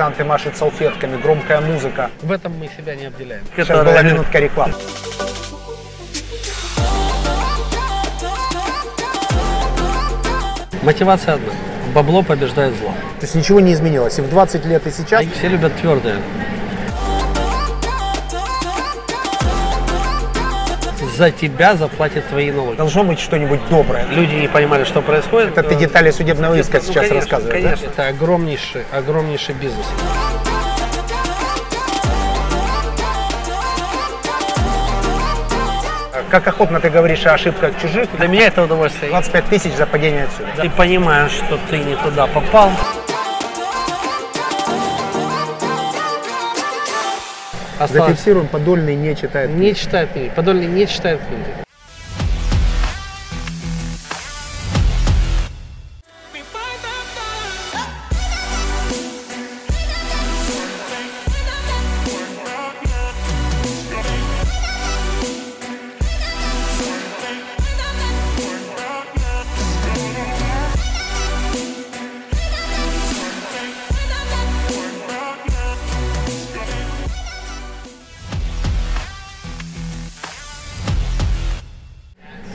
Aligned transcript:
официанты 0.00 0.24
машут 0.24 0.56
салфетками, 0.56 1.20
громкая 1.20 1.60
музыка. 1.60 2.10
В 2.22 2.32
этом 2.32 2.58
мы 2.58 2.68
себя 2.68 2.94
не 2.94 3.04
обделяем. 3.04 3.42
Сейчас 3.54 3.68
была 3.68 4.02
минутка 4.02 4.38
рекламы. 4.38 4.72
Мотивация 10.82 11.34
одна. 11.34 11.52
Бабло 11.94 12.22
побеждает 12.22 12.74
зло. 12.76 12.94
То 13.18 13.26
есть 13.26 13.34
ничего 13.34 13.60
не 13.60 13.74
изменилось. 13.74 14.18
И 14.18 14.22
в 14.22 14.30
20 14.30 14.64
лет, 14.64 14.86
и 14.86 14.90
сейчас. 14.90 15.22
Все 15.36 15.48
любят 15.48 15.76
твердое. 15.76 16.16
За 21.20 21.30
тебя 21.30 21.76
заплатят 21.76 22.26
твои 22.28 22.50
налоги. 22.50 22.78
Должно 22.78 23.04
быть 23.04 23.20
что-нибудь 23.20 23.60
доброе. 23.68 24.06
Люди 24.06 24.36
не 24.36 24.48
понимали, 24.48 24.84
что 24.84 25.02
происходит. 25.02 25.50
Это 25.50 25.68
ты 25.68 25.74
детали 25.74 26.10
судебного 26.12 26.58
иска 26.58 26.78
Ну, 26.78 26.82
сейчас 26.82 26.94
конечно, 26.94 27.16
рассказываешь, 27.16 27.62
да? 27.62 27.68
Конечно, 27.68 27.86
это 27.88 28.08
огромнейший, 28.08 28.84
огромнейший 28.90 29.54
бизнес. 29.54 29.84
Как 36.30 36.48
охотно 36.48 36.80
ты 36.80 36.88
говоришь 36.88 37.26
о 37.26 37.34
ошибках 37.34 37.78
чужих. 37.82 38.08
Для 38.16 38.26
меня 38.26 38.46
это 38.46 38.62
удовольствие. 38.62 39.10
25 39.10 39.44
тысяч 39.44 39.74
за 39.74 39.84
падение 39.84 40.24
отсюда. 40.24 40.62
Ты 40.62 40.70
понимаешь, 40.70 41.32
что 41.32 41.58
ты 41.68 41.80
не 41.80 41.96
туда 41.96 42.28
попал. 42.28 42.70
Осталось- 47.80 48.10
Зафиксируем, 48.10 48.46
подольный 48.46 48.94
не 48.94 49.16
читает. 49.16 49.50
Не 49.50 49.74
читает 49.74 50.10
книги. 50.12 50.30
Подольный 50.36 50.66
не 50.66 50.86
читает 50.86 51.20
книги. 51.26 51.69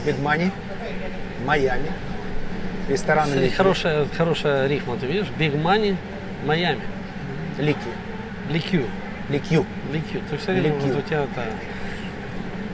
Big 0.06 0.22
Money, 0.22 0.50
Майами, 1.44 1.90
рестораны 2.88 3.28
Кстати, 3.28 3.44
Лики. 3.44 3.54
Хорошая, 3.54 4.06
хорошая 4.16 4.66
рифма, 4.68 4.96
ты 4.96 5.06
видишь? 5.06 5.26
Big 5.38 5.60
Money, 5.60 5.96
Майами. 6.44 6.82
Лики. 7.58 7.78
Ликю. 8.48 8.84
Ликью. 9.28 9.66
Ликю. 9.92 10.20
Ты 10.30 10.36
все 10.36 10.52
время, 10.52 10.76
Ликью. 10.76 10.94
вот 10.94 11.04
у 11.04 11.08
тебя 11.08 11.22
это... 11.24 11.44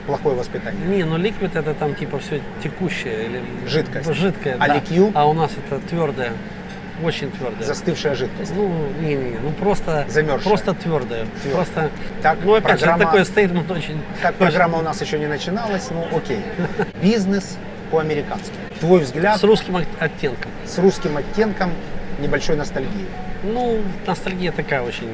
Плохое 0.05 0.35
воспитание. 0.35 0.85
Не, 0.85 1.05
ну 1.05 1.17
ликвид 1.17 1.55
это 1.55 1.73
там 1.73 1.95
типа 1.95 2.19
все 2.19 2.41
текущее 2.61 3.25
или 3.25 3.41
Жидкость. 3.65 4.13
жидкое. 4.13 4.57
А 4.59 4.67
да. 4.67 4.75
ликью? 4.75 5.11
А 5.15 5.25
у 5.25 5.33
нас 5.33 5.51
это 5.53 5.79
твердое, 5.87 6.33
очень 7.03 7.31
твердое. 7.31 7.65
Застывшая 7.65 8.15
жидкость. 8.15 8.53
Ну, 8.55 8.69
не, 9.01 9.15
не, 9.15 9.37
ну 9.39 9.51
просто, 9.51 10.05
Замерзшее. 10.09 10.49
просто 10.49 10.73
твердое. 10.73 11.25
Твердое. 11.41 11.53
Просто, 11.53 11.89
Так, 12.21 12.37
ну 12.43 12.53
опять 12.53 12.79
же, 12.79 12.85
программа- 12.85 13.05
такой 13.05 13.25
стейтмент 13.25 13.71
очень... 13.71 14.01
Так, 14.21 14.35
программа 14.35 14.77
у 14.77 14.81
нас 14.81 15.01
еще 15.01 15.17
не 15.19 15.27
начиналась, 15.27 15.89
ну 15.89 16.05
окей. 16.15 16.41
Бизнес 17.01 17.57
по-американски. 17.91 18.53
Твой 18.79 18.99
взгляд 19.01 19.39
С 19.39 19.43
русским 19.43 19.75
от- 19.77 19.87
оттенком. 19.99 20.51
с 20.65 20.77
русским 20.77 21.17
оттенком 21.17 21.71
небольшой 22.19 22.55
ностальгии. 22.55 23.07
Ну, 23.43 23.79
ностальгия 24.05 24.51
такая 24.51 24.81
очень... 24.83 25.09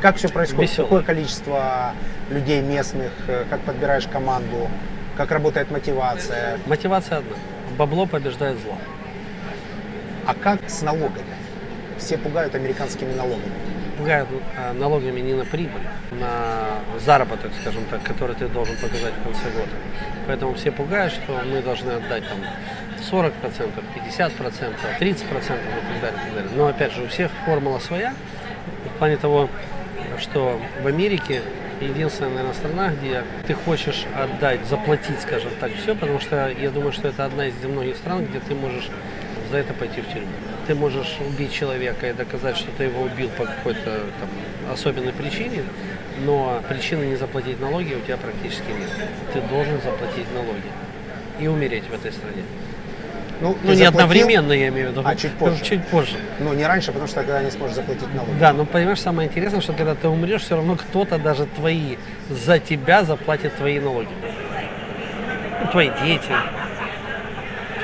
Как 0.00 0.16
все 0.16 0.28
происходит? 0.28 0.70
Весело. 0.70 0.84
Какое 0.86 1.02
количество 1.02 1.92
людей 2.30 2.60
местных? 2.60 3.12
э, 3.28 3.44
Как 3.48 3.60
подбираешь 3.60 4.06
команду? 4.08 4.68
Как 5.16 5.30
работает 5.30 5.70
мотивация? 5.70 6.58
Мотивация 6.66 7.18
одна. 7.18 7.36
Бабло 7.78 8.06
побеждает 8.06 8.58
зло. 8.60 8.76
А 10.26 10.34
как 10.34 10.68
с 10.68 10.82
налогами? 10.82 11.34
Все 11.98 12.16
пугают 12.16 12.54
американскими 12.54 13.12
налогами. 13.12 13.52
Пугают 13.98 14.28
а, 14.56 14.72
налогами 14.72 15.20
не 15.20 15.34
на 15.34 15.44
прибыль, 15.44 15.82
на 16.12 16.80
заработок, 16.98 17.52
скажем 17.60 17.84
так, 17.90 18.02
который 18.02 18.34
ты 18.34 18.48
должен 18.48 18.76
показать 18.76 19.12
в 19.14 19.22
конце 19.22 19.50
года. 19.50 19.72
Поэтому 20.26 20.54
все 20.54 20.70
пугают, 20.70 21.12
что 21.12 21.40
мы 21.44 21.60
должны 21.60 21.90
отдать 21.90 22.24
там 22.28 22.38
40%, 23.10 23.32
50%, 24.16 24.74
30% 25.00 25.12
и 25.12 25.24
так 25.24 25.40
далее, 25.40 25.60
и 25.60 26.00
так 26.00 26.34
далее. 26.34 26.50
Но 26.54 26.66
опять 26.66 26.92
же, 26.92 27.02
у 27.02 27.08
всех 27.08 27.30
формула 27.44 27.78
своя. 27.78 28.14
В 28.94 28.98
плане 28.98 29.16
того, 29.16 29.48
что 30.18 30.60
в 30.82 30.86
Америке 30.86 31.42
единственная, 31.80 32.30
наверное, 32.30 32.54
страна, 32.54 32.90
где 32.90 33.24
ты 33.46 33.54
хочешь 33.54 34.04
отдать, 34.16 34.64
заплатить, 34.66 35.20
скажем 35.20 35.50
так, 35.60 35.72
все, 35.74 35.94
потому 35.94 36.20
что 36.20 36.48
я 36.48 36.70
думаю, 36.70 36.92
что 36.92 37.08
это 37.08 37.24
одна 37.24 37.46
из 37.46 37.54
немногих 37.62 37.96
стран, 37.96 38.24
где 38.24 38.40
ты 38.40 38.54
можешь 38.54 38.88
за 39.52 39.58
это 39.58 39.74
пойти 39.74 40.00
в 40.00 40.06
тюрьму. 40.12 40.32
Ты 40.66 40.74
можешь 40.74 41.18
убить 41.28 41.52
человека 41.52 42.08
и 42.08 42.12
доказать, 42.12 42.56
что 42.56 42.70
ты 42.76 42.84
его 42.84 43.02
убил 43.02 43.28
по 43.36 43.44
какой-то 43.44 43.84
там, 43.84 44.72
особенной 44.72 45.12
причине, 45.12 45.62
но 46.24 46.60
причины 46.68 47.04
не 47.04 47.16
заплатить 47.16 47.60
налоги 47.60 47.94
у 47.94 48.00
тебя 48.00 48.16
практически 48.16 48.68
нет. 48.68 48.90
Ты 49.32 49.40
должен 49.42 49.80
заплатить 49.82 50.26
налоги 50.34 50.70
и 51.38 51.46
умереть 51.46 51.84
в 51.84 51.94
этой 51.94 52.12
стране. 52.12 52.42
Ну, 53.42 53.56
Ну, 53.62 53.70
не 53.70 53.76
заплатил, 53.76 53.88
одновременно, 53.88 54.52
я 54.52 54.68
имею 54.68 54.88
в 54.88 54.90
виду. 54.92 55.02
А, 55.04 55.16
чуть 55.16 55.32
позже. 55.32 55.64
Чуть 55.64 55.84
позже. 55.88 56.16
Ну, 56.38 56.54
не 56.54 56.64
раньше, 56.64 56.92
потому 56.92 57.06
что 57.06 57.16
тогда 57.16 57.42
не 57.42 57.50
сможешь 57.50 57.76
заплатить 57.76 58.14
налоги. 58.14 58.38
Да, 58.38 58.52
но 58.52 58.64
понимаешь, 58.64 59.00
самое 59.00 59.28
интересное, 59.28 59.60
что 59.60 59.72
когда 59.72 59.94
ты 59.94 60.08
умрешь, 60.08 60.42
все 60.42 60.56
равно 60.56 60.76
кто-то 60.76 61.18
даже 61.18 61.46
твои, 61.46 61.96
за 62.30 62.58
тебя 62.58 63.02
заплатит 63.04 63.56
твои 63.56 63.80
налоги. 63.80 64.08
Ну, 65.60 65.70
твои 65.70 65.90
дети, 66.04 66.32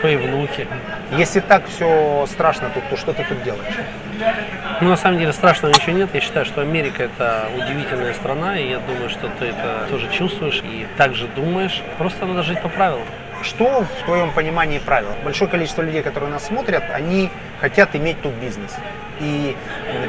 твои 0.00 0.16
внуки. 0.16 0.66
Если 1.12 1.40
так 1.40 1.66
все 1.66 2.26
страшно 2.26 2.70
тут, 2.74 2.88
то 2.88 2.96
что 2.96 3.12
ты 3.12 3.24
тут 3.24 3.42
делаешь? 3.42 3.74
Ну, 4.80 4.88
на 4.88 4.96
самом 4.96 5.18
деле 5.18 5.32
страшного 5.32 5.72
ничего 5.72 5.96
нет. 5.96 6.10
Я 6.12 6.20
считаю, 6.20 6.46
что 6.46 6.60
Америка 6.60 7.04
это 7.04 7.48
удивительная 7.56 8.14
страна, 8.14 8.58
и 8.58 8.68
я 8.70 8.78
думаю, 8.78 9.10
что 9.10 9.28
ты 9.38 9.46
это 9.46 9.86
тоже 9.90 10.08
чувствуешь 10.10 10.62
и 10.62 10.86
также 10.96 11.26
думаешь. 11.28 11.82
Просто 11.98 12.26
надо 12.26 12.42
жить 12.42 12.60
по 12.60 12.68
правилам. 12.68 13.06
Что 13.42 13.84
в 13.84 14.04
твоем 14.04 14.32
понимании 14.32 14.78
правил? 14.78 15.10
Большое 15.24 15.48
количество 15.48 15.82
людей, 15.82 16.02
которые 16.02 16.30
нас 16.30 16.46
смотрят, 16.46 16.82
они 16.92 17.30
хотят 17.60 17.94
иметь 17.94 18.20
тут 18.20 18.34
бизнес. 18.34 18.74
И 19.20 19.56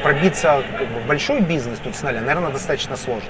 пробиться 0.04 0.64
как 0.78 0.88
бы, 0.88 1.00
в 1.00 1.08
большой 1.08 1.42
бизнес 1.42 1.80
тут 1.80 1.96
с 1.96 2.02
нуля, 2.02 2.22
наверное, 2.22 2.52
достаточно 2.52 2.96
сложно. 2.96 3.30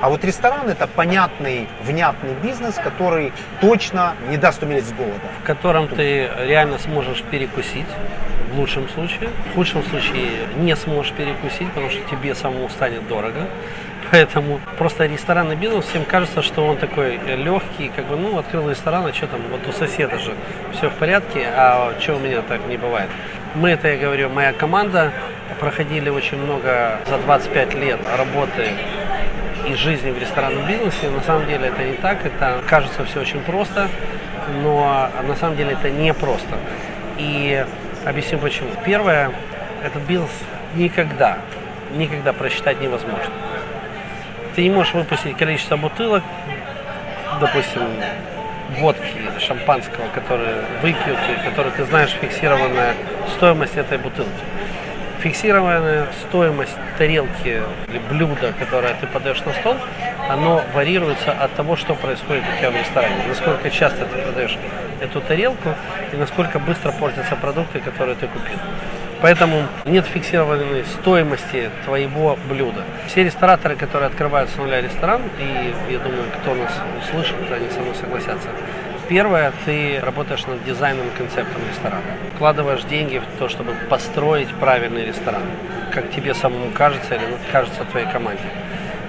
А 0.00 0.08
вот 0.08 0.24
ресторан 0.24 0.68
это 0.68 0.86
понятный, 0.86 1.66
внятный 1.82 2.34
бизнес, 2.40 2.76
который 2.76 3.32
точно 3.60 4.14
не 4.28 4.36
даст 4.36 4.62
умереть 4.62 4.84
с 4.84 4.92
голода. 4.92 5.18
в 5.42 5.44
котором 5.44 5.88
ты 5.88 6.30
реально 6.38 6.78
сможешь 6.78 7.22
перекусить, 7.22 7.86
в 8.52 8.58
лучшем 8.58 8.88
случае. 8.90 9.30
В 9.50 9.54
худшем 9.56 9.82
случае 9.84 10.28
не 10.56 10.76
сможешь 10.76 11.12
перекусить, 11.12 11.68
потому 11.68 11.90
что 11.90 12.00
тебе 12.10 12.34
самому 12.34 12.68
станет 12.68 13.06
дорого. 13.08 13.48
Поэтому 14.10 14.60
просто 14.78 15.06
ресторанный 15.06 15.56
бизнес, 15.56 15.84
всем 15.84 16.04
кажется, 16.04 16.42
что 16.42 16.64
он 16.64 16.76
такой 16.78 17.18
легкий, 17.36 17.90
как 17.94 18.06
бы, 18.06 18.16
ну, 18.16 18.38
открыл 18.38 18.70
ресторан, 18.70 19.04
а 19.04 19.12
что 19.12 19.26
там, 19.26 19.40
вот 19.50 19.66
у 19.66 19.72
соседа 19.72 20.18
же 20.18 20.32
все 20.72 20.88
в 20.88 20.94
порядке, 20.94 21.46
а 21.54 21.92
что 22.00 22.14
у 22.14 22.18
меня 22.18 22.40
так 22.42 22.66
не 22.68 22.76
бывает. 22.76 23.10
Мы, 23.54 23.70
это 23.70 23.88
я 23.88 23.98
говорю, 23.98 24.30
моя 24.30 24.52
команда, 24.52 25.12
проходили 25.60 26.08
очень 26.08 26.38
много 26.38 27.00
за 27.06 27.18
25 27.18 27.74
лет 27.74 27.98
работы 28.16 28.68
и 29.68 29.74
жизни 29.74 30.10
в 30.10 30.18
ресторанном 30.18 30.66
бизнесе. 30.66 31.10
На 31.10 31.22
самом 31.22 31.46
деле 31.46 31.68
это 31.68 31.82
не 31.82 31.94
так, 31.94 32.24
это 32.24 32.62
кажется 32.66 33.04
все 33.04 33.20
очень 33.20 33.40
просто, 33.40 33.88
но 34.62 35.10
на 35.26 35.36
самом 35.36 35.56
деле 35.56 35.72
это 35.72 35.90
не 35.90 36.12
просто. 36.14 36.56
И 37.18 37.64
объясню 38.04 38.38
почему. 38.38 38.70
Первое, 38.84 39.30
этот 39.84 40.02
бизнес 40.02 40.30
никогда, 40.74 41.38
никогда 41.96 42.32
просчитать 42.32 42.80
невозможно. 42.80 43.32
Ты 44.54 44.62
не 44.62 44.70
можешь 44.70 44.94
выпустить 44.94 45.36
количество 45.36 45.76
бутылок, 45.76 46.22
допустим, 47.40 47.82
водки 48.78 49.02
шампанского, 49.38 50.08
которые 50.14 50.56
выпьют, 50.82 51.18
и 51.30 51.48
которые 51.48 51.72
ты 51.72 51.84
знаешь 51.84 52.10
фиксированная 52.20 52.94
стоимость 53.36 53.76
этой 53.76 53.98
бутылки. 53.98 54.30
Фиксированная 55.20 56.06
стоимость 56.28 56.76
тарелки 56.96 57.62
или 57.88 57.98
блюда, 58.08 58.52
которое 58.56 58.94
ты 58.94 59.06
подаешь 59.08 59.40
на 59.44 59.52
стол, 59.52 59.76
оно 60.28 60.62
варьируется 60.74 61.32
от 61.32 61.52
того, 61.54 61.74
что 61.74 61.94
происходит 61.94 62.44
у 62.44 62.58
тебя 62.58 62.70
в 62.70 62.76
ресторане. 62.76 63.16
Насколько 63.26 63.68
часто 63.70 64.04
ты 64.06 64.18
подаешь 64.18 64.56
эту 65.00 65.20
тарелку 65.20 65.70
и 66.12 66.16
насколько 66.16 66.60
быстро 66.60 66.92
портятся 66.92 67.34
продукты, 67.34 67.80
которые 67.80 68.14
ты 68.14 68.28
купил. 68.28 68.58
Поэтому 69.20 69.64
нет 69.84 70.06
фиксированной 70.06 70.84
стоимости 70.84 71.70
твоего 71.84 72.38
блюда. 72.48 72.84
Все 73.08 73.24
рестораторы, 73.24 73.74
которые 73.74 74.06
открывают 74.06 74.48
с 74.50 74.56
нуля 74.56 74.80
ресторан, 74.80 75.22
и 75.40 75.74
я 75.92 75.98
думаю, 75.98 76.24
кто 76.40 76.54
нас 76.54 76.72
услышит, 77.02 77.34
они 77.50 77.68
со 77.70 77.80
мной 77.80 77.94
согласятся, 77.96 78.48
Первое, 79.08 79.54
ты 79.64 80.00
работаешь 80.00 80.46
над 80.46 80.62
дизайном 80.64 81.06
концептом 81.16 81.62
ресторана. 81.66 82.02
Вкладываешь 82.34 82.82
деньги 82.82 83.16
в 83.16 83.38
то, 83.38 83.48
чтобы 83.48 83.72
построить 83.88 84.48
правильный 84.56 85.06
ресторан, 85.06 85.44
как 85.90 86.10
тебе 86.10 86.34
самому 86.34 86.70
кажется 86.72 87.14
или 87.14 87.24
кажется 87.50 87.86
твоей 87.86 88.06
команде. 88.06 88.42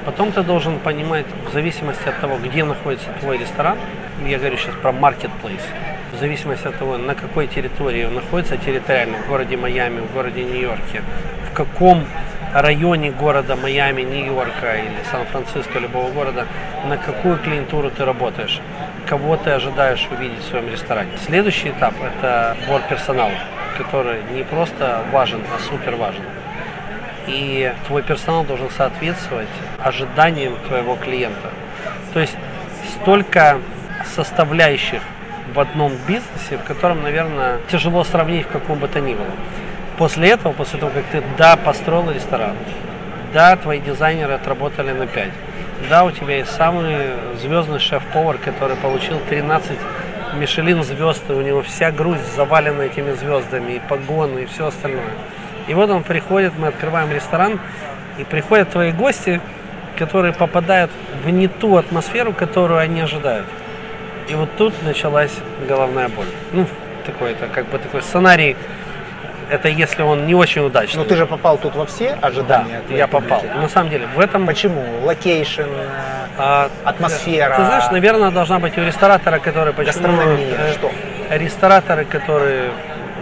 Потом 0.06 0.32
ты 0.32 0.42
должен 0.42 0.80
понимать, 0.80 1.26
в 1.46 1.52
зависимости 1.52 2.08
от 2.08 2.18
того, 2.22 2.38
где 2.38 2.64
находится 2.64 3.10
твой 3.20 3.40
ресторан, 3.40 3.78
я 4.26 4.38
говорю 4.38 4.56
сейчас 4.56 4.74
про 4.76 4.92
marketplace, 4.92 5.66
в 6.14 6.18
зависимости 6.18 6.66
от 6.66 6.78
того, 6.78 6.98
на 6.98 7.14
какой 7.14 7.48
территории 7.48 8.06
он 8.06 8.16
находится 8.16 8.56
территориально, 8.56 9.18
в 9.18 9.28
городе 9.28 9.58
Майами, 9.58 10.00
в 10.00 10.14
городе 10.14 10.46
Нью-Йорке, 10.46 11.04
в 11.52 11.54
каком 11.54 12.06
районе 12.54 13.12
города 13.12 13.56
Майами, 13.56 14.02
Нью-Йорка 14.02 14.78
или 14.78 15.04
Сан-Франциско, 15.12 15.80
любого 15.80 16.12
города, 16.12 16.46
на 16.88 16.98
какую 16.98 17.38
клиентуру 17.38 17.90
ты 17.92 18.06
работаешь, 18.06 18.60
кого 19.06 19.38
ты 19.38 19.52
ожидаешь 19.52 20.08
увидеть 20.12 20.40
в 20.40 20.50
своем 20.50 20.70
ресторане. 20.70 21.12
Следующий 21.26 21.70
этап– 21.70 21.94
это 22.04 22.58
сбор 22.66 22.82
персонала, 22.90 23.34
который 23.78 24.22
не 24.34 24.44
просто 24.44 25.04
важен, 25.12 25.42
а 25.56 25.60
супер 25.70 25.96
важен. 25.96 26.24
И 27.28 27.72
твой 27.88 28.02
персонал 28.02 28.44
должен 28.44 28.70
соответствовать 28.72 29.48
ожиданиям 29.80 30.56
твоего 30.68 30.96
клиента. 30.96 31.50
То 32.14 32.20
есть 32.20 32.36
столько 33.02 33.60
составляющих 34.16 35.02
в 35.54 35.60
одном 35.60 35.94
бизнесе, 36.08 36.58
в 36.58 36.64
котором, 36.64 37.04
наверное, 37.04 37.60
тяжело 37.72 38.04
сравнить 38.04 38.46
в 38.46 38.50
каком 38.50 38.80
бы 38.80 38.88
то 38.88 39.00
ни 39.00 39.14
было. 39.14 39.32
После 40.00 40.30
этого, 40.30 40.54
после 40.54 40.80
того, 40.80 40.94
как 40.96 41.04
ты, 41.12 41.22
да, 41.38 41.58
построил 41.58 42.10
ресторан, 42.10 42.56
да, 43.34 43.58
твои 43.58 43.82
дизайнеры 43.82 44.32
отработали 44.32 44.94
на 44.94 45.06
5, 45.06 45.30
да, 45.90 46.06
у 46.06 46.12
тебя 46.12 46.38
есть 46.38 46.52
самый 46.52 46.96
звездный 47.42 47.80
шеф-повар, 47.80 48.38
который 48.38 48.78
получил 48.78 49.20
13 49.28 49.78
Michelin 50.36 50.82
и 50.82 51.32
у 51.34 51.42
него 51.42 51.62
вся 51.64 51.92
грудь 51.92 52.20
завалена 52.38 52.84
этими 52.84 53.12
звездами, 53.12 53.74
и 53.74 53.82
погоны, 53.90 54.40
и 54.40 54.46
все 54.46 54.68
остальное. 54.68 55.12
И 55.68 55.74
вот 55.74 55.90
он 55.90 56.04
приходит, 56.04 56.54
мы 56.58 56.68
открываем 56.68 57.12
ресторан, 57.12 57.60
и 58.18 58.24
приходят 58.24 58.70
твои 58.70 58.94
гости, 58.94 59.42
которые 59.98 60.32
попадают 60.32 60.92
в 61.26 61.30
не 61.30 61.50
ту 61.50 61.76
атмосферу, 61.76 62.32
которую 62.32 62.80
они 62.80 63.02
ожидают. 63.02 63.48
И 64.30 64.34
вот 64.36 64.48
тут 64.58 64.74
началась 64.84 65.34
головная 65.68 66.08
боль. 66.08 66.28
Ну, 66.54 66.68
такой-то, 67.06 67.48
как 67.48 67.68
бы 67.68 67.80
такой 67.80 68.02
сценарий 68.02 68.56
это 69.50 69.68
если 69.68 70.02
он 70.04 70.28
не 70.28 70.36
очень 70.36 70.62
удачный. 70.62 71.04
Но 71.04 71.06
ты 71.06 71.16
же 71.16 71.26
попал 71.26 71.58
тут 71.58 71.76
во 71.76 71.86
все 71.86 72.18
ожидания? 72.22 72.82
Да, 72.88 72.96
я 72.96 73.08
попал. 73.08 73.44
На 73.56 73.68
самом 73.68 73.90
деле, 73.90 74.08
в 74.16 74.20
этом... 74.20 74.46
Почему? 74.46 74.84
Location, 75.04 75.64
а, 76.38 76.70
атмосфера? 76.84 77.56
Ты 77.56 77.66
знаешь, 77.66 77.92
наверное, 77.92 78.32
должна 78.32 78.60
быть 78.60 78.78
у 78.78 78.82
ресторатора, 78.82 79.40
который... 79.40 79.74
Почему, 79.74 79.94
Гастрономия, 79.94 80.56
э, 80.58 80.74
что? 80.74 80.92
Рестораторы, 81.32 82.06
которые 82.06 82.72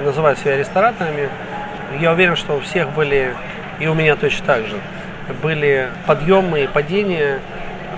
называют 0.04 0.40
себя 0.40 0.58
рестораторами, 0.58 1.30
я 2.00 2.12
уверен, 2.12 2.36
что 2.36 2.58
у 2.58 2.60
всех 2.60 2.90
были, 2.92 3.34
и 3.80 3.88
у 3.88 3.94
меня 3.94 4.16
точно 4.16 4.46
так 4.46 4.66
же, 4.66 4.76
были 5.42 5.90
подъемы 6.06 6.64
и 6.64 6.68
падения 6.68 7.40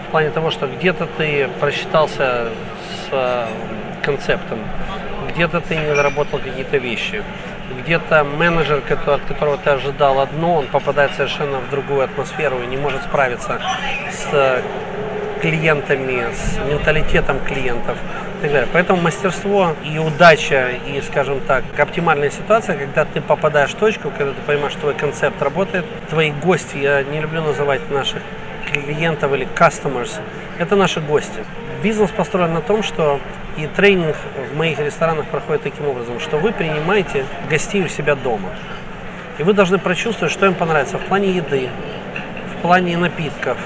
в 0.08 0.12
плане 0.12 0.30
того, 0.30 0.52
что 0.52 0.68
где-то 0.68 1.08
ты 1.18 1.50
просчитался 1.60 2.50
с 2.90 3.10
э, 3.12 3.46
концептом, 4.04 4.60
где-то 5.34 5.62
ты 5.62 5.76
не 5.76 5.94
доработал 5.94 6.40
какие-то 6.40 6.78
вещи, 6.78 7.24
где-то 7.90 8.24
менеджер, 8.24 8.84
от 9.08 9.22
которого 9.22 9.58
ты 9.58 9.72
ожидал 9.72 10.20
одно, 10.20 10.58
он 10.58 10.68
попадает 10.68 11.12
совершенно 11.14 11.58
в 11.58 11.72
другую 11.72 12.04
атмосферу 12.04 12.62
и 12.62 12.68
не 12.68 12.78
может 12.78 13.02
справиться 13.02 13.60
с 14.12 14.62
клиентами, 15.42 16.28
с 16.32 16.60
менталитетом 16.70 17.40
клиентов. 17.40 17.98
Поэтому 18.74 19.02
мастерство 19.02 19.74
и 19.84 19.98
удача, 19.98 20.70
и, 20.86 21.02
скажем 21.02 21.40
так, 21.40 21.64
оптимальная 21.80 22.30
ситуация, 22.30 22.78
когда 22.78 23.06
ты 23.06 23.22
попадаешь 23.22 23.72
в 23.72 23.76
точку, 23.76 24.12
когда 24.16 24.34
ты 24.34 24.42
понимаешь, 24.46 24.74
что 24.74 24.82
твой 24.82 24.94
концепт 24.94 25.42
работает, 25.42 25.84
твои 26.12 26.30
гости, 26.30 26.78
я 26.78 27.02
не 27.02 27.20
люблю 27.20 27.42
называть 27.42 27.90
наших 27.90 28.22
клиентов 28.72 29.34
или 29.34 29.48
customers, 29.58 30.22
это 30.60 30.76
наши 30.76 31.02
гости. 31.02 31.44
Бизнес 31.82 32.10
построен 32.12 32.54
на 32.54 32.62
том, 32.62 32.84
что 32.84 33.20
и 33.56 33.68
тренинг 33.68 34.16
в 34.52 34.58
моих 34.58 34.80
ресторанах 34.80 35.26
проходит 35.28 35.64
таким 35.64 35.88
образом, 35.88 36.20
что 36.20 36.38
вы 36.38 36.52
принимаете 36.52 37.26
гостей 37.50 37.82
у 37.84 37.88
себя 37.88 38.16
дома. 38.16 38.50
И 39.38 39.44
вы 39.44 39.54
должны 39.54 39.78
прочувствовать, 39.78 40.34
что 40.34 40.46
им 40.46 40.56
понравится 40.56 40.98
в 40.98 41.02
плане 41.04 41.32
еды, 41.32 41.70
в 42.54 42.62
плане 42.62 42.98
напитков, 42.98 43.58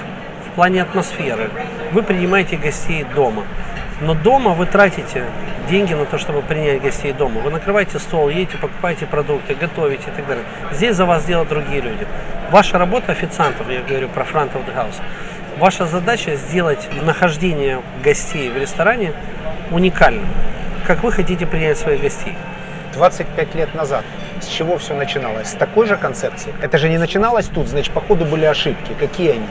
в 0.46 0.54
плане 0.54 0.82
атмосферы. 0.82 1.50
Вы 1.90 2.02
принимаете 2.02 2.56
гостей 2.56 3.04
дома. 3.14 3.44
Но 4.00 4.14
дома 4.14 4.52
вы 4.52 4.66
тратите 4.66 5.24
деньги 5.68 5.94
на 5.94 6.04
то, 6.04 6.18
чтобы 6.18 6.42
принять 6.42 6.82
гостей 6.82 7.12
дома. 7.12 7.40
Вы 7.40 7.50
накрываете 7.50 7.98
стол, 7.98 8.28
едете, 8.28 8.58
покупаете 8.58 9.06
продукты, 9.06 9.54
готовите 9.54 10.10
и 10.10 10.12
так 10.12 10.26
далее. 10.26 10.44
Здесь 10.72 10.94
за 10.94 11.04
вас 11.04 11.24
делают 11.24 11.48
другие 11.48 11.80
люди. 11.80 12.06
Ваша 12.50 12.78
работа 12.78 13.12
официантов, 13.12 13.68
я 13.70 13.82
говорю 13.82 14.08
про 14.08 14.24
front 14.24 14.52
of 14.52 14.64
the 14.66 14.74
house, 14.76 15.00
ваша 15.58 15.86
задача 15.86 16.36
сделать 16.36 16.88
нахождение 17.02 17.80
гостей 18.02 18.50
в 18.50 18.56
ресторане 18.56 19.12
уникальным. 19.70 20.26
Как 20.86 21.02
вы 21.02 21.12
хотите 21.12 21.46
принять 21.46 21.78
своих 21.78 22.00
гостей? 22.00 22.34
25 22.94 23.54
лет 23.54 23.74
назад. 23.74 24.04
С 24.40 24.46
чего 24.46 24.78
все 24.78 24.94
начиналось? 24.94 25.48
С 25.48 25.54
такой 25.54 25.86
же 25.86 25.96
концепции? 25.96 26.52
Это 26.60 26.78
же 26.78 26.88
не 26.88 26.98
начиналось 26.98 27.46
тут, 27.46 27.66
значит, 27.66 27.92
походу 27.92 28.24
были 28.24 28.44
ошибки. 28.44 28.92
Какие 28.98 29.32
они? 29.32 29.46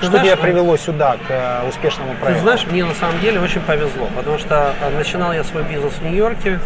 Ты 0.00 0.06
что 0.06 0.16
знаешь, 0.16 0.26
тебя 0.26 0.36
привело 0.36 0.76
сюда 0.76 1.16
к 1.28 1.30
э, 1.30 1.68
успешному 1.68 2.14
проекту? 2.14 2.34
Ты 2.34 2.40
знаешь, 2.40 2.66
мне 2.66 2.84
на 2.84 2.94
самом 2.94 3.20
деле 3.20 3.40
очень 3.40 3.60
повезло, 3.60 4.08
потому 4.16 4.38
что 4.38 4.74
э, 4.80 4.96
начинал 4.96 5.32
я 5.32 5.44
свой 5.44 5.64
бизнес 5.64 5.92
в 5.94 6.02
Нью-Йорке. 6.02 6.60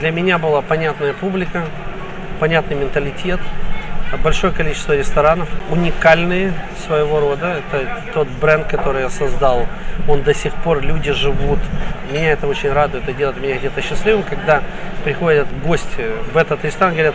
Для 0.00 0.10
меня 0.10 0.38
была 0.38 0.62
понятная 0.62 1.12
публика, 1.12 1.64
понятный 2.40 2.76
менталитет, 2.76 3.40
большое 4.22 4.52
количество 4.52 4.94
ресторанов, 4.94 5.48
уникальные 5.70 6.52
своего 6.86 7.20
рода. 7.20 7.56
Это 7.58 8.02
тот 8.12 8.28
бренд, 8.40 8.66
который 8.66 9.02
я 9.02 9.10
создал. 9.10 9.66
Он 10.08 10.22
до 10.22 10.34
сих 10.34 10.52
пор, 10.54 10.80
люди 10.80 11.12
живут. 11.12 11.58
Меня 12.12 12.32
это 12.32 12.46
очень 12.46 12.72
радует, 12.72 13.04
это 13.04 13.12
делает 13.12 13.40
меня 13.40 13.56
где-то 13.56 13.82
счастливым, 13.82 14.22
когда 14.22 14.62
приходят 15.04 15.46
гости 15.64 16.06
в 16.32 16.36
этот 16.36 16.64
ресторан, 16.64 16.94
говорят, 16.94 17.14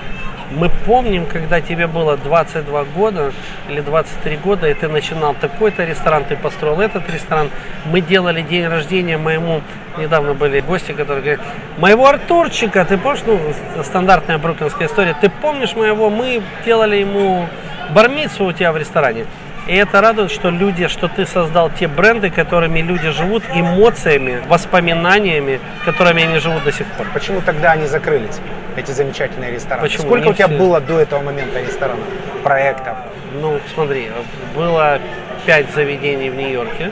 мы 0.51 0.69
помним, 0.85 1.25
когда 1.25 1.61
тебе 1.61 1.87
было 1.87 2.17
22 2.17 2.83
года 2.95 3.31
или 3.69 3.79
23 3.79 4.37
года, 4.37 4.67
и 4.69 4.73
ты 4.73 4.87
начинал 4.87 5.33
такой-то 5.33 5.85
ресторан, 5.85 6.25
ты 6.25 6.35
построил 6.35 6.81
этот 6.81 7.09
ресторан. 7.09 7.49
Мы 7.85 8.01
делали 8.01 8.41
день 8.41 8.67
рождения 8.67 9.17
моему, 9.17 9.61
недавно 9.97 10.33
были 10.33 10.59
гости, 10.59 10.91
которые 10.91 11.21
говорят, 11.21 11.41
моего 11.77 12.05
Артурчика, 12.05 12.83
ты 12.85 12.97
помнишь, 12.97 13.23
ну, 13.25 13.39
стандартная 13.83 14.37
бруклинская 14.37 14.87
история, 14.87 15.15
ты 15.19 15.29
помнишь 15.29 15.75
моего, 15.75 16.09
мы 16.09 16.41
делали 16.65 16.97
ему 16.97 17.47
бармицу 17.91 18.45
у 18.45 18.51
тебя 18.51 18.71
в 18.71 18.77
ресторане. 18.77 19.25
И 19.67 19.75
это 19.75 20.01
радует, 20.01 20.31
что 20.31 20.49
люди, 20.49 20.87
что 20.87 21.07
ты 21.07 21.25
создал 21.25 21.69
те 21.69 21.87
бренды, 21.87 22.29
которыми 22.29 22.79
люди 22.79 23.09
живут, 23.11 23.43
эмоциями, 23.53 24.41
воспоминаниями, 24.47 25.59
которыми 25.85 26.23
они 26.23 26.39
живут 26.39 26.63
до 26.63 26.71
сих 26.71 26.87
пор. 26.87 27.07
Почему 27.13 27.41
тогда 27.41 27.73
они 27.73 27.85
закрылись, 27.85 28.39
эти 28.75 28.91
замечательные 28.91 29.51
рестораны? 29.51 29.83
Почему? 29.83 30.03
Сколько 30.03 30.25
Не 30.25 30.31
у 30.31 30.33
тебя 30.33 30.47
все... 30.47 30.57
было 30.57 30.81
до 30.81 30.99
этого 30.99 31.21
момента 31.21 31.61
ресторанов, 31.61 32.05
проектов? 32.43 32.97
Ну, 33.39 33.59
смотри, 33.73 34.09
было 34.55 34.99
пять 35.45 35.71
заведений 35.73 36.29
в 36.29 36.35
Нью-Йорке. 36.35 36.91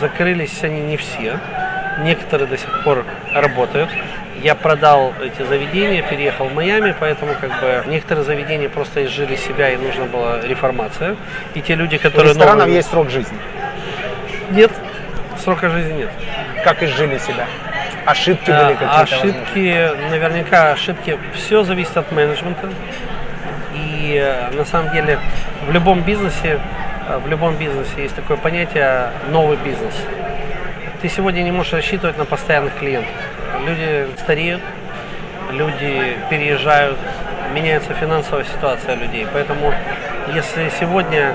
Закрылись 0.00 0.62
они 0.62 0.80
не 0.80 0.96
все. 0.96 1.38
Некоторые 2.00 2.46
до 2.46 2.58
сих 2.58 2.84
пор 2.84 3.04
работают 3.32 3.88
я 4.44 4.54
продал 4.54 5.14
эти 5.22 5.42
заведения, 5.42 6.02
переехал 6.02 6.48
в 6.48 6.54
Майами, 6.54 6.94
поэтому 7.00 7.32
как 7.40 7.48
бы 7.62 7.82
некоторые 7.86 8.24
заведения 8.24 8.68
просто 8.68 9.06
изжили 9.06 9.36
себя 9.36 9.70
и 9.70 9.76
нужна 9.78 10.04
была 10.04 10.40
реформация. 10.42 11.16
И 11.54 11.62
те 11.62 11.74
люди, 11.74 11.96
которые... 11.96 12.26
У 12.26 12.34
ресторанов 12.34 12.66
новые... 12.66 12.76
есть 12.76 12.90
срок 12.90 13.08
жизни? 13.08 13.38
Нет, 14.50 14.70
срока 15.42 15.70
жизни 15.70 15.94
нет. 15.94 16.10
Как 16.62 16.82
изжили 16.82 17.16
себя? 17.16 17.46
Ошибки 18.04 18.50
а, 18.50 18.66
были 18.66 18.72
какие-то? 18.74 19.00
Ошибки, 19.00 19.88
возможно? 19.88 20.10
наверняка 20.10 20.72
ошибки. 20.72 21.18
Все 21.34 21.62
зависит 21.62 21.96
от 21.96 22.12
менеджмента. 22.12 22.68
И 23.74 24.20
э, 24.22 24.50
на 24.54 24.66
самом 24.66 24.92
деле 24.92 25.18
в 25.66 25.72
любом 25.72 26.02
бизнесе, 26.02 26.60
э, 27.08 27.16
в 27.16 27.26
любом 27.28 27.56
бизнесе 27.56 28.02
есть 28.02 28.14
такое 28.14 28.36
понятие 28.36 29.08
новый 29.30 29.56
бизнес. 29.56 29.94
Ты 31.00 31.08
сегодня 31.08 31.40
не 31.40 31.50
можешь 31.50 31.72
рассчитывать 31.72 32.18
на 32.18 32.26
постоянных 32.26 32.74
клиентов 32.76 33.10
люди 33.66 34.08
стареют, 34.18 34.62
люди 35.50 36.16
переезжают, 36.30 36.98
меняется 37.52 37.94
финансовая 37.94 38.44
ситуация 38.44 38.94
людей. 38.94 39.26
Поэтому 39.32 39.72
если 40.34 40.70
сегодня 40.80 41.34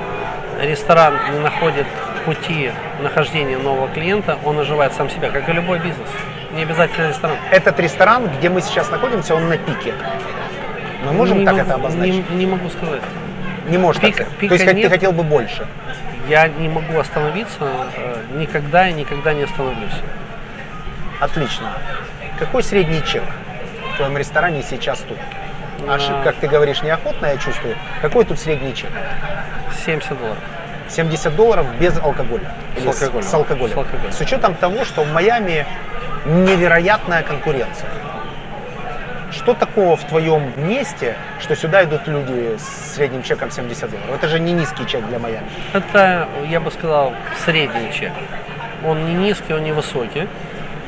ресторан 0.62 1.16
не 1.34 1.40
находит 1.40 1.88
пути 2.26 2.72
нахождения 3.02 3.58
нового 3.58 3.88
клиента, 3.90 4.38
он 4.44 4.60
оживает 4.60 4.94
сам 4.94 5.10
себя, 5.10 5.30
как 5.30 5.48
и 5.50 5.54
любой 5.54 5.80
бизнес. 5.80 6.10
Не 6.54 6.64
обязательно 6.64 7.10
ресторан. 7.10 7.38
Этот 7.52 7.80
ресторан, 7.80 8.28
где 8.38 8.50
мы 8.50 8.62
сейчас 8.62 8.90
находимся, 8.90 9.36
он 9.36 9.50
на 9.50 9.58
пике. 9.58 9.94
Мы 11.06 11.14
можем 11.14 11.40
не 11.40 11.46
так 11.46 11.56
могу, 11.56 11.66
это 11.66 11.76
обозначить? 11.76 12.30
Не, 12.32 12.38
не 12.38 12.46
могу 12.46 12.70
сказать. 12.70 13.02
Не 13.70 13.78
можешь 13.78 14.02
Пик, 14.02 14.18
так 14.18 14.28
пика 14.30 14.58
То 14.58 14.64
есть 14.64 14.74
нет. 14.74 14.84
ты 14.84 14.90
хотел 14.90 15.12
бы 15.12 15.24
больше? 15.24 15.66
Я 16.28 16.48
не 16.48 16.68
могу 16.68 17.00
остановиться, 17.00 17.68
э, 17.96 18.22
никогда 18.36 18.90
и 18.90 18.94
никогда 18.94 19.34
не 19.34 19.44
остановлюсь. 19.44 19.94
Отлично. 21.20 21.74
Какой 22.38 22.64
средний 22.64 23.04
чек 23.04 23.24
в 23.94 23.98
твоем 23.98 24.18
ресторане 24.18 24.64
сейчас 24.64 25.00
тут? 25.00 25.18
Аж, 25.88 26.10
А. 26.10 26.24
как 26.24 26.36
ты 26.36 26.48
говоришь, 26.48 26.82
неохотно, 26.82 27.28
я 27.28 27.38
чувствую. 27.38 27.76
Какой 28.02 28.26
тут 28.26 28.40
средний 28.40 28.74
чек? 28.74 28.90
70 29.86 30.18
долларов. 30.18 30.38
70 30.90 31.36
долларов 31.36 31.66
без 31.80 31.98
алкоголя. 31.98 32.52
С 32.76 32.80
Или 32.80 32.88
алкоголем. 32.88 33.28
С 33.28 33.34
алкоголем. 33.34 33.74
С 33.74 33.78
алкоголем. 33.78 34.12
С 34.12 34.22
учетом 34.22 34.56
того, 34.56 34.86
что 34.86 35.04
в 35.04 35.12
Майами 35.12 35.66
невероятная 36.26 37.24
конкуренция. 37.24 37.90
Что 39.32 39.54
такого 39.54 39.96
в 39.96 40.04
твоем 40.06 40.52
месте, 40.58 41.16
что 41.40 41.56
сюда 41.56 41.84
идут 41.84 42.08
люди 42.08 42.58
с 42.58 42.96
средним 42.96 43.22
чеком 43.22 43.52
70 43.52 43.90
долларов? 43.90 44.16
Это 44.16 44.28
же 44.28 44.40
не 44.40 44.54
низкий 44.54 44.88
чек 44.88 45.06
для 45.06 45.20
Майами. 45.20 45.48
Это, 45.74 46.28
я 46.48 46.60
бы 46.60 46.72
сказал, 46.72 47.14
средний 47.46 47.94
чек. 47.94 48.12
Он 48.84 49.06
не 49.06 49.14
низкий, 49.14 49.54
он 49.54 49.64
не 49.64 49.72
высокий. 49.72 50.28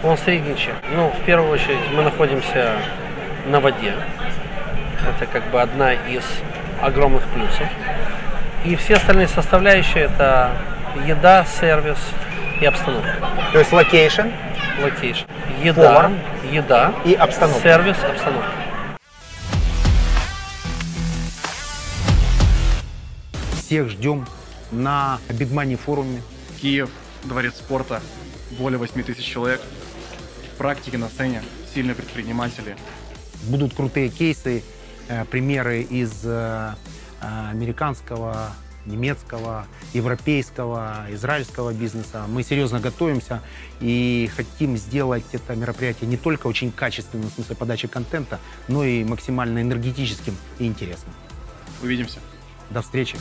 Он 0.03 0.17
средний 0.17 0.57
чек. 0.57 0.75
Ну, 0.95 1.09
в 1.09 1.25
первую 1.25 1.51
очередь, 1.51 1.91
мы 1.93 2.01
находимся 2.01 2.73
на 3.45 3.59
воде. 3.59 3.93
Это 5.07 5.25
как 5.31 5.49
бы 5.51 5.61
одна 5.61 5.93
из 5.93 6.23
огромных 6.81 7.23
плюсов. 7.27 7.67
И 8.65 8.75
все 8.75 8.95
остальные 8.95 9.27
составляющие 9.27 10.05
это 10.05 10.51
еда, 11.05 11.45
сервис 11.45 11.97
и 12.59 12.65
обстановка. 12.65 13.15
То 13.53 13.59
есть 13.59 13.71
location 13.71 14.29
Location. 14.81 15.25
Еда, 15.63 15.93
Повар. 15.93 16.11
еда, 16.51 16.93
и 17.05 17.13
обстановка. 17.13 17.61
сервис, 17.61 17.97
обстановка. 18.03 18.49
Всех 23.59 23.89
ждем 23.89 24.25
на 24.71 25.19
Бигмани 25.29 25.75
форуме. 25.75 26.21
Киев, 26.59 26.89
дворец 27.23 27.55
спорта, 27.55 28.01
более 28.51 28.77
8 28.79 29.03
тысяч 29.03 29.25
человек, 29.25 29.61
практики 30.61 30.95
на 30.95 31.09
сцене, 31.09 31.41
сильные 31.73 31.95
предприниматели. 31.95 32.75
Будут 33.49 33.73
крутые 33.73 34.09
кейсы, 34.09 34.61
э, 35.07 35.25
примеры 35.25 35.81
из 35.81 36.21
э, 36.23 36.75
э, 37.19 37.49
американского, 37.49 38.51
немецкого, 38.85 39.65
европейского, 39.93 41.07
израильского 41.09 41.73
бизнеса. 41.73 42.25
Мы 42.27 42.43
серьезно 42.43 42.79
готовимся 42.79 43.41
и 43.79 44.29
хотим 44.35 44.77
сделать 44.77 45.25
это 45.31 45.55
мероприятие 45.55 46.07
не 46.07 46.17
только 46.17 46.45
очень 46.45 46.71
качественным 46.71 47.31
в 47.31 47.33
смысле 47.33 47.55
подачи 47.55 47.87
контента, 47.87 48.39
но 48.67 48.83
и 48.83 49.03
максимально 49.03 49.63
энергетическим 49.63 50.37
и 50.59 50.67
интересным. 50.67 51.15
Увидимся. 51.81 52.19
До 52.69 52.83
встречи! 52.83 53.17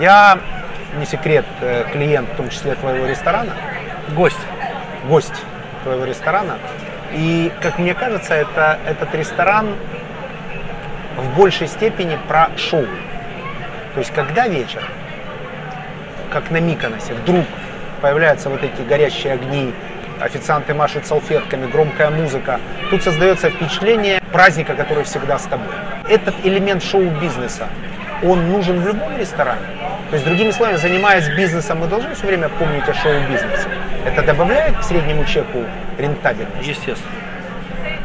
Я, 0.00 0.38
не 0.98 1.06
секрет, 1.06 1.44
э, 1.60 1.84
клиент, 1.92 2.28
в 2.30 2.36
том 2.36 2.50
числе 2.50 2.74
твоего 2.74 3.06
ресторана, 3.06 3.52
Гость. 4.14 4.36
гость 5.08 5.42
твоего 5.82 6.04
ресторана. 6.04 6.58
И, 7.12 7.52
как 7.62 7.78
мне 7.78 7.94
кажется, 7.94 8.34
это, 8.34 8.78
этот 8.86 9.14
ресторан 9.14 9.68
в 11.16 11.36
большей 11.36 11.68
степени 11.68 12.18
про 12.28 12.50
шоу. 12.56 12.86
То 13.94 14.00
есть, 14.00 14.12
когда 14.12 14.48
вечер, 14.48 14.82
как 16.30 16.50
на 16.50 16.60
Миконосе, 16.60 17.14
вдруг 17.14 17.44
появляются 18.02 18.50
вот 18.50 18.62
эти 18.62 18.82
горящие 18.82 19.34
огни, 19.34 19.72
официанты 20.20 20.74
машут 20.74 21.06
салфетками, 21.06 21.70
громкая 21.70 22.10
музыка, 22.10 22.60
тут 22.90 23.02
создается 23.02 23.50
впечатление 23.50 24.20
праздника, 24.32 24.74
который 24.74 25.04
всегда 25.04 25.38
с 25.38 25.44
тобой. 25.44 25.74
Этот 26.08 26.34
элемент 26.44 26.82
шоу-бизнеса, 26.82 27.68
он 28.22 28.50
нужен 28.50 28.80
в 28.80 28.86
любом 28.86 29.16
ресторане. 29.16 29.62
То 30.10 30.14
есть, 30.14 30.24
другими 30.24 30.50
словами, 30.52 30.76
занимаясь 30.76 31.28
бизнесом, 31.28 31.80
мы 31.80 31.88
должны 31.88 32.14
все 32.14 32.26
время 32.26 32.48
помнить 32.48 32.88
о 32.88 32.94
шоу-бизнесе. 32.94 33.68
Это 34.04 34.22
добавляет 34.22 34.76
к 34.78 34.82
среднему 34.84 35.24
чеку 35.24 35.64
рентабельность. 35.98 36.66
Естественно. 36.66 37.12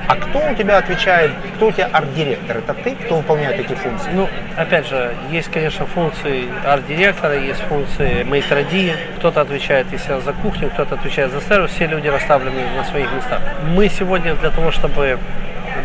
А 0.08 0.16
кто 0.16 0.40
у 0.40 0.56
тебя 0.56 0.78
отвечает, 0.78 1.32
кто 1.56 1.68
у 1.68 1.72
тебя 1.72 1.90
арт-директор? 1.94 2.58
Это 2.58 2.74
ты, 2.74 2.96
кто 2.96 3.18
выполняет 3.18 3.60
эти 3.60 3.74
функции? 3.74 4.10
Ну, 4.12 4.28
опять 4.58 4.88
же, 4.88 5.14
есть, 5.32 5.50
конечно, 5.50 5.86
функции 5.86 6.50
арт-директора, 6.66 7.38
есть 7.38 7.62
функции 7.62 8.24
мейтера 8.24 8.64
Ди. 8.64 8.94
Кто-то 9.20 9.42
отвечает, 9.42 9.88
если 9.92 10.20
за 10.20 10.34
кухню, 10.34 10.70
кто-то 10.72 10.96
отвечает 10.96 11.32
за 11.32 11.40
сервис. 11.40 11.72
Все 11.72 11.86
люди 11.86 12.08
расставлены 12.08 12.62
на 12.76 12.84
своих 12.84 13.10
местах. 13.14 13.40
Мы 13.64 13.88
сегодня 13.88 14.36
для 14.36 14.50
того, 14.50 14.72
чтобы 14.72 15.18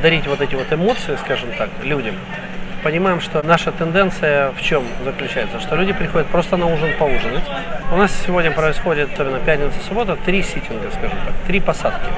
дарить 0.02 0.26
вот 0.26 0.40
эти 0.40 0.54
вот 0.54 0.72
эмоции, 0.72 1.16
скажем 1.24 1.50
так, 1.56 1.68
людям, 1.84 2.16
понимаем, 2.82 3.20
что 3.20 3.42
наша 3.42 3.72
тенденция 3.72 4.50
в 4.52 4.62
чем 4.62 4.84
заключается? 5.04 5.60
Что 5.60 5.76
люди 5.76 5.92
приходят 5.92 6.26
просто 6.28 6.56
на 6.56 6.66
ужин 6.66 6.90
поужинать. 6.98 7.44
У 7.92 7.96
нас 7.96 8.12
сегодня 8.26 8.50
происходит, 8.50 9.12
особенно 9.12 9.38
пятница, 9.38 9.76
суббота, 9.86 10.16
три 10.16 10.42
ситинга, 10.42 10.90
скажем 10.90 11.18
так, 11.24 11.34
три 11.46 11.60
посадки. 11.60 12.08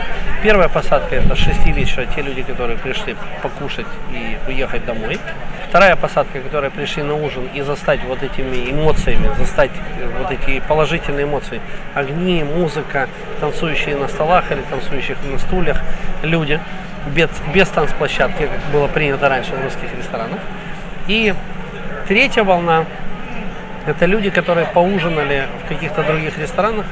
Первая 0.42 0.68
посадка 0.68 1.16
это 1.16 1.34
с 1.34 1.38
6 1.38 1.66
вечера, 1.68 2.06
те 2.14 2.22
люди, 2.22 2.42
которые 2.42 2.78
пришли 2.78 3.16
покушать 3.42 3.86
и 4.12 4.38
уехать 4.48 4.84
домой. 4.84 5.18
Вторая 5.68 5.96
посадка, 5.96 6.40
которые 6.40 6.70
пришли 6.70 7.02
на 7.02 7.14
ужин 7.14 7.48
и 7.54 7.60
застать 7.60 8.00
вот 8.04 8.22
этими 8.22 8.70
эмоциями, 8.70 9.30
застать 9.36 9.70
э, 10.00 10.08
вот 10.18 10.30
эти 10.30 10.60
положительные 10.60 11.24
эмоции. 11.24 11.60
Огни, 11.94 12.42
музыка, 12.42 13.08
танцующие 13.40 13.96
на 13.96 14.08
столах 14.08 14.50
или 14.50 14.62
танцующих 14.62 15.18
на 15.30 15.38
стульях 15.38 15.78
люди 16.22 16.58
без, 17.06 17.28
без 17.54 17.68
танцплощадки, 17.68 18.42
как 18.42 18.72
было 18.72 18.86
принято 18.88 19.28
раньше 19.28 19.52
в 19.54 19.62
русских 19.62 19.94
ресторанах. 19.96 20.38
И 21.06 21.34
третья 22.06 22.44
волна– 22.44 22.84
это 23.86 24.04
люди, 24.06 24.30
которые 24.30 24.66
поужинали 24.66 25.44
в 25.64 25.68
каких-то 25.68 26.02
других 26.02 26.38
ресторанах 26.38 26.84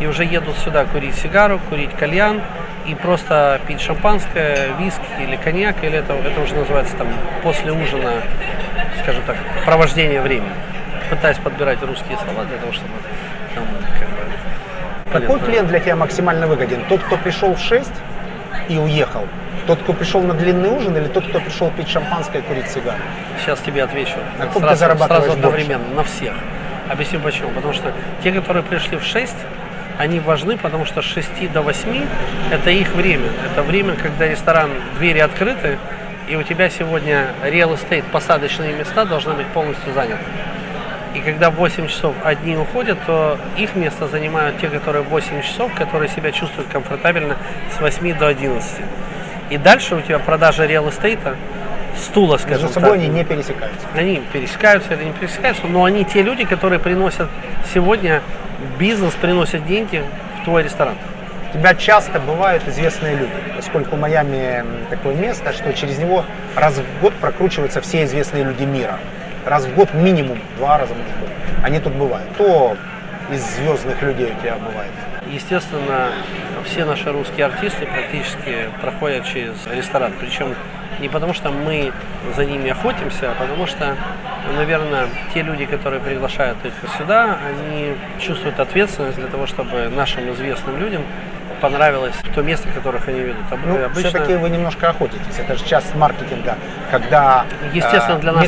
и 0.00 0.06
уже 0.06 0.24
едут 0.24 0.56
сюда 0.58 0.84
курить 0.84 1.14
сигару, 1.16 1.60
курить 1.68 1.92
кальян 1.92 2.40
и 2.86 2.94
просто 2.94 3.60
пить 3.66 3.80
шампанское, 3.80 4.68
виски 4.78 5.00
или 5.20 5.36
коньяк, 5.36 5.82
или 5.82 5.98
это, 5.98 6.12
это 6.12 6.40
уже 6.40 6.54
называется 6.54 6.96
там 6.96 7.08
после 7.42 7.72
ужина, 7.72 8.12
скажем 9.02 9.22
так, 9.26 9.36
провождение 9.64 10.20
времени. 10.20 10.52
Пытаюсь 11.10 11.38
подбирать 11.38 11.82
русские 11.82 12.16
слова 12.18 12.44
для 12.44 12.58
того, 12.58 12.72
чтобы 12.72 12.90
там, 13.54 13.64
как 13.98 14.08
бы, 14.08 15.12
Какой 15.12 15.26
понятно. 15.26 15.46
клиент 15.46 15.68
для 15.68 15.80
тебя 15.80 15.96
максимально 15.96 16.46
выгоден? 16.46 16.84
Тот, 16.88 17.02
кто 17.02 17.16
пришел 17.16 17.54
в 17.54 17.60
6 17.60 17.90
и 18.68 18.78
уехал? 18.78 19.26
Тот, 19.66 19.78
кто 19.82 19.92
пришел 19.94 20.20
на 20.22 20.34
длинный 20.34 20.68
ужин 20.70 20.96
или 20.96 21.08
тот, 21.08 21.26
кто 21.26 21.40
пришел 21.40 21.70
пить 21.70 21.88
шампанское 21.88 22.40
и 22.40 22.42
курить 22.42 22.68
сигару? 22.68 22.98
Сейчас 23.40 23.60
тебе 23.60 23.82
отвечу. 23.82 24.16
На 24.38 24.46
ком 24.46 24.62
ты 24.62 24.76
зарабатываешь 24.76 25.24
сразу 25.24 25.40
больше? 25.40 25.58
одновременно, 25.58 25.94
на 25.94 26.04
всех. 26.04 26.34
Объясню 26.88 27.20
почему. 27.20 27.50
Потому 27.50 27.72
что 27.72 27.92
те, 28.22 28.30
которые 28.32 28.62
пришли 28.62 28.98
в 28.98 29.04
6, 29.04 29.34
они 29.98 30.20
важны, 30.20 30.58
потому 30.58 30.84
что 30.84 31.00
с 31.00 31.04
6 31.06 31.50
до 31.52 31.62
8 31.62 32.06
это 32.50 32.70
их 32.70 32.94
время. 32.94 33.28
Это 33.50 33.62
время, 33.62 33.94
когда 33.94 34.26
ресторан, 34.26 34.70
двери 34.98 35.20
открыты, 35.20 35.78
и 36.28 36.36
у 36.36 36.42
тебя 36.42 36.68
сегодня 36.68 37.28
real 37.42 37.74
estate, 37.74 38.04
посадочные 38.10 38.74
места 38.74 39.04
должны 39.04 39.32
быть 39.34 39.46
полностью 39.48 39.92
заняты. 39.94 40.24
И 41.14 41.20
когда 41.20 41.50
в 41.50 41.54
8 41.54 41.86
часов 41.86 42.14
одни 42.24 42.56
уходят, 42.56 42.98
то 43.06 43.38
их 43.56 43.76
место 43.76 44.08
занимают 44.08 44.58
те, 44.58 44.68
которые 44.68 45.02
в 45.04 45.08
8 45.08 45.42
часов, 45.42 45.72
которые 45.74 46.08
себя 46.08 46.32
чувствуют 46.32 46.68
комфортабельно 46.70 47.36
с 47.74 47.80
8 47.80 48.18
до 48.18 48.26
11. 48.26 48.80
И 49.54 49.58
дальше 49.58 49.94
у 49.94 50.00
тебя 50.00 50.18
продажа 50.18 50.66
реал 50.66 50.88
эстейта, 50.88 51.36
стула, 51.96 52.38
скажем 52.38 52.62
Между 52.62 52.74
собой 52.74 52.98
так, 52.98 52.98
они 52.98 53.06
не 53.06 53.24
пересекаются. 53.24 53.86
они 53.94 54.20
пересекаются 54.32 54.94
или 54.94 55.04
не 55.04 55.12
пересекаются, 55.12 55.64
но 55.68 55.84
они 55.84 56.04
те 56.04 56.22
люди, 56.22 56.44
которые 56.44 56.80
приносят 56.80 57.28
сегодня 57.72 58.20
бизнес, 58.80 59.14
приносят 59.14 59.64
деньги 59.64 60.02
в 60.40 60.44
твой 60.44 60.64
ресторан. 60.64 60.96
У 61.50 61.56
тебя 61.56 61.72
часто 61.76 62.18
бывают 62.18 62.66
известные 62.66 63.14
люди, 63.14 63.32
поскольку 63.54 63.94
Майами 63.94 64.64
такое 64.90 65.14
место, 65.14 65.52
что 65.52 65.72
через 65.72 65.98
него 65.98 66.24
раз 66.56 66.74
в 66.74 67.00
год 67.00 67.14
прокручиваются 67.14 67.80
все 67.80 68.02
известные 68.02 68.42
люди 68.42 68.64
мира. 68.64 68.98
Раз 69.46 69.66
в 69.66 69.74
год 69.76 69.94
минимум, 69.94 70.40
два 70.56 70.78
раза 70.78 70.94
может 70.94 71.16
быть. 71.20 71.30
Они 71.62 71.78
тут 71.78 71.92
бывают. 71.92 72.28
Кто 72.34 72.76
из 73.30 73.42
звездных 73.56 74.00
людей 74.02 74.32
у 74.36 74.40
тебя 74.40 74.56
бывает? 74.56 74.90
Естественно, 75.30 76.10
все 76.64 76.84
наши 76.84 77.10
русские 77.10 77.46
артисты 77.46 77.86
практически 77.86 78.68
проходят 78.80 79.26
через 79.26 79.66
ресторан. 79.66 80.12
Причем 80.20 80.54
не 81.00 81.08
потому, 81.08 81.34
что 81.34 81.50
мы 81.50 81.92
за 82.36 82.44
ними 82.44 82.70
охотимся, 82.70 83.32
а 83.32 83.34
потому 83.34 83.66
что, 83.66 83.96
наверное, 84.56 85.08
те 85.32 85.42
люди, 85.42 85.66
которые 85.66 86.00
приглашают 86.00 86.58
их 86.64 86.72
сюда, 86.98 87.38
они 87.46 87.94
чувствуют 88.20 88.60
ответственность 88.60 89.18
для 89.18 89.28
того, 89.28 89.46
чтобы 89.46 89.88
нашим 89.88 90.30
известным 90.32 90.78
людям 90.78 91.02
понравилось 91.68 92.14
то 92.34 92.42
место, 92.42 92.68
которых 92.74 93.08
они 93.08 93.20
ведут. 93.20 93.44
Об- 93.50 93.66
Ну, 93.66 93.84
обычно- 93.86 94.10
все-таки 94.10 94.34
вы 94.36 94.50
немножко 94.50 94.90
охотитесь. 94.90 95.38
Это 95.38 95.56
же 95.56 95.64
часть 95.64 95.94
маркетинга, 95.94 96.56
когда 96.90 97.44
Естественно, 97.72 98.18
э, 98.18 98.20
для 98.20 98.32
нас 98.32 98.44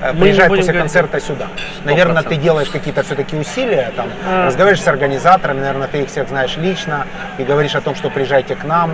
э, 0.00 0.12
Мы 0.12 0.18
не 0.18 0.22
приезжает 0.22 0.48
после 0.50 0.62
говорить- 0.64 0.80
концерта 0.82 1.20
сюда. 1.20 1.46
Наверное, 1.84 2.22
ты 2.22 2.28
100%. 2.28 2.42
делаешь 2.42 2.68
какие-то 2.68 3.02
все-таки 3.02 3.36
усилия, 3.36 3.90
там, 3.96 4.06
А. 4.28 4.46
разговариваешь 4.46 4.82
с 4.82 4.88
организаторами, 4.88 5.58
наверное, 5.60 5.88
ты 5.88 6.02
их 6.02 6.08
всех 6.08 6.28
знаешь 6.28 6.56
лично 6.56 7.06
и 7.38 7.42
говоришь 7.44 7.74
о 7.74 7.80
том, 7.80 7.94
что 7.94 8.10
приезжайте 8.10 8.54
к 8.54 8.64
нам. 8.64 8.90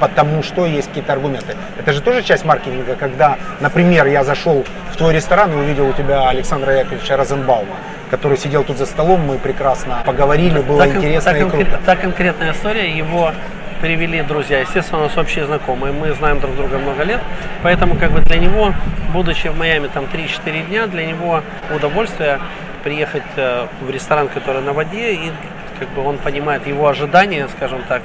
потому 0.00 0.42
что 0.42 0.66
есть 0.66 0.88
какие-то 0.88 1.12
аргументы. 1.12 1.54
Это 1.78 1.92
же 1.92 2.00
тоже 2.00 2.22
часть 2.24 2.44
маркетинга, 2.44 2.96
когда, 2.96 3.36
например, 3.60 4.06
я 4.08 4.24
зашел 4.24 4.64
в 4.92 4.96
твой 4.96 5.14
ресторан 5.14 5.52
и 5.52 5.54
увидел 5.54 5.86
у 5.86 5.92
тебя 5.92 6.28
Александра 6.28 6.72
Яковлевича 6.72 7.16
Розенбаума, 7.16 7.76
который 8.12 8.36
сидел 8.36 8.62
тут 8.62 8.76
за 8.76 8.84
столом, 8.84 9.22
мы 9.22 9.38
прекрасно 9.38 10.02
поговорили, 10.04 10.60
было 10.60 10.84
Так, 10.84 10.96
интересно 10.96 11.32
так, 11.32 11.40
и 11.40 11.50
круто. 11.50 11.80
та 11.86 11.96
конкретная 11.96 12.52
история, 12.52 12.90
его 12.90 13.32
привели 13.80 14.20
друзья, 14.20 14.60
естественно, 14.60 15.00
у 15.00 15.04
нас 15.04 15.16
общие 15.16 15.46
знакомые, 15.46 15.94
мы 15.94 16.12
знаем 16.12 16.38
друг 16.38 16.54
друга 16.54 16.76
много 16.76 17.04
лет, 17.04 17.20
поэтому 17.62 17.96
как 17.96 18.12
бы 18.12 18.20
для 18.20 18.36
него, 18.36 18.74
будучи 19.14 19.48
в 19.48 19.56
Майами 19.56 19.86
там 19.86 20.04
3-4 20.04 20.66
дня, 20.66 20.86
для 20.88 21.06
него 21.06 21.40
удовольствие 21.74 22.38
приехать 22.84 23.22
э, 23.36 23.66
в 23.80 23.88
ресторан, 23.88 24.28
который 24.28 24.60
на 24.60 24.74
воде, 24.74 25.14
и 25.14 25.32
как 25.78 25.88
бы 25.94 26.04
он 26.04 26.18
понимает 26.18 26.66
его 26.66 26.86
ожидания, 26.88 27.48
скажем 27.56 27.80
так, 27.88 28.02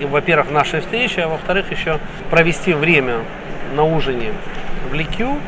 и, 0.00 0.04
во-первых, 0.04 0.50
нашей 0.50 0.80
встречи, 0.80 1.20
а 1.20 1.28
во-вторых, 1.28 1.70
еще 1.70 1.98
провести 2.30 2.74
время 2.74 3.20
на 3.74 3.84
ужине 3.84 4.32
в 4.90 4.92
Ликю, 4.92 5.38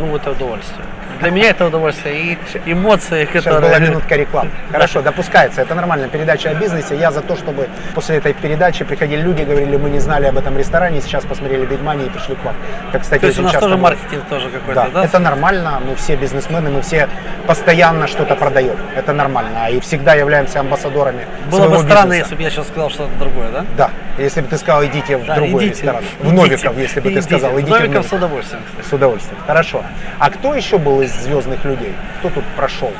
ну, 0.00 0.16
это 0.16 0.32
удовольствие. 0.32 0.84
Для 1.20 1.30
меня 1.30 1.50
это 1.50 1.66
удовольствие 1.66 2.38
и 2.64 2.72
эмоции, 2.72 3.24
Сейчас 3.26 3.44
которые... 3.44 3.70
была 3.70 3.78
минутка 3.80 4.14
рекламы. 4.16 4.50
Хорошо, 4.70 5.02
допускается. 5.02 5.60
Это 5.62 5.74
нормально. 5.74 6.08
Передача 6.08 6.50
о 6.50 6.54
бизнесе. 6.54 6.96
Я 6.96 7.10
за 7.10 7.20
то, 7.22 7.34
чтобы 7.36 7.68
после 7.94 8.16
этой 8.18 8.34
передачи 8.34 8.84
приходили 8.84 9.20
люди, 9.22 9.42
говорили, 9.42 9.76
мы 9.76 9.90
не 9.90 9.98
знали 9.98 10.26
об 10.26 10.38
этом 10.38 10.56
ресторане, 10.56 11.00
сейчас 11.00 11.24
посмотрели 11.24 11.66
Big 11.66 11.82
Money 11.82 12.06
и 12.06 12.10
пришли 12.10 12.36
к 12.36 12.44
вам. 12.44 12.54
Как, 12.92 13.02
кстати, 13.02 13.20
То 13.20 13.26
есть 13.26 13.38
у 13.38 13.42
нас 13.42 13.52
тоже 13.52 13.76
бывает. 13.76 13.98
маркетинг 13.98 14.28
тоже 14.28 14.48
Да, 14.50 14.58
какой-то, 14.58 14.90
да? 14.94 15.04
это 15.04 15.18
нормально. 15.18 15.80
Мы 15.84 15.94
все 15.96 16.16
бизнесмены, 16.16 16.70
мы 16.70 16.82
все 16.82 17.08
постоянно 17.46 18.06
что-то 18.06 18.36
продаем. 18.36 18.76
Это 18.96 19.12
нормально. 19.12 19.68
И 19.70 19.80
всегда 19.80 20.14
являемся 20.14 20.60
амбассадорами 20.60 21.26
Было 21.50 21.68
бы 21.68 21.78
странно, 21.78 22.10
бизнеса. 22.12 22.16
если 22.18 22.34
бы 22.36 22.42
я 22.42 22.50
сейчас 22.50 22.68
сказал 22.68 22.90
что-то 22.90 23.10
другое, 23.18 23.50
да? 23.50 23.64
Да, 23.76 23.90
если 24.18 24.40
бы 24.40 24.48
ты 24.48 24.58
сказал, 24.58 24.84
идите 24.84 25.16
в 25.16 25.26
Да, 25.26 25.34
другой 25.34 25.64
идите, 25.66 25.80
ресторан. 25.82 26.02
В 26.20 26.32
Новиков, 26.32 26.76
если 26.78 27.00
бы 27.00 27.08
ты 27.08 27.14
идите. 27.14 27.22
сказал, 27.28 27.50
В 27.52 27.60
идите 27.60 27.66
в 27.74 27.78
Новиков 27.80 28.06
с 28.06 28.10
Новиков. 28.10 28.12
удовольствием, 28.12 28.62
кстати. 28.70 28.88
С 28.88 28.92
удовольствием. 28.92 29.38
Хорошо. 29.46 29.82
А 30.18 30.30
кто 30.30 30.54
еще 30.54 30.78
был 30.78 31.00
из 31.02 31.07
звездных 31.12 31.64
людей? 31.64 31.94
Кто 32.18 32.30
тут 32.30 32.44
прошел? 32.56 32.92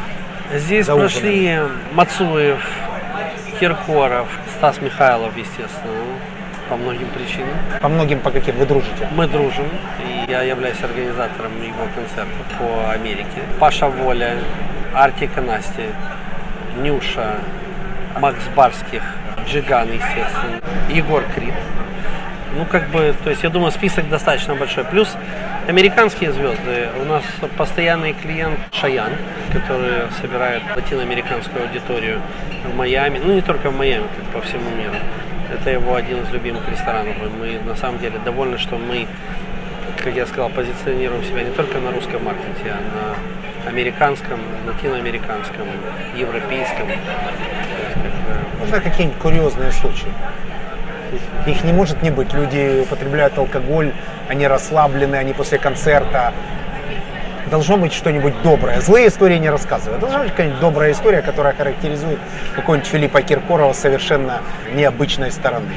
Здесь 0.55 0.87
За 0.87 0.95
ужином. 0.95 1.11
прошли 1.11 1.61
Мацуев, 1.93 2.67
Киркоров, 3.61 4.29
Стас 4.57 4.81
Михайлов, 4.81 5.37
естественно, 5.37 5.93
по 6.69 6.77
многим 6.77 7.09
причинам. 7.09 7.55
По 7.81 7.89
многим, 7.89 8.21
по 8.21 8.31
каким 8.31 8.57
вы 8.57 8.67
дружите? 8.67 9.09
Мы 9.13 9.27
дружим, 9.27 9.69
и 9.99 10.31
я 10.31 10.43
являюсь 10.43 10.81
организатором 10.83 11.53
его 11.63 11.87
концертов 11.95 12.47
по 12.59 12.91
Америке. 12.93 13.43
Паша 13.59 13.89
Воля, 13.89 14.37
Артика 14.95 15.41
Насти, 15.41 15.87
Нюша, 16.83 17.37
Макс 18.19 18.43
Барских, 18.57 19.03
Джиган, 19.47 19.89
естественно, 19.93 20.61
Егор 20.89 21.23
Крид. 21.35 21.55
Ну, 22.59 22.65
как 22.65 22.89
бы, 22.89 23.15
то 23.23 23.31
есть, 23.31 23.45
я 23.45 23.51
думаю, 23.51 23.71
список 23.71 24.09
достаточно 24.09 24.57
большой. 24.57 24.83
Плюс 24.83 25.17
американские 25.69 26.33
звезды. 26.33 26.89
У 27.01 27.05
нас 27.05 27.23
постоянный 27.57 28.15
клиент 28.15 28.59
Шаян, 28.73 29.13
который 29.53 30.11
собирает 30.21 30.63
латиноамериканскую 30.75 31.63
аудиторию 31.63 32.21
в 32.65 32.75
Майами. 32.75 33.21
Ну, 33.25 33.33
не 33.33 33.43
только 33.43 33.71
в 33.71 33.77
Майами, 33.77 34.07
как 34.17 34.41
по 34.41 34.41
всему 34.41 34.69
миру. 34.71 34.97
Это 35.53 35.71
его 35.71 35.95
один 35.95 36.25
из 36.25 36.31
любимых 36.31 36.69
ресторанов. 36.69 37.15
И 37.23 37.29
мы 37.29 37.61
на 37.65 37.77
самом 37.77 38.01
деле 38.01 38.19
довольны, 38.25 38.59
что 38.59 38.77
мы, 38.77 39.07
как 40.03 40.17
я 40.17 40.27
сказал, 40.27 40.51
позиционируем 40.51 41.23
себя 41.23 41.45
не 41.45 41.53
только 41.53 41.79
на 41.79 41.93
русском 41.93 42.25
маркете, 42.25 42.73
а 42.73 42.81
на 43.67 43.71
американском, 43.71 44.41
латиноамериканском, 44.67 45.69
европейском. 46.17 46.89
Можно 48.59 48.81
какие-нибудь 48.81 49.19
курьезные 49.21 49.71
случаи? 49.71 50.09
Их 51.47 51.65
не 51.65 51.73
может 51.73 52.03
не 52.03 52.11
быть. 52.11 52.33
Люди 52.33 52.81
употребляют 52.83 53.39
алкоголь, 53.39 53.93
они 54.29 54.47
расслаблены, 54.47 55.17
они 55.17 55.33
после 55.33 55.59
концерта. 55.59 56.33
Должно 57.51 57.79
быть 57.79 57.93
что-нибудь 57.93 58.35
доброе. 58.43 58.81
Злые 58.81 59.09
истории 59.09 59.39
не 59.39 59.49
рассказывают. 59.49 60.01
Должна 60.01 60.21
быть 60.21 60.31
какая-нибудь 60.31 60.61
добрая 60.61 60.93
история, 60.93 61.23
которая 61.23 61.55
характеризует 61.55 62.19
какого-нибудь 62.55 62.89
Филиппа 62.89 63.23
Киркорова 63.23 63.73
совершенно 63.73 64.43
необычной 64.75 65.31
стороны. 65.31 65.73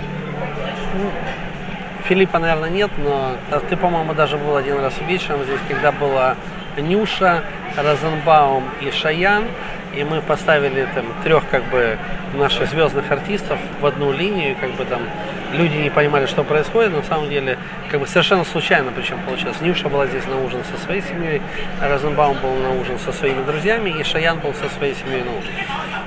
Филиппа, 2.04 2.40
наверное, 2.40 2.70
нет, 2.70 2.92
но 2.98 3.38
а 3.52 3.60
ты, 3.62 3.78
по-моему, 3.78 4.14
даже 4.14 4.38
был 4.38 4.58
один 4.58 4.80
раз 4.80 4.94
вечером 5.08 5.44
здесь, 5.44 5.60
когда 5.70 5.94
была 5.94 6.36
Нюша, 6.78 7.44
Розенбаум 7.78 8.64
и 8.82 8.92
Шаян, 8.92 9.46
и 9.96 10.04
мы 10.04 10.22
поставили 10.22 10.88
там 10.96 11.06
трех 11.24 11.48
как 11.50 11.64
бы 11.70 11.98
наших 12.34 12.70
звездных 12.70 13.12
артистов 13.12 13.60
в 13.80 13.86
одну 13.86 14.12
линию, 14.12 14.56
как 14.60 14.72
бы 14.72 14.86
там 14.86 15.02
люди 15.54 15.76
не 15.76 15.90
понимали, 15.90 16.26
что 16.26 16.44
происходит, 16.44 16.94
на 16.94 17.04
самом 17.04 17.30
деле, 17.30 17.58
как 17.90 18.00
бы 18.00 18.08
совершенно 18.08 18.44
случайно 18.44 18.92
причем 18.96 19.20
получилось. 19.26 19.62
Нюша 19.62 19.90
была 19.90 20.08
здесь 20.08 20.26
на 20.28 20.38
ужин 20.44 20.62
со 20.64 20.84
своей 20.84 21.02
семьей, 21.02 21.42
Розенбаум 21.82 22.38
был 22.42 22.54
на 22.56 22.72
ужин 22.72 23.00
со 23.00 23.12
своими 23.12 23.44
друзьями, 23.44 23.90
и 23.90 24.04
Шаян 24.04 24.40
был 24.40 24.54
со 24.54 24.70
своей 24.76 24.96
семьей 24.96 25.24
на 25.24 25.32
ужин. 25.32 25.52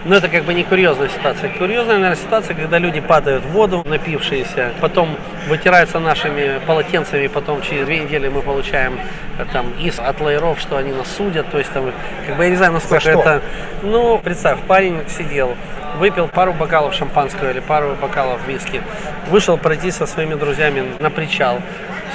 Но 0.04 0.16
это 0.16 0.28
как 0.28 0.44
бы 0.44 0.52
не 0.52 0.64
курьезная 0.64 1.08
ситуация. 1.08 1.50
Курьезная, 1.50 1.96
наверное, 1.96 2.16
ситуация, 2.16 2.54
когда 2.54 2.78
люди 2.78 3.00
падают 3.00 3.44
в 3.44 3.48
воду, 3.48 3.82
напившиеся, 3.86 4.72
потом 4.80 5.16
вытираются 5.48 5.98
нашими 5.98 6.60
полотенцами, 6.66 7.26
потом 7.26 7.62
через 7.62 7.86
две 7.86 8.00
недели 8.00 8.28
мы 8.28 8.42
получаем 8.42 8.98
э, 9.38 9.44
там 9.52 9.72
из 9.80 9.98
от 9.98 10.20
лайеров, 10.20 10.60
что 10.60 10.76
они 10.76 10.92
нас 10.92 11.08
судят, 11.16 11.50
то 11.50 11.58
есть 11.58 11.72
там, 11.72 11.90
как 12.26 12.36
бы 12.36 12.44
я 12.44 12.50
не 12.50 12.56
знаю, 12.56 12.72
насколько 12.72 13.08
это... 13.08 13.42
Ну, 13.82 14.18
представь, 14.18 14.58
парень 14.66 15.00
сидел, 15.08 15.56
выпил 15.98 16.28
пару 16.28 16.52
бокалов 16.52 16.94
шампанского 16.94 17.50
или 17.50 17.60
пару 17.60 17.94
бокалов 17.94 18.40
виски, 18.46 18.82
вышел 19.28 19.56
пройти 19.56 19.90
со 19.90 20.06
своими 20.06 20.34
друзьями 20.34 20.84
на 20.98 21.10
причал, 21.10 21.60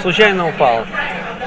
случайно 0.02 0.48
упал. 0.48 0.86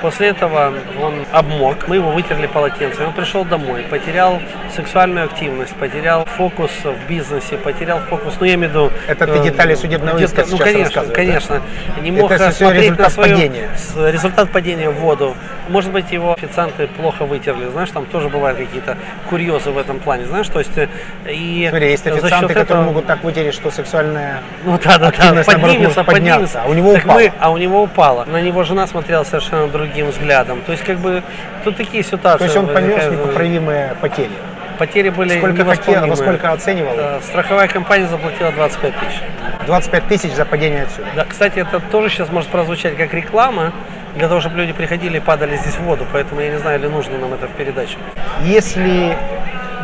После 0.00 0.28
этого 0.30 0.72
он 1.00 1.24
обмок, 1.30 1.86
мы 1.86 1.94
его 1.94 2.10
вытерли 2.10 2.48
полотенцем, 2.48 3.06
он 3.06 3.12
пришел 3.12 3.44
домой, 3.44 3.84
потерял 3.88 4.40
сексуальную 4.74 5.26
активность, 5.26 5.76
потерял 5.76 6.24
фокус 6.24 6.72
в 6.82 7.08
бизнесе, 7.08 7.56
потерял 7.56 8.00
фокус, 8.00 8.34
ну 8.40 8.46
я 8.46 8.54
имею 8.54 8.70
в 8.70 8.72
виду... 8.72 8.92
Это 9.06 9.28
ты 9.28 9.34
э, 9.34 9.42
детали 9.44 9.76
судебного 9.76 10.16
где- 10.16 10.24
иска 10.24 10.44
Ну 10.50 10.58
конечно, 10.58 11.02
рассказываешь, 11.02 11.08
да? 11.08 11.14
конечно. 11.14 11.62
Не 12.02 12.10
мог 12.10 12.32
Это 12.32 12.46
э, 12.46 12.52
смотреть 12.52 12.98
на 12.98 13.10
свою... 13.10 13.36
падения. 13.36 13.68
результат 14.10 14.50
падения 14.50 14.90
в 14.90 14.94
воду. 14.94 15.36
Может 15.68 15.92
быть, 15.92 16.11
его 16.11 16.33
официанты 16.33 16.87
плохо 16.88 17.25
вытерли, 17.25 17.66
знаешь, 17.70 17.90
там 17.90 18.05
тоже 18.07 18.29
бывают 18.29 18.59
какие-то 18.59 18.96
курьезы 19.31 19.70
в 19.70 19.79
этом 19.79 20.01
плане, 20.01 20.27
знаешь, 20.27 20.48
то 20.48 20.59
есть... 20.59 20.77
э, 20.77 20.88
И 21.29 21.66
Смотри, 21.68 21.90
есть 21.90 22.07
официанты, 22.07 22.48
которые 22.48 22.62
этого- 22.64 22.83
могут 22.83 23.07
так 23.07 23.22
вытереть, 23.22 23.55
что 23.55 23.70
сексуальная 23.70 24.40
ну 24.64 24.79
да, 24.83 24.98
да, 24.98 25.11
да, 25.11 25.42
поднимется, 25.44 26.05
поднимется. 26.05 26.62
а 26.64 26.68
у 26.68 26.75
него 26.75 26.92
Так 26.94 27.05
упало. 27.05 27.18
мы- 27.18 27.33
а 27.38 27.51
у 27.53 27.57
него 27.57 27.83
упало. 27.83 28.25
На 28.25 28.40
него 28.42 28.64
жена 28.64 28.87
смотрела 28.87 29.25
совершенно 29.25 29.68
другим 29.68 30.09
взглядом. 30.11 30.62
То 30.66 30.72
есть, 30.72 30.85
как 30.85 30.98
бы, 30.98 31.22
тут 31.64 31.77
такие 31.77 32.03
ситуации. 32.03 32.38
То 32.38 32.44
есть 32.44 32.57
он 32.57 32.66
понес 32.66 33.11
непоправимые 33.11 33.94
потери. 34.01 34.31
Потери 34.79 35.11
были 35.11 35.38
Сколько 35.38 35.64
хотел, 35.64 36.07
во 36.07 36.16
сколько 36.16 36.51
оценивал? 36.51 36.94
Э, 36.96 37.20
Страховая 37.22 37.68
компания 37.68 38.09
заплатила 38.09 38.51
25 38.53 38.94
тысяч. 38.98 39.20
25 39.66 40.09
тысяч 40.09 40.33
за 40.33 40.44
падение 40.44 40.83
отсюда. 40.85 41.07
Да, 41.14 41.25
кстати, 41.25 41.61
это 41.61 41.79
тоже 41.79 42.09
сейчас 42.09 42.31
может 42.33 42.51
прозвучать 42.51 42.96
как 42.96 43.14
реклама, 43.14 43.72
для 44.16 44.29
того, 44.29 44.40
чтобы 44.40 44.57
люди 44.57 44.72
приходили 44.72 45.18
и 45.18 45.20
падали 45.20 45.57
здесь 45.57 45.75
в 45.75 45.83
воду. 45.83 46.07
Поэтому 46.12 46.40
я 46.40 46.51
не 46.51 46.59
знаю, 46.59 46.81
ли 46.81 46.88
нужно 46.88 47.18
нам 47.18 47.33
это 47.33 47.46
в 47.46 47.53
передаче. 47.53 47.96
Если 48.42 49.16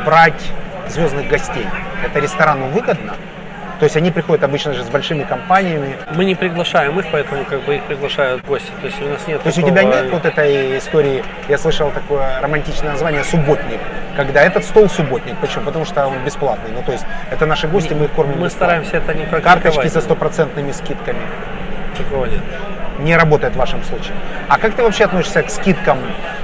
брать 0.05 0.43
звездных 0.89 1.29
гостей, 1.29 1.67
это 2.05 2.19
ресторану 2.21 2.67
выгодно? 2.67 3.15
То 3.79 3.85
есть 3.85 3.97
они 3.97 4.11
приходят 4.11 4.43
обычно 4.43 4.73
же 4.73 4.83
с 4.83 4.89
большими 4.89 5.23
компаниями. 5.23 5.97
Мы 6.13 6.25
не 6.25 6.35
приглашаем 6.35 6.99
их, 6.99 7.07
поэтому 7.13 7.45
как 7.45 7.63
бы 7.63 7.77
их 7.77 7.83
приглашают 7.85 8.45
гости. 8.45 8.73
То 8.81 8.87
есть 8.87 9.01
у 9.01 9.07
нас 9.07 9.25
нет 9.29 9.41
То 9.41 9.49
есть 9.49 9.59
у 9.59 9.63
тебя 9.63 9.85
нет 9.85 10.11
вот 10.11 10.25
этой 10.25 10.79
истории, 10.79 11.23
я 11.49 11.59
слышал 11.59 11.93
такое 11.93 12.41
романтичное 12.41 12.91
название 12.91 13.23
«субботник», 13.23 13.79
когда 14.17 14.43
этот 14.43 14.65
стол 14.65 14.89
субботник. 14.89 15.37
Почему? 15.37 15.65
Потому 15.65 15.85
что 15.85 16.05
он 16.09 16.25
бесплатный. 16.25 16.73
Ну, 16.75 16.83
то 16.83 16.91
есть 16.91 17.05
это 17.31 17.47
наши 17.47 17.69
гости, 17.69 17.95
мы 17.95 18.07
их 18.07 18.11
кормим 18.11 18.41
Мы 18.41 18.47
бесплатно. 18.47 18.83
стараемся 18.83 18.97
это 18.97 19.15
не 19.17 19.27
практиковать. 19.27 19.63
Карточки 19.63 19.89
со 19.89 20.01
стопроцентными 20.01 20.73
скидками. 20.73 21.21
Такого 21.97 22.27
нет. 22.27 22.43
Не 22.99 23.17
работает 23.17 23.55
в 23.55 23.57
вашем 23.57 23.83
случае. 23.85 24.15
А 24.49 24.59
как 24.59 24.75
ты 24.75 24.83
вообще 24.83 25.05
относишься 25.05 25.43
к 25.43 25.51
скидкам 25.51 25.99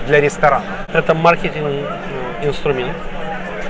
для 0.06 0.20
ресторанов? 0.20 0.66
Это 0.92 1.14
маркетинг 1.14 1.66
э, 1.66 2.46
инструмент. 2.48 2.96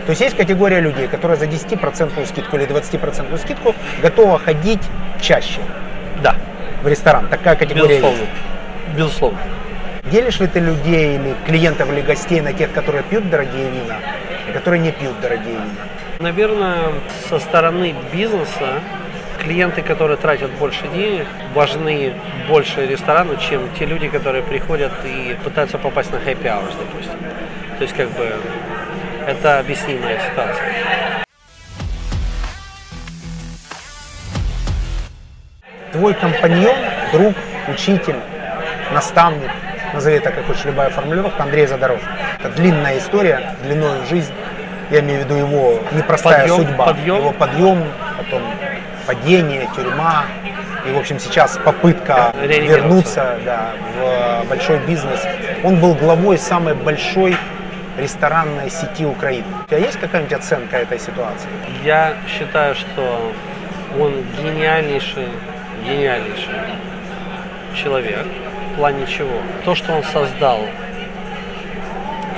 То 0.04 0.10
есть 0.10 0.20
есть 0.20 0.36
категория 0.36 0.80
людей, 0.80 1.08
которые 1.08 1.38
за 1.38 1.46
10% 1.46 2.26
скидку 2.26 2.56
или 2.56 2.66
20% 2.66 3.38
скидку 3.38 3.74
готова 4.02 4.38
ходить 4.38 4.82
чаще 5.20 5.60
Да, 6.22 6.34
в 6.82 6.88
ресторан. 6.88 7.26
Такая 7.28 7.56
категория 7.56 7.88
безусловно. 8.00 8.18
есть. 8.18 8.96
Безусловно. 8.96 9.38
Делишь 10.10 10.38
ли 10.40 10.46
ты 10.46 10.60
людей 10.60 11.16
или 11.16 11.34
клиентов 11.46 11.90
или 11.90 12.02
гостей 12.02 12.42
на 12.42 12.52
тех, 12.52 12.70
которые 12.72 13.02
пьют 13.02 13.30
дорогие 13.30 13.70
вина 13.70 13.96
и 14.46 14.52
которые 14.52 14.80
не 14.80 14.92
пьют 14.92 15.18
дорогие 15.22 15.54
вина? 15.54 15.64
Наверное, 16.20 16.76
со 17.30 17.38
стороны 17.38 17.94
бизнеса 18.12 18.80
клиенты, 19.38 19.82
которые 19.82 20.16
тратят 20.16 20.50
больше 20.52 20.86
денег, 20.88 21.26
важны 21.54 22.14
больше 22.48 22.86
ресторану, 22.86 23.36
чем 23.36 23.68
те 23.78 23.86
люди, 23.86 24.08
которые 24.08 24.42
приходят 24.42 24.92
и 25.04 25.36
пытаются 25.44 25.78
попасть 25.78 26.10
на 26.12 26.16
happy 26.16 26.44
hours, 26.44 26.74
допустим. 26.78 27.18
То 27.78 27.82
есть, 27.82 27.94
как 27.94 28.08
бы, 28.10 28.32
это 29.26 29.60
объяснимая 29.60 30.18
ситуация. 30.30 31.24
твой 35.94 36.12
компаньон, 36.14 36.76
друг, 37.12 37.34
учитель, 37.68 38.16
наставник, 38.92 39.50
назови 39.94 40.16
это 40.16 40.32
как 40.32 40.44
хочешь, 40.46 40.64
любая 40.64 40.90
формулировка, 40.90 41.44
Андрей 41.44 41.66
Задорожный. 41.66 42.08
Это 42.40 42.48
длинная 42.50 42.98
история, 42.98 43.54
длиной 43.62 44.00
в 44.00 44.08
жизнь. 44.08 44.32
Я 44.90 45.00
имею 45.00 45.20
в 45.20 45.24
виду 45.24 45.36
его 45.36 45.80
непростая 45.92 46.40
Подъем, 46.40 46.56
судьба. 46.56 46.84
подъем. 46.86 47.16
Его 47.16 47.32
подъем, 47.32 47.84
потом 48.18 48.42
падение, 49.06 49.68
тюрьма. 49.74 50.24
И, 50.86 50.92
в 50.92 50.98
общем, 50.98 51.18
сейчас 51.18 51.58
попытка 51.64 52.32
вернуться 52.42 53.38
да, 53.44 53.70
в 53.98 54.48
большой 54.48 54.78
бизнес. 54.86 55.20
Он 55.62 55.76
был 55.76 55.94
главой 55.94 56.38
самой 56.38 56.74
большой 56.74 57.36
ресторанной 57.98 58.70
сети 58.70 59.06
Украины. 59.06 59.46
У 59.64 59.68
тебя 59.68 59.78
есть 59.78 59.98
какая-нибудь 59.98 60.32
оценка 60.32 60.76
этой 60.76 60.98
ситуации? 60.98 61.48
Я 61.84 62.14
считаю, 62.28 62.74
что 62.74 63.32
он 63.98 64.12
гениальнейший, 64.42 65.28
гениальнейший 65.86 66.54
человек. 67.74 68.26
В 68.72 68.76
плане 68.76 69.06
чего? 69.06 69.40
То, 69.64 69.74
что 69.74 69.92
он 69.92 70.02
создал 70.02 70.60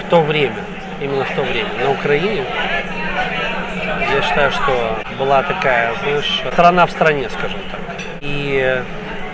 в 0.01 0.11
то 0.11 0.21
время, 0.21 0.57
именно 1.01 1.25
в 1.25 1.35
то 1.35 1.43
время, 1.43 1.71
на 1.83 1.91
Украине, 1.91 2.45
я 4.01 4.23
считаю, 4.23 4.51
что 4.51 4.99
была 5.19 5.43
такая, 5.43 5.93
знаешь, 6.03 6.43
страна 6.53 6.87
в 6.87 6.91
стране, 6.91 7.29
скажем 7.31 7.61
так. 7.71 7.81
И 8.21 8.83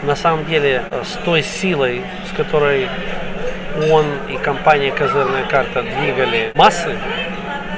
на 0.02 0.16
самом 0.16 0.44
деле 0.46 0.84
с 1.04 1.12
той 1.24 1.42
силой, 1.42 2.02
с 2.30 2.36
которой 2.36 2.88
он 3.90 4.06
и 4.28 4.36
компания 4.36 4.90
«Козырная 4.90 5.44
карта» 5.44 5.82
двигали 5.82 6.52
массы, 6.54 6.96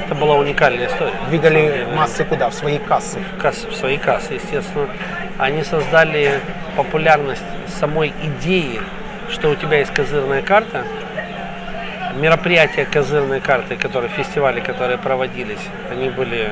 это 0.06 0.14
была 0.14 0.34
уникальная 0.36 0.86
история. 0.86 1.14
Двигали 1.28 1.86
массы 1.94 2.24
куда? 2.24 2.50
В 2.50 2.54
свои 2.54 2.78
кассы. 2.78 3.18
касс- 3.40 3.66
в 3.70 3.74
свои 3.74 3.96
кассы, 3.96 4.34
естественно, 4.34 4.88
они 5.38 5.62
создали 5.62 6.40
популярность 6.76 7.42
самой 7.80 8.12
идеи, 8.22 8.80
что 9.30 9.50
у 9.50 9.54
тебя 9.54 9.78
есть 9.78 9.94
козырная 9.94 10.42
карта. 10.42 10.84
Мероприятия 12.14 12.84
козырной 12.84 13.40
карты, 13.40 13.76
которые 13.76 14.10
фестивали, 14.10 14.60
которые 14.60 14.98
проводились, 14.98 15.58
они 15.90 16.10
были 16.10 16.48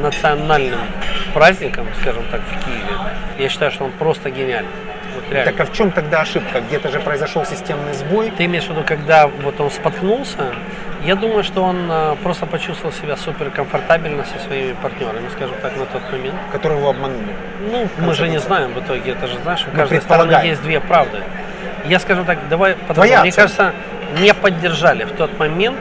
национальным 0.00 0.80
праздником, 1.34 1.88
скажем 2.00 2.22
так, 2.30 2.40
в 2.40 2.64
Киеве. 2.64 2.94
Я 3.38 3.48
считаю, 3.48 3.70
что 3.72 3.84
он 3.84 3.92
просто 3.92 4.30
гениальный. 4.30 4.70
Вот 5.14 5.24
реально. 5.30 5.52
Так 5.52 5.60
а 5.60 5.70
в 5.70 5.72
чем 5.76 5.90
тогда 5.90 6.20
ошибка? 6.20 6.60
Где-то 6.60 6.90
же 6.90 7.00
произошел 7.00 7.44
системный 7.44 7.92
сбой. 7.94 8.32
Ты 8.36 8.44
имеешь 8.46 8.64
в 8.64 8.70
виду, 8.70 8.82
когда 8.86 9.26
вот 9.26 9.60
он 9.60 9.70
споткнулся, 9.70 10.54
я 11.04 11.16
думаю, 11.16 11.42
что 11.42 11.64
он 11.64 11.88
э, 11.90 12.16
просто 12.22 12.46
почувствовал 12.46 12.92
себя 12.92 13.16
суперкомфортабельно 13.16 14.24
со 14.24 14.38
своими 14.46 14.72
партнерами, 14.74 15.28
скажем 15.30 15.56
так, 15.60 15.76
на 15.76 15.86
тот 15.86 16.02
момент. 16.12 16.36
которые 16.52 16.78
его 16.78 16.90
обманули. 16.90 17.34
Ну, 17.70 17.88
мы 17.98 18.14
же 18.14 18.28
не 18.28 18.38
знаем 18.38 18.72
в 18.72 18.80
итоге, 18.80 19.12
это 19.12 19.26
же 19.26 19.36
знаешь, 19.42 19.64
у 19.66 19.70
Мы 19.70 19.76
каждой 19.76 20.00
стороны 20.00 20.32
есть 20.44 20.62
две 20.62 20.80
правды. 20.80 21.18
Я 21.86 21.98
скажу 21.98 22.24
так, 22.24 22.38
давай 22.48 22.74
по 22.74 22.94
Твоя 22.94 23.22
Мне 23.22 23.32
кажется, 23.32 23.72
не 24.18 24.34
поддержали 24.34 25.04
в 25.04 25.12
тот 25.12 25.38
момент, 25.38 25.78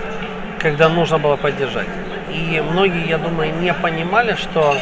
когда 0.59 0.89
нужно 0.89 1.17
было 1.17 1.35
поддержать. 1.35 1.87
И 2.29 2.61
многие, 2.61 3.07
я 3.07 3.17
думаю, 3.17 3.53
не 3.53 3.73
понимали, 3.73 4.35
что 4.35 4.75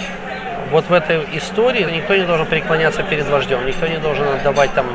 вот 0.71 0.88
в 0.88 0.93
этой 0.93 1.25
истории 1.33 1.83
никто 1.83 2.15
не 2.15 2.25
должен 2.25 2.45
преклоняться 2.45 3.03
перед 3.03 3.27
вождем, 3.27 3.65
никто 3.65 3.88
не 3.88 3.97
должен 3.97 4.27
отдавать 4.27 4.73
там 4.73 4.85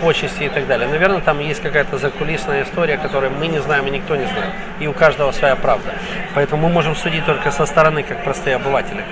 почести 0.00 0.44
и 0.44 0.48
так 0.48 0.66
далее. 0.66 0.88
Наверное, 0.88 1.20
там 1.20 1.38
есть 1.38 1.62
какая-то 1.62 1.98
закулисная 1.98 2.64
история, 2.64 2.98
которую 2.98 3.32
мы 3.32 3.46
не 3.46 3.58
знаем 3.60 3.86
и 3.86 3.90
никто 3.90 4.16
не 4.16 4.26
знает. 4.26 4.52
И 4.80 4.86
у 4.86 4.92
каждого 4.92 5.32
своя 5.32 5.56
правда. 5.56 5.94
Поэтому 6.34 6.68
мы 6.68 6.74
можем 6.74 6.94
судить 6.94 7.24
только 7.24 7.50
со 7.50 7.64
стороны, 7.64 8.02
как 8.02 8.22
простые 8.22 8.56
обыватели. 8.56 9.02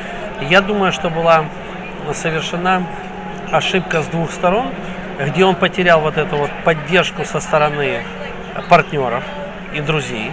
Я 0.42 0.60
думаю, 0.60 0.92
что 0.92 1.08
была 1.08 1.46
совершена 2.12 2.82
ошибка 3.50 4.02
с 4.02 4.06
двух 4.06 4.32
сторон, 4.32 4.66
где 5.18 5.44
он 5.44 5.54
потерял 5.54 6.00
вот 6.00 6.18
эту 6.18 6.36
вот 6.36 6.50
поддержку 6.64 7.24
со 7.24 7.40
стороны 7.40 8.02
партнеров 8.68 9.24
и 9.74 9.80
друзей, 9.80 10.30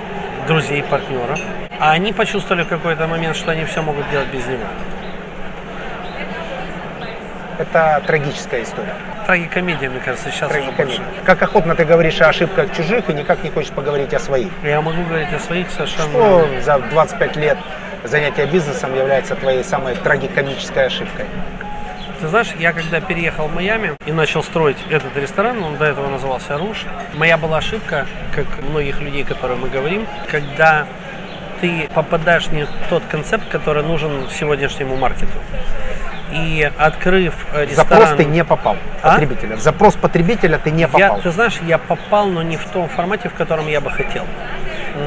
друзей 0.47 0.83
партнеров, 0.83 1.39
а 1.79 1.91
они 1.91 2.13
почувствовали 2.13 2.63
в 2.63 2.67
какой-то 2.67 3.07
момент, 3.07 3.35
что 3.35 3.51
они 3.51 3.65
все 3.65 3.81
могут 3.81 4.09
делать 4.09 4.27
без 4.27 4.45
него. 4.45 4.65
Это 7.57 8.01
трагическая 8.07 8.63
история. 8.63 8.95
Трагикомедия, 9.25 9.89
мне 9.89 9.99
кажется, 9.99 10.31
сейчас 10.31 10.49
уже 10.49 10.71
больше. 10.71 11.01
Как 11.25 11.43
охотно 11.43 11.75
ты 11.75 11.83
говоришь 11.83 12.21
о 12.21 12.29
ошибках 12.29 12.73
чужих 12.75 13.09
и 13.09 13.13
никак 13.13 13.43
не 13.43 13.49
хочешь 13.49 13.71
поговорить 13.71 14.13
о 14.13 14.19
своих. 14.19 14.49
Я 14.63 14.81
могу 14.81 15.03
говорить 15.03 15.33
о 15.33 15.39
своих 15.39 15.69
совершенно... 15.69 16.09
Что 16.09 16.47
за 16.61 16.79
25 16.79 17.35
лет 17.35 17.57
занятия 18.05 18.45
бизнесом 18.45 18.95
является 18.95 19.35
твоей 19.35 19.63
самой 19.65 19.95
трагикомической 19.95 20.85
ошибкой? 20.85 21.25
Ты 22.19 22.27
знаешь, 22.27 22.49
я 22.59 22.73
когда 22.73 22.99
переехал 22.99 23.47
в 23.47 23.55
Майами 23.55 23.95
и 24.05 24.11
начал 24.11 24.43
строить 24.43 24.77
этот 24.89 25.15
ресторан, 25.15 25.63
он 25.63 25.77
до 25.77 25.85
этого 25.85 26.09
назывался 26.09 26.57
Руш, 26.57 26.85
моя 27.15 27.37
была 27.37 27.59
ошибка, 27.59 28.07
как 28.35 28.45
многих 28.61 28.99
людей, 28.99 29.23
которые 29.23 29.57
мы 29.57 29.69
говорим, 29.69 30.05
когда 30.29 30.85
ты 31.61 31.89
попадаешь 31.93 32.47
не 32.47 32.65
в 32.65 32.69
тот 32.89 33.03
концепт, 33.09 33.47
который 33.49 33.83
нужен 33.83 34.27
сегодняшнему 34.37 34.97
маркету. 34.97 35.31
И 36.33 36.69
открыв 36.77 37.33
э, 37.53 37.65
ресторан... 37.65 37.87
Запрос 38.01 38.17
ты 38.17 38.25
не 38.25 38.43
попал 38.43 38.75
А? 39.01 39.13
потребителя. 39.13 39.55
В 39.55 39.61
запрос 39.61 39.95
потребителя 39.95 40.59
ты 40.61 40.71
не 40.71 40.81
Я, 40.81 40.87
попал. 40.87 41.21
ты 41.21 41.31
знаешь, 41.31 41.57
я 41.65 41.77
попал, 41.77 42.27
но 42.27 42.43
не 42.43 42.57
в 42.57 42.65
том 42.65 42.87
формате, 42.89 43.29
в 43.29 43.33
котором 43.33 43.67
я 43.67 43.81
бы 43.81 43.89
хотел. 43.89 44.25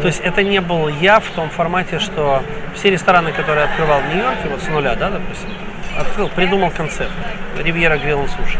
То 0.00 0.06
есть 0.06 0.20
это 0.20 0.42
не 0.42 0.60
был 0.60 0.88
я 0.88 1.20
в 1.20 1.26
том 1.30 1.50
формате, 1.50 1.98
что 1.98 2.42
все 2.74 2.90
рестораны, 2.90 3.32
которые 3.32 3.66
я 3.66 3.70
открывал 3.70 4.00
в 4.00 4.14
Нью-Йорке, 4.14 4.48
вот 4.48 4.62
с 4.62 4.68
нуля, 4.68 4.94
да, 4.96 5.10
допустим, 5.10 5.50
открыл, 5.98 6.28
придумал 6.28 6.70
концепт. 6.70 7.12
Ривьера 7.62 7.96
Грилл 7.98 8.26
Суши. 8.28 8.58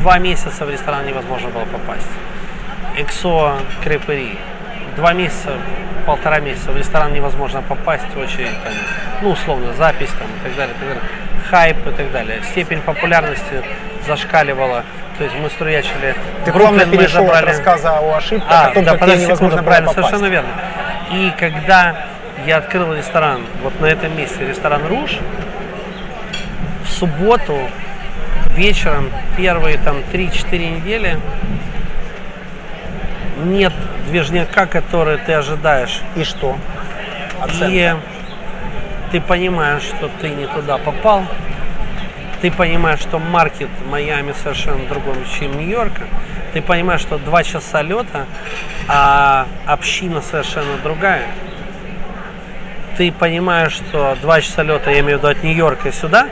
Два 0.00 0.18
месяца 0.18 0.64
в 0.64 0.70
ресторан 0.70 1.06
невозможно 1.06 1.48
было 1.50 1.64
попасть. 1.64 2.06
Эксо 2.96 3.58
Крепери. 3.82 4.38
Два 4.96 5.12
месяца, 5.12 5.50
полтора 6.06 6.40
месяца 6.40 6.72
в 6.72 6.76
ресторан 6.76 7.12
невозможно 7.12 7.62
попасть, 7.62 8.04
очередь, 8.16 8.50
там, 8.64 8.72
ну, 9.22 9.30
условно, 9.30 9.72
запись 9.74 10.10
там, 10.18 10.26
и 10.26 10.48
так 10.48 10.56
далее, 10.56 10.74
и 10.74 10.78
так 10.78 10.88
далее. 10.88 11.02
Хайп 11.50 11.86
и 11.86 11.90
так 11.92 12.12
далее. 12.12 12.42
Степень 12.50 12.80
популярности 12.80 13.62
зашкаливала. 14.06 14.84
То 15.18 15.24
есть 15.24 15.36
мы 15.36 15.50
струячили. 15.50 16.14
Ты 16.44 16.52
Бруклин 16.52 16.78
плавно 16.80 16.96
перешел 16.96 17.24
от 17.24 17.26
забрали. 17.26 17.46
рассказа 17.46 17.98
о 17.98 18.16
ошибках, 18.16 18.48
А, 18.50 18.66
о 18.66 18.70
том, 18.74 18.84
да, 18.84 18.90
как 18.92 19.00
подожди 19.00 19.24
невозможно 19.24 19.56
секунду, 19.58 19.64
правильно, 19.64 19.88
попасть. 19.88 20.08
совершенно 20.08 20.30
верно. 20.32 20.50
И 21.12 21.32
когда 21.38 21.96
я 22.46 22.56
открыл 22.58 22.94
ресторан, 22.94 23.42
вот 23.62 23.80
на 23.80 23.86
этом 23.86 24.16
месте, 24.16 24.46
ресторан 24.46 24.86
Руж, 24.86 25.18
субботу 26.98 27.58
вечером, 28.56 29.10
первые 29.36 29.78
там 29.78 29.98
3-4 30.12 30.76
недели, 30.76 31.18
нет 33.44 33.72
движняка, 34.08 34.66
который 34.66 35.18
ты 35.18 35.32
ожидаешь. 35.32 36.00
И 36.16 36.24
что? 36.24 36.56
Оценка. 37.40 37.66
И 37.68 37.94
ты 39.12 39.20
понимаешь, 39.20 39.82
что 39.82 40.10
ты 40.20 40.30
не 40.30 40.46
туда 40.46 40.78
попал. 40.78 41.24
Ты 42.40 42.50
понимаешь, 42.50 43.00
что 43.00 43.18
маркет 43.18 43.68
Майами 43.88 44.32
совершенно 44.42 44.86
другой, 44.86 45.16
чем 45.38 45.58
Нью-Йорка. 45.58 46.02
Ты 46.52 46.62
понимаешь, 46.62 47.00
что 47.00 47.18
два 47.18 47.42
часа 47.42 47.82
лета, 47.82 48.26
а 48.88 49.46
община 49.66 50.20
совершенно 50.22 50.76
другая. 50.82 51.26
Ты 52.96 53.12
понимаешь, 53.12 53.72
что 53.72 54.16
два 54.20 54.40
часа 54.40 54.62
лета, 54.62 54.90
я 54.90 55.00
имею 55.00 55.18
в 55.18 55.22
виду 55.22 55.28
от 55.28 55.42
Нью-Йорка 55.42 55.92
сюда, 55.92 56.28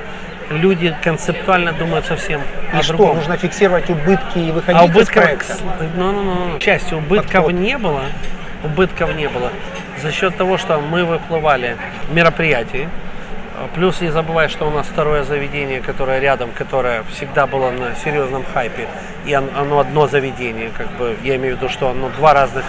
люди 0.50 0.94
концептуально 1.02 1.72
думают 1.72 2.06
совсем 2.06 2.40
И 2.72 2.76
о 2.76 2.82
что, 2.82 2.94
другом. 2.94 3.16
нужно 3.16 3.36
фиксировать 3.36 3.88
убытки 3.90 4.38
и 4.38 4.50
выходить 4.52 4.80
А 4.80 4.84
из 4.84 4.90
убытков, 4.90 5.22
проекта? 5.22 5.56
ну, 5.96 6.12
ну, 6.12 6.22
ну, 6.22 6.34
ну, 6.52 6.58
к 6.58 6.62
счастью, 6.62 6.98
убытков 6.98 7.32
Подход. 7.32 7.52
не 7.52 7.78
было. 7.78 8.02
Убытков 8.64 9.14
не 9.14 9.28
было. 9.28 9.50
За 10.02 10.10
счет 10.12 10.36
того, 10.36 10.58
что 10.58 10.80
мы 10.80 11.04
выплывали 11.04 11.76
в 12.10 12.14
мероприятии. 12.14 12.88
Плюс 13.74 14.02
не 14.02 14.10
забывай, 14.10 14.48
что 14.48 14.66
у 14.68 14.70
нас 14.70 14.86
второе 14.86 15.22
заведение, 15.24 15.80
которое 15.80 16.20
рядом, 16.20 16.50
которое 16.50 17.02
всегда 17.10 17.46
было 17.46 17.70
на 17.70 17.94
серьезном 18.04 18.44
хайпе. 18.52 18.86
И 19.24 19.34
он- 19.34 19.48
оно 19.56 19.78
одно 19.78 20.06
заведение, 20.06 20.70
как 20.76 20.88
бы, 20.98 21.16
я 21.24 21.36
имею 21.36 21.56
в 21.56 21.58
виду, 21.58 21.70
что 21.70 21.88
оно 21.88 22.10
два 22.10 22.34
разных 22.34 22.64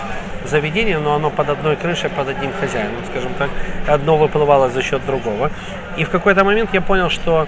заведения, 0.49 0.99
но 0.99 1.15
оно 1.15 1.29
под 1.29 1.49
одной 1.49 1.75
крышей, 1.75 2.09
под 2.09 2.29
одним 2.29 2.51
хозяином, 2.59 3.03
скажем 3.09 3.33
так. 3.37 3.49
Одно 3.87 4.17
выплывало 4.17 4.69
за 4.69 4.81
счет 4.81 5.05
другого. 5.05 5.51
И 5.97 6.03
в 6.03 6.09
какой-то 6.09 6.43
момент 6.43 6.69
я 6.73 6.81
понял, 6.81 7.09
что 7.09 7.47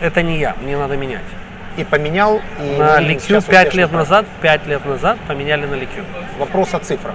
это 0.00 0.22
не 0.22 0.38
я, 0.38 0.54
мне 0.62 0.76
надо 0.76 0.96
менять. 0.96 1.24
И 1.76 1.84
поменял, 1.84 2.40
и 2.60 2.78
На 2.78 3.00
Ликю 3.00 3.20
сейчас 3.20 3.44
5 3.44 3.68
успешный 3.68 3.78
лет 3.78 3.90
проект. 3.90 4.10
назад, 4.10 4.26
5 4.42 4.66
лет 4.66 4.84
назад 4.84 5.18
поменяли 5.28 5.66
на 5.66 5.74
Ликю. 5.74 6.04
Вопрос 6.38 6.74
о 6.74 6.78
цифрах. 6.80 7.14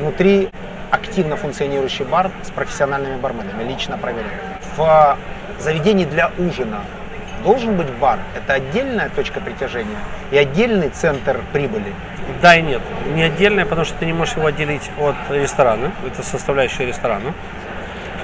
Внутри 0.00 0.50
активно 0.90 1.36
функционирующий 1.36 2.04
бар 2.04 2.30
с 2.42 2.50
профессиональными 2.50 3.16
барменами, 3.16 3.62
лично 3.68 3.96
проверяю. 3.98 4.32
В 4.76 5.16
заведении 5.58 6.04
для 6.04 6.30
ужина 6.38 6.80
должен 7.44 7.76
быть 7.76 7.90
бар. 7.94 8.18
Это 8.36 8.54
отдельная 8.54 9.08
точка 9.08 9.40
притяжения 9.40 9.96
и 10.30 10.38
отдельный 10.38 10.88
центр 10.88 11.40
прибыли. 11.52 11.92
Да 12.42 12.56
и 12.56 12.62
нет. 12.62 12.80
Не 13.14 13.22
отдельное, 13.22 13.66
потому 13.66 13.84
что 13.84 13.96
ты 13.98 14.06
не 14.06 14.12
можешь 14.12 14.36
его 14.36 14.46
отделить 14.46 14.90
от 14.98 15.16
ресторана. 15.30 15.92
Это 16.06 16.22
составляющая 16.22 16.86
ресторана. 16.86 17.32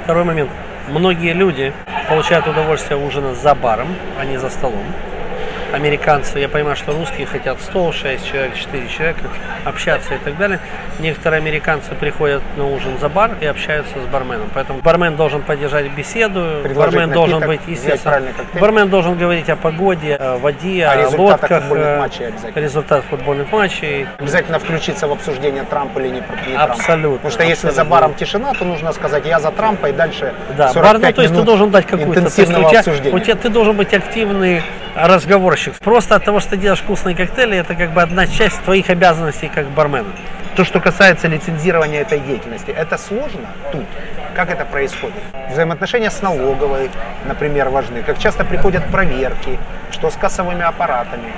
Второй 0.02 0.24
момент. 0.24 0.50
Многие 0.88 1.32
люди 1.32 1.72
получают 2.08 2.46
удовольствие 2.46 2.98
ужина 2.98 3.34
за 3.34 3.54
баром, 3.54 3.88
а 4.20 4.24
не 4.24 4.36
за 4.36 4.50
столом. 4.50 4.84
Американцы, 5.72 6.38
я 6.38 6.48
понимаю, 6.48 6.76
что 6.76 6.92
русские 6.92 7.26
хотят 7.26 7.60
стол, 7.60 7.92
6 7.92 8.24
человек, 8.26 8.54
4 8.54 8.88
человека, 8.88 9.20
общаться 9.64 10.14
и 10.14 10.18
так 10.18 10.36
далее. 10.36 10.60
Некоторые 11.00 11.38
американцы 11.38 11.94
приходят 11.94 12.42
на 12.56 12.66
ужин 12.66 12.98
за 12.98 13.08
бар 13.08 13.32
и 13.40 13.46
общаются 13.46 13.94
с 13.94 14.06
барменом. 14.12 14.48
Поэтому 14.54 14.80
бармен 14.80 15.16
должен 15.16 15.42
поддержать 15.42 15.90
беседу, 15.92 16.62
бармен 16.74 17.10
должен 17.10 17.40
быть, 17.40 17.60
естественно, 17.66 18.22
бармен 18.60 18.88
должен 18.88 19.16
говорить 19.18 19.48
о 19.48 19.56
погоде, 19.56 20.14
о 20.14 20.38
воде, 20.38 20.86
О 20.86 20.92
о, 20.92 20.96
результатах 20.96 21.18
лодках, 21.18 21.62
футбольных 21.62 21.86
э, 21.86 21.98
матчей 21.98 22.26
обязательно. 22.26 22.62
результат 22.62 23.04
футбольных 23.10 23.52
матчей. 23.52 24.06
Обязательно 24.18 24.58
включиться 24.58 25.08
в 25.08 25.12
обсуждение 25.12 25.64
Трампа 25.64 25.98
или 25.98 26.08
не, 26.08 26.22
не. 26.48 26.56
Абсолютно, 26.56 27.16
Потому 27.16 27.32
что 27.32 27.42
если 27.42 27.70
за 27.70 27.84
баром 27.84 28.14
тишина, 28.14 28.52
то 28.54 28.64
нужно 28.64 28.92
сказать, 28.92 29.26
я 29.26 29.40
за 29.40 29.50
Трампа, 29.50 29.88
и 29.88 29.92
дальше 29.92 30.32
Да, 30.56 30.68
45 30.72 30.82
бар, 30.82 31.00
ну, 31.00 31.12
то 31.12 31.22
есть 31.22 31.34
ты 31.34 31.42
должен 31.42 31.70
дать 31.70 31.86
какую-то. 31.86 32.14
То 32.14 32.20
есть 32.20 32.38
интенсивного 32.38 32.66
у, 32.66 32.70
тебя, 32.70 32.78
обсуждения. 32.80 33.16
у 33.16 33.18
тебя 33.18 33.34
ты 33.34 33.48
должен 33.48 33.76
быть 33.76 33.92
активный 33.92 34.62
разговорщик. 34.96 35.74
Просто 35.74 36.16
от 36.16 36.24
того, 36.24 36.40
что 36.40 36.50
ты 36.50 36.56
делаешь 36.56 36.80
вкусные 36.80 37.14
коктейли, 37.14 37.58
это 37.58 37.74
как 37.74 37.92
бы 37.92 38.02
одна 38.02 38.26
часть 38.26 38.62
твоих 38.62 38.88
обязанностей 38.90 39.50
как 39.54 39.68
бармена. 39.68 40.08
То, 40.56 40.64
что 40.64 40.80
касается 40.80 41.28
лицензирования 41.28 42.00
этой 42.00 42.18
деятельности, 42.18 42.70
это 42.70 42.96
сложно 42.96 43.46
тут. 43.72 43.84
Как 44.34 44.50
это 44.50 44.64
происходит? 44.64 45.16
Взаимоотношения 45.50 46.10
с 46.10 46.20
налоговой, 46.22 46.90
например, 47.26 47.68
важны. 47.68 48.02
Как 48.02 48.18
часто 48.18 48.44
приходят 48.44 48.84
проверки, 48.86 49.58
что 49.90 50.10
с 50.10 50.14
кассовыми 50.14 50.62
аппаратами. 50.62 51.32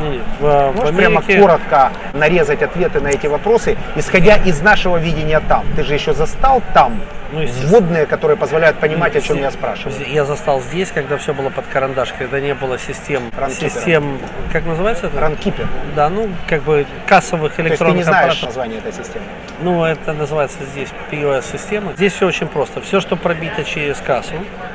Не, 0.00 0.10
не, 0.10 0.18
в, 0.38 0.42
в 0.42 0.76
Можешь 0.76 0.96
прямо 0.96 1.18
Америке- 1.20 1.40
коротко 1.40 1.90
нарезать 2.12 2.62
ответы 2.62 3.00
на 3.00 3.08
эти 3.08 3.26
вопросы, 3.26 3.76
исходя 3.96 4.36
из 4.36 4.60
нашего 4.62 4.96
видения 4.96 5.40
там. 5.40 5.64
Ты 5.74 5.84
же 5.84 5.94
еще 5.94 6.14
застал 6.14 6.62
там 6.72 7.00
Ну, 7.30 7.44
вводные, 7.46 8.06
которые 8.06 8.36
позволяют 8.36 8.78
понимать, 8.78 9.14
о 9.14 9.20
чем 9.20 9.38
я 9.38 9.50
спрашиваю. 9.50 9.94
Я 10.08 10.24
застал 10.24 10.60
здесь, 10.62 10.90
когда 10.90 11.18
все 11.18 11.34
было 11.34 11.50
под 11.50 11.66
карандаш, 11.66 12.14
когда 12.18 12.40
не 12.40 12.54
было 12.54 12.78
систем, 12.78 13.30
Ранкипера. 13.36 13.70
систем, 13.70 14.18
как 14.52 14.64
называется 14.64 15.08
это? 15.08 15.20
Ранкипер. 15.20 15.66
Да, 15.94 16.08
ну, 16.08 16.30
как 16.46 16.62
бы 16.62 16.86
кассовых 17.06 17.54
То 17.54 17.62
есть 17.62 17.68
ты 17.68 17.84
электронных 17.84 17.96
не 17.96 18.02
знаешь 18.04 18.32
аппаратов. 18.32 18.48
название 18.48 18.78
этой 18.78 18.92
системы. 18.92 19.24
Ну, 19.60 19.84
это 19.84 20.12
называется 20.12 20.58
здесь 20.72 20.88
POS-система. 21.10 21.92
Здесь 21.94 22.14
все 22.14 22.26
очень 22.26 22.46
просто. 22.46 22.80
Все, 22.80 23.00
что 23.00 23.16
пробито 23.16 23.64
через 23.64 23.98
кассу, 23.98 24.34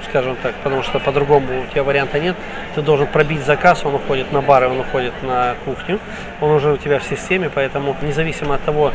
скажем 0.10 0.36
так, 0.44 0.54
потому 0.56 0.84
что 0.84 1.00
по-другому 1.00 1.62
у 1.62 1.66
тебя 1.72 1.84
варианта 1.84 2.20
нет, 2.20 2.36
ты 2.76 2.82
должен 2.82 3.08
пробить 3.08 3.44
за 3.46 3.56
кассу, 3.56 3.88
он 3.88 3.96
уходит 3.96 4.32
на 4.32 4.42
бары, 4.42 4.68
он 4.68 4.80
уходит 4.80 5.14
на 5.24 5.56
кухню, 5.66 6.00
он 6.42 6.52
уже 6.52 6.74
у 6.74 6.78
тебя 6.78 7.00
в 7.00 7.04
системе, 7.04 7.50
поэтому 7.54 7.96
независимо 8.02 8.56
от 8.56 8.64
того, 8.64 8.92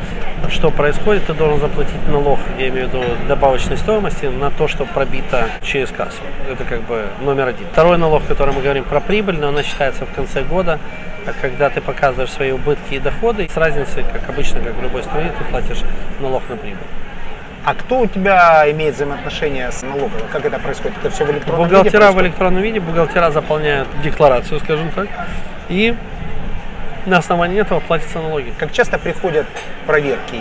что 0.50 0.70
происходит, 0.70 1.26
ты 1.26 1.34
должен 1.34 1.58
заплатить 1.58 2.06
налог, 2.08 2.38
я 2.58 2.68
имею 2.68 2.88
в 2.88 2.94
виду 2.94 3.04
добавочной 3.48 3.78
стоимости, 3.78 4.26
на 4.26 4.50
то, 4.50 4.68
что 4.68 4.84
пробито 4.84 5.48
через 5.62 5.88
кассу. 5.88 6.20
Это 6.50 6.64
как 6.64 6.82
бы 6.82 7.06
номер 7.22 7.48
один. 7.48 7.66
Второй 7.72 7.96
налог, 7.96 8.26
который 8.26 8.52
мы 8.52 8.60
говорим 8.60 8.84
про 8.84 9.00
прибыль, 9.00 9.38
но 9.38 9.48
она 9.48 9.62
считается 9.62 10.04
в 10.04 10.12
конце 10.12 10.42
года, 10.42 10.78
а 11.24 11.32
когда 11.40 11.70
ты 11.70 11.80
показываешь 11.80 12.30
свои 12.30 12.52
убытки 12.52 12.96
и 12.96 12.98
доходы, 12.98 13.48
с 13.48 13.56
разницей, 13.56 14.04
как 14.12 14.28
обычно, 14.28 14.60
как 14.60 14.74
в 14.74 14.82
любой 14.82 15.02
стране, 15.02 15.32
ты 15.38 15.44
платишь 15.44 15.78
налог 16.20 16.42
на 16.50 16.56
прибыль. 16.56 16.76
А 17.64 17.74
кто 17.74 18.00
у 18.00 18.06
тебя 18.06 18.70
имеет 18.70 18.96
взаимоотношения 18.96 19.70
с 19.70 19.80
налоговой? 19.80 20.28
Как 20.30 20.44
это 20.44 20.58
происходит? 20.58 20.98
Это 20.98 21.08
все 21.08 21.24
в 21.24 21.30
электронном 21.30 21.68
виде 21.68 21.76
Бухгалтера 21.76 22.12
в 22.12 22.20
электронном 22.20 22.62
виде, 22.62 22.80
бухгалтера 22.80 23.30
заполняют 23.30 23.88
декларацию, 24.02 24.60
скажем 24.60 24.90
так, 24.90 25.08
и 25.70 25.94
на 27.06 27.16
основании 27.16 27.62
этого 27.62 27.80
платятся 27.80 28.18
налоги. 28.18 28.52
Как 28.58 28.72
часто 28.72 28.98
приходят 28.98 29.46
проверки 29.86 30.38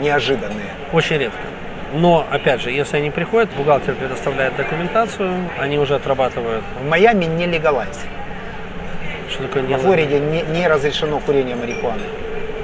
неожиданные? 0.00 0.70
Очень 0.94 1.18
редко. 1.18 1.59
Но, 1.92 2.24
опять 2.30 2.60
же, 2.60 2.70
если 2.70 2.98
они 2.98 3.10
приходят, 3.10 3.50
бухгалтер 3.56 3.94
предоставляет 3.94 4.54
документацию, 4.56 5.32
они 5.58 5.78
уже 5.78 5.96
отрабатывают. 5.96 6.62
В 6.80 6.88
Майами 6.88 7.24
не 7.24 7.46
легалайз. 7.46 7.98
Что 9.28 9.42
такое 9.44 9.62
В 9.64 9.68
не 9.68 9.76
Флориде 9.76 10.20
не, 10.20 10.42
не 10.42 10.68
разрешено 10.68 11.18
курение 11.20 11.56
марихуаны. 11.56 12.02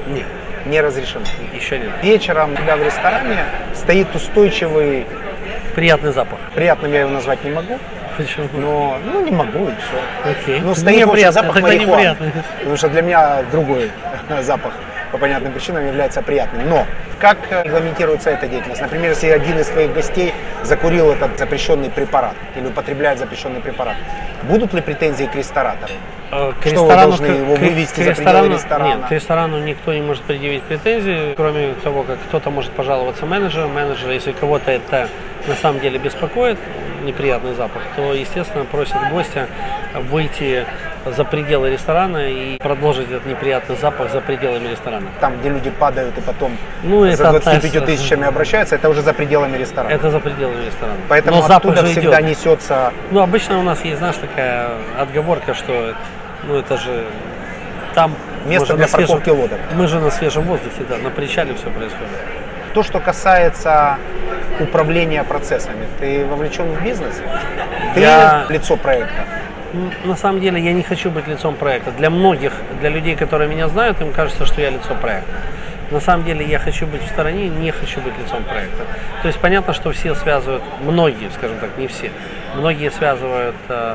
Нет, 0.08 0.26
Не 0.66 0.80
разрешено. 0.80 1.24
еще 1.52 1.78
нет. 1.78 1.90
Вечером, 2.02 2.54
когда 2.54 2.76
в 2.76 2.82
ресторане 2.84 3.38
стоит 3.74 4.14
устойчивый, 4.14 5.06
Приятный 5.74 6.12
запах. 6.12 6.38
приятным 6.54 6.92
я 6.92 7.00
его 7.00 7.10
назвать 7.10 7.44
не 7.44 7.50
могу, 7.50 7.78
Почему? 8.16 8.48
но 8.54 8.98
ну 9.04 9.24
не 9.24 9.30
могу 9.30 9.68
и 9.68 9.72
все. 9.72 10.30
Окей. 10.30 10.60
Ну, 10.60 10.74
стоит 10.74 11.06
Неприятно, 11.06 11.32
запах 11.42 11.60
марихуаны. 11.60 11.90
неприятно. 11.90 12.32
Потому 12.58 12.76
что 12.76 12.88
для 12.88 13.02
меня 13.02 13.42
другой 13.52 13.90
запах 14.42 14.72
по 15.12 15.18
понятным 15.18 15.52
причинам 15.52 15.86
является 15.86 16.22
приятным. 16.22 16.68
Но 16.68 16.86
как 17.20 17.38
э, 17.50 17.62
регламентируется 17.64 18.30
эта 18.30 18.46
деятельность? 18.46 18.80
Например, 18.82 19.10
если 19.10 19.28
один 19.28 19.58
из 19.58 19.66
твоих 19.68 19.92
гостей 19.94 20.34
закурил 20.62 21.12
этот 21.12 21.38
запрещенный 21.38 21.90
препарат 21.90 22.34
или 22.56 22.66
употребляет 22.66 23.18
запрещенный 23.18 23.60
препарат, 23.60 23.96
будут 24.42 24.72
ли 24.74 24.80
претензии 24.80 25.24
к 25.24 25.34
ресторатору? 25.34 25.92
Э, 26.32 26.52
К 26.60 26.66
Что 26.66 26.82
вы 26.84 26.90
ресторану, 26.92 27.08
должны 27.08 27.28
к- 27.28 27.30
его 27.38 27.54
вывести 27.54 28.00
к 28.00 28.04
за 28.04 28.10
ресторану- 28.10 28.52
ресторана? 28.52 28.88
Нет, 28.88 29.06
к 29.08 29.10
ресторану 29.12 29.58
никто 29.60 29.92
не 29.94 30.02
может 30.02 30.22
предъявить 30.24 30.62
претензии, 30.64 31.34
кроме 31.36 31.74
того, 31.84 32.02
как 32.02 32.18
кто-то 32.28 32.50
может 32.50 32.72
пожаловаться 32.72 33.26
менеджеру. 33.26 33.68
Менеджер, 33.68 34.10
если 34.10 34.32
кого-то 34.32 34.70
это 34.70 35.08
на 35.46 35.54
самом 35.54 35.80
деле 35.80 35.98
беспокоит, 35.98 36.58
неприятный 37.04 37.54
запах, 37.54 37.82
то, 37.94 38.12
естественно, 38.14 38.64
просит 38.64 38.96
гостя 39.12 39.46
выйти 40.10 40.64
за 41.06 41.24
пределы 41.24 41.70
ресторана 41.70 42.28
и 42.28 42.58
продолжить 42.58 43.10
этот 43.10 43.26
неприятный 43.26 43.76
запах 43.76 44.10
за 44.10 44.20
пределами 44.20 44.68
ресторана. 44.68 45.06
Там, 45.20 45.38
где 45.38 45.50
люди 45.50 45.70
падают 45.70 46.16
и 46.18 46.20
потом 46.20 46.56
Ну, 46.82 47.08
за 47.10 47.16
25 47.30 47.64
относится- 47.64 47.80
тысячами 47.86 48.26
обращаются, 48.26 48.74
это 48.74 48.88
уже 48.88 49.02
за 49.02 49.12
пределами 49.12 49.56
ресторана. 49.56 49.92
Это 49.92 50.10
за 50.10 50.18
пределами 50.20 50.64
ресторана. 50.66 50.98
Поэтому 51.08 51.36
Но 51.36 51.42
запах 51.46 51.72
оттуда 51.74 51.86
всегда 51.86 52.20
идет. 52.20 52.30
несется 52.30 52.92
Ну, 53.10 53.20
обычно 53.20 53.58
у 53.58 53.62
нас 53.62 53.84
есть, 53.84 53.98
знаешь, 53.98 54.16
такая 54.16 54.70
отговорка, 54.98 55.54
что 55.54 55.94
ну 56.44 56.56
это 56.56 56.76
же 56.76 57.04
там 57.94 58.14
Место 58.46 58.74
для 58.76 58.86
свежем- 58.86 59.16
парковки 59.18 59.30
лодок. 59.30 59.58
Мы 59.74 59.86
же 59.88 59.98
на 60.00 60.10
свежем 60.10 60.44
воздухе, 60.44 60.82
да, 60.88 60.96
на 60.98 61.10
причале 61.10 61.54
все 61.54 61.70
происходит. 61.70 62.08
то, 62.74 62.82
что 62.82 63.00
касается 63.00 63.96
управления 64.60 65.24
процессами. 65.24 65.86
Ты 65.98 66.26
вовлечен 66.26 66.66
в 66.72 66.82
бизнес? 66.84 67.14
Ты 67.94 68.00
Я- 68.00 68.44
лицо 68.50 68.76
проекта. 68.76 69.22
На 70.04 70.16
самом 70.16 70.40
деле 70.40 70.60
я 70.60 70.72
не 70.72 70.82
хочу 70.82 71.10
быть 71.10 71.26
лицом 71.26 71.54
проекта. 71.54 71.90
Для 71.92 72.10
многих, 72.10 72.52
для 72.80 72.90
людей, 72.90 73.16
которые 73.16 73.48
меня 73.48 73.68
знают, 73.68 74.00
им 74.00 74.12
кажется, 74.12 74.46
что 74.46 74.60
я 74.60 74.70
лицо 74.70 74.94
проекта. 75.00 75.32
На 75.90 76.00
самом 76.00 76.24
деле 76.24 76.44
я 76.44 76.58
хочу 76.58 76.86
быть 76.86 77.02
в 77.02 77.08
стороне, 77.08 77.48
не 77.48 77.70
хочу 77.70 78.00
быть 78.00 78.12
лицом 78.18 78.42
проекта. 78.44 78.84
То 79.22 79.28
есть 79.28 79.38
понятно, 79.38 79.72
что 79.72 79.92
все 79.92 80.14
связывают, 80.14 80.62
многие, 80.80 81.30
скажем 81.30 81.58
так, 81.58 81.78
не 81.78 81.86
все, 81.86 82.10
многие 82.56 82.90
связывают 82.90 83.54
э, 83.68 83.94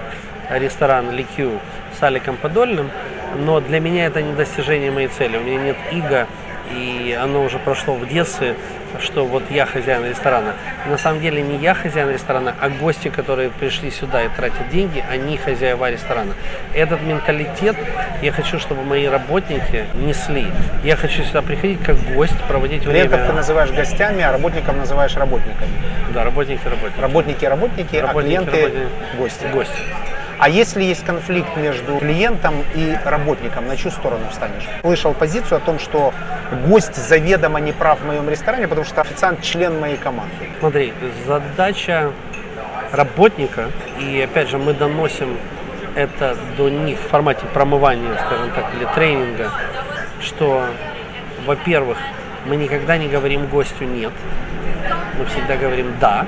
ресторан 0.52 1.12
Ликю 1.12 1.60
с 2.00 2.04
Аликом 2.04 2.38
Подольным, 2.38 2.90
но 3.38 3.60
для 3.60 3.80
меня 3.80 4.06
это 4.06 4.22
не 4.22 4.34
достижение 4.34 4.92
моей 4.92 5.10
цели. 5.10 5.38
У 5.38 5.42
меня 5.42 5.62
нет 5.62 5.78
иго, 5.92 6.28
и 6.76 7.14
оно 7.14 7.44
уже 7.44 7.60
прошло 7.60 7.94
в 7.96 8.08
детстве, 8.08 8.56
что 9.00 9.26
вот 9.26 9.44
я 9.50 9.66
хозяин 9.66 10.06
ресторана. 10.06 10.54
На 10.88 10.98
самом 10.98 11.22
деле 11.22 11.42
не 11.42 11.58
я 11.58 11.74
хозяин 11.74 12.10
ресторана, 12.10 12.54
а 12.60 12.70
гости, 12.70 13.08
которые 13.10 13.50
пришли 13.50 13.90
сюда 13.92 14.24
и 14.24 14.30
тратят 14.30 14.70
деньги, 14.70 15.04
они 15.10 15.38
хозяева 15.38 15.90
ресторана. 15.90 16.34
Этот 16.74 17.02
менталитет 17.02 17.76
я 18.22 18.32
хочу, 18.32 18.60
чтобы 18.60 18.84
мои 18.84 19.06
работники 19.08 19.86
несли. 19.96 20.48
Я 20.84 20.96
хочу 20.96 21.24
сюда 21.24 21.42
приходить 21.42 21.82
как 21.84 21.98
гость, 22.14 22.38
проводить 22.48 22.84
Клиентов 22.84 23.12
ты 23.20 23.26
время. 23.26 23.34
называешь 23.34 23.72
гостями, 23.72 24.22
а 24.24 24.32
работников 24.32 24.76
называешь 24.76 25.16
работниками. 25.16 25.72
Да, 26.14 26.24
работники, 26.24 26.62
работники. 26.68 27.00
Работники 27.02 27.46
работники, 27.46 27.96
а 27.96 28.02
Работники, 28.08 28.28
клиенты 28.36 28.62
работники. 28.62 29.18
гости. 29.18 29.46
Гости. 29.54 29.82
А 30.42 30.50
если 30.50 30.84
есть 30.84 31.06
конфликт 31.06 31.56
между 31.56 32.00
клиентом 32.00 32.66
и 32.74 32.98
работником, 33.06 33.68
на 33.68 33.78
чью 33.78 33.92
сторону 33.92 34.24
встанешь? 34.32 34.68
Слышал 34.82 35.14
позицию 35.14 35.58
о 35.58 35.60
том, 35.60 35.78
что 35.78 36.16
гость 36.66 36.96
заведомо 36.96 37.60
не 37.60 37.74
прав 37.74 38.00
в 38.00 38.08
моем 38.08 38.28
ресторане, 38.28 38.68
потому 38.68 38.84
что 38.84 39.02
официант 39.02 39.44
член 39.44 39.80
моей 39.80 39.98
команды. 39.98 40.34
Смотри, 40.58 40.94
задача 41.28 42.12
работника, 42.92 43.66
и 44.00 44.20
опять 44.20 44.50
же 44.50 44.58
мы 44.58 44.74
доносим 44.74 45.38
это 45.94 46.36
до 46.58 46.70
них 46.70 46.98
в 46.98 47.08
формате 47.10 47.46
промывания, 47.54 48.16
скажем 48.26 48.50
так, 48.50 48.66
или 48.76 48.88
тренинга, 48.96 49.52
что, 50.22 50.66
во-первых, 51.46 52.00
мы 52.48 52.56
никогда 52.56 52.98
не 52.98 53.08
говорим 53.08 53.46
гостю 53.46 53.84
нет, 53.84 54.14
мы 55.20 55.26
всегда 55.26 55.56
говорим 55.56 55.94
да, 56.02 56.26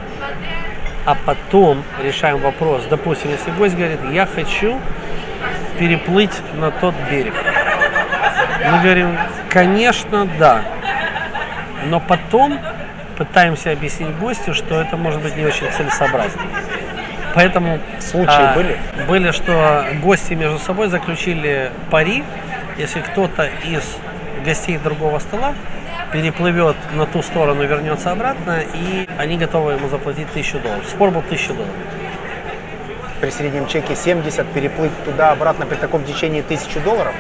а 1.06 1.16
потом 1.16 1.84
решаем 2.02 2.38
вопрос. 2.38 2.84
Допустим, 2.90 3.32
если 3.32 3.52
гость 3.52 3.76
говорит, 3.76 4.00
я 4.12 4.26
хочу 4.26 4.80
переплыть 5.78 6.42
на 6.54 6.72
тот 6.72 6.96
берег. 7.10 7.34
Мы 8.72 8.82
говорим, 8.82 9.18
конечно, 9.50 10.26
да. 10.40 10.62
Но 11.86 12.00
потом 12.00 12.60
пытаемся 13.18 13.72
объяснить 13.72 14.16
гостю, 14.18 14.54
что 14.54 14.80
это 14.80 14.96
может 14.96 15.22
быть 15.22 15.36
не 15.36 15.46
очень 15.46 15.70
целесообразно. 15.72 16.42
Поэтому 17.36 17.80
Случаи 18.00 18.56
были? 18.56 18.80
Были, 19.08 19.32
что 19.32 19.86
гости 20.02 20.34
между 20.34 20.60
собой 20.60 20.88
заключили 20.88 21.72
пари, 21.90 22.24
если 22.78 23.02
кто-то 23.02 23.50
из 23.66 23.84
гостей 24.46 24.78
другого 24.78 25.20
стола 25.20 25.54
переплывет 26.14 26.76
на 26.94 27.08
ту 27.08 27.24
сторону, 27.24 27.66
вернется 27.66 28.12
обратно, 28.12 28.62
и 28.62 29.10
они 29.18 29.36
готовы 29.36 29.74
ему 29.74 29.90
заплатить 29.90 30.32
тысячу 30.32 30.60
долларов. 30.60 30.86
Спор 30.88 31.10
был 31.10 31.24
тысячу 31.24 31.54
долларов. 31.54 31.76
При 33.20 33.32
среднем 33.32 33.68
чеке 33.68 33.96
70, 33.96 34.46
переплыть 34.54 34.92
туда-обратно 35.06 35.66
при 35.66 35.76
таком 35.76 36.04
течении 36.04 36.42
тысячу 36.42 36.80
долларов? 36.82 37.16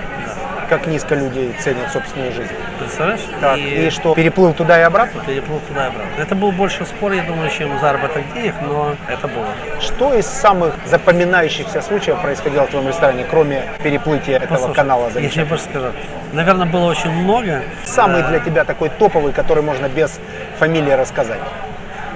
Как 0.69 0.87
низко 0.87 1.15
люди 1.15 1.53
ценят 1.59 1.91
собственную 1.91 2.31
жизнь. 2.31 2.51
Представляешь? 2.79 3.21
Так, 3.41 3.57
и, 3.57 3.89
что, 3.89 4.15
переплыл 4.15 4.53
туда 4.53 4.79
и 4.79 4.83
обратно? 4.83 5.21
Переплыл 5.25 5.59
туда 5.67 5.85
и 5.85 5.87
обратно. 5.89 6.21
Это 6.21 6.35
был 6.35 6.51
больше 6.51 6.85
спор, 6.85 7.11
я 7.11 7.23
думаю, 7.23 7.49
чем 7.49 7.79
заработок 7.79 8.23
денег, 8.33 8.55
но 8.61 8.95
это 9.07 9.27
было. 9.27 9.47
Что 9.79 10.13
из 10.13 10.25
самых 10.25 10.75
запоминающихся 10.85 11.81
случаев 11.81 12.21
происходило 12.21 12.63
в 12.63 12.69
твоем 12.69 12.87
ресторане, 12.87 13.25
кроме 13.29 13.63
переплытия 13.83 14.37
этого 14.37 14.55
Послушай, 14.55 14.75
канала? 14.75 15.09
Я 15.15 15.29
тебе 15.29 15.45
больше 15.45 15.65
скажу. 15.65 15.87
Наверное, 16.31 16.65
было 16.65 16.85
очень 16.85 17.11
много. 17.11 17.63
Самый 17.83 18.21
А, 18.23 18.27
для 18.27 18.39
тебя 18.39 18.63
такой 18.63 18.89
топовый, 18.89 19.33
который 19.33 19.61
можно 19.63 19.87
без 19.87 20.19
фамилии 20.57 20.91
рассказать? 20.91 21.39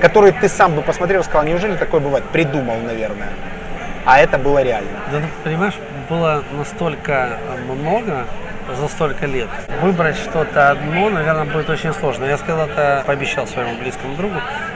Который 0.02 0.32
ты 0.32 0.48
сам 0.50 0.76
бы 0.76 0.82
посмотрел 0.82 1.22
и 1.22 1.24
сказал, 1.24 1.44
неужели 1.44 1.76
такое 1.76 2.00
бывает? 2.00 2.24
Придумал, 2.26 2.78
наверное. 2.86 3.30
А 4.06 4.20
это 4.20 4.38
было 4.38 4.64
реально. 4.64 4.90
Да, 5.12 5.20
ты 5.20 5.28
понимаешь, 5.44 5.74
было 6.10 6.44
настолько 6.54 7.38
много 7.68 8.26
за 8.76 8.88
столько 8.88 9.26
лет. 9.26 9.48
Выбрать 9.82 10.18
что-то 10.18 10.72
одно, 10.72 11.10
наверное, 11.10 11.46
будет 11.46 11.70
очень 11.70 11.94
сложно. 11.94 12.26
Я 12.26 12.38
когда-то 12.38 13.04
пообещал 13.06 13.48
своему 13.48 13.80
близкому 13.80 14.16
другу, 14.16 14.36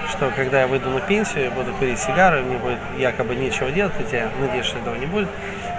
что 0.10 0.32
когда 0.36 0.62
я 0.62 0.68
выйду 0.68 0.90
на 0.90 1.02
пенсию, 1.02 1.46
я 1.46 1.52
буду 1.52 1.74
курить 1.74 2.00
сигары, 2.00 2.42
мне 2.42 2.58
будет 2.58 2.80
якобы 2.98 3.36
нечего 3.36 3.72
делать, 3.72 3.94
хотя 3.98 4.30
надеюсь, 4.40 4.66
что 4.66 4.80
этого 4.80 4.96
не 4.96 5.06
будет. 5.06 5.28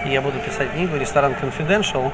И 0.05 0.11
я 0.11 0.21
буду 0.21 0.39
писать 0.41 0.73
книгу 0.73 0.97
«Ресторан 0.97 1.35
Confidential», 1.41 2.11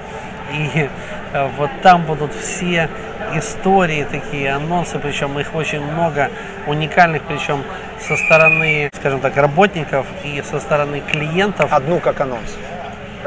и 0.53 0.89
э, 1.33 1.49
вот 1.57 1.71
там 1.83 2.05
будут 2.05 2.33
все 2.35 2.89
истории, 3.35 4.05
такие 4.05 4.53
анонсы, 4.53 4.99
причем 4.99 5.39
их 5.39 5.55
очень 5.55 5.81
много, 5.81 6.31
уникальных, 6.67 7.23
причем 7.23 7.63
со 8.01 8.17
стороны, 8.17 8.91
скажем 8.95 9.21
так, 9.21 9.37
работников 9.37 10.07
и 10.25 10.43
со 10.43 10.61
стороны 10.61 11.01
клиентов. 11.01 11.73
Одну 11.73 11.99
как 12.01 12.21
анонс. 12.21 12.57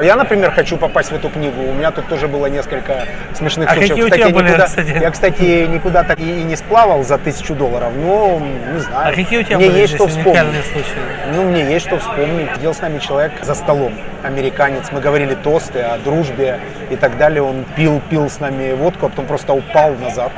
Я, 0.02 0.16
например, 0.16 0.50
хочу 0.50 0.76
попасть 0.76 1.10
в 1.10 1.14
эту 1.14 1.28
книгу. 1.30 1.62
У 1.62 1.72
меня 1.72 1.90
тут 1.90 2.08
тоже 2.08 2.28
было 2.28 2.46
несколько 2.46 3.06
смешных 3.34 3.68
А 3.68 3.74
случаев. 3.74 3.90
какие 3.90 4.04
у 4.04 4.06
кстати, 4.06 4.22
тебя 4.22 4.34
были, 4.34 4.48
никуда, 4.48 4.66
кстати? 4.66 4.98
Я, 5.00 5.10
кстати, 5.10 5.66
никуда 5.66 6.02
так 6.02 6.18
и, 6.18 6.40
и 6.40 6.44
не 6.44 6.56
сплавал 6.56 7.02
за 7.04 7.18
тысячу 7.18 7.54
долларов, 7.54 7.92
но 7.96 8.40
не 8.72 8.80
знаю. 8.80 9.12
А 9.12 9.14
какие 9.14 9.40
у 9.40 9.42
тебя 9.42 9.58
мне 9.58 9.68
были 9.68 9.78
есть 9.80 9.94
что 9.94 10.06
вспомнить. 10.08 10.64
случаи? 10.72 10.88
Ну, 11.34 11.42
мне 11.44 11.64
есть 11.64 11.86
что 11.86 11.98
вспомнить. 11.98 12.48
Сидел 12.56 12.74
с 12.74 12.80
нами 12.80 12.98
человек 12.98 13.32
за 13.42 13.54
столом, 13.54 13.92
американец. 14.22 14.90
Мы 14.92 15.00
говорили 15.00 15.34
тосты 15.34 15.80
о 15.80 15.98
дружбе 15.98 16.58
и 16.90 16.96
так 16.96 17.16
далее. 17.16 17.42
Он 17.42 17.64
пил, 17.76 18.00
пил 18.10 18.28
с 18.28 18.40
нами 18.40 18.72
водку, 18.72 19.06
а 19.06 19.08
потом 19.08 19.26
просто 19.26 19.52
упал 19.52 19.94
назад. 19.94 20.32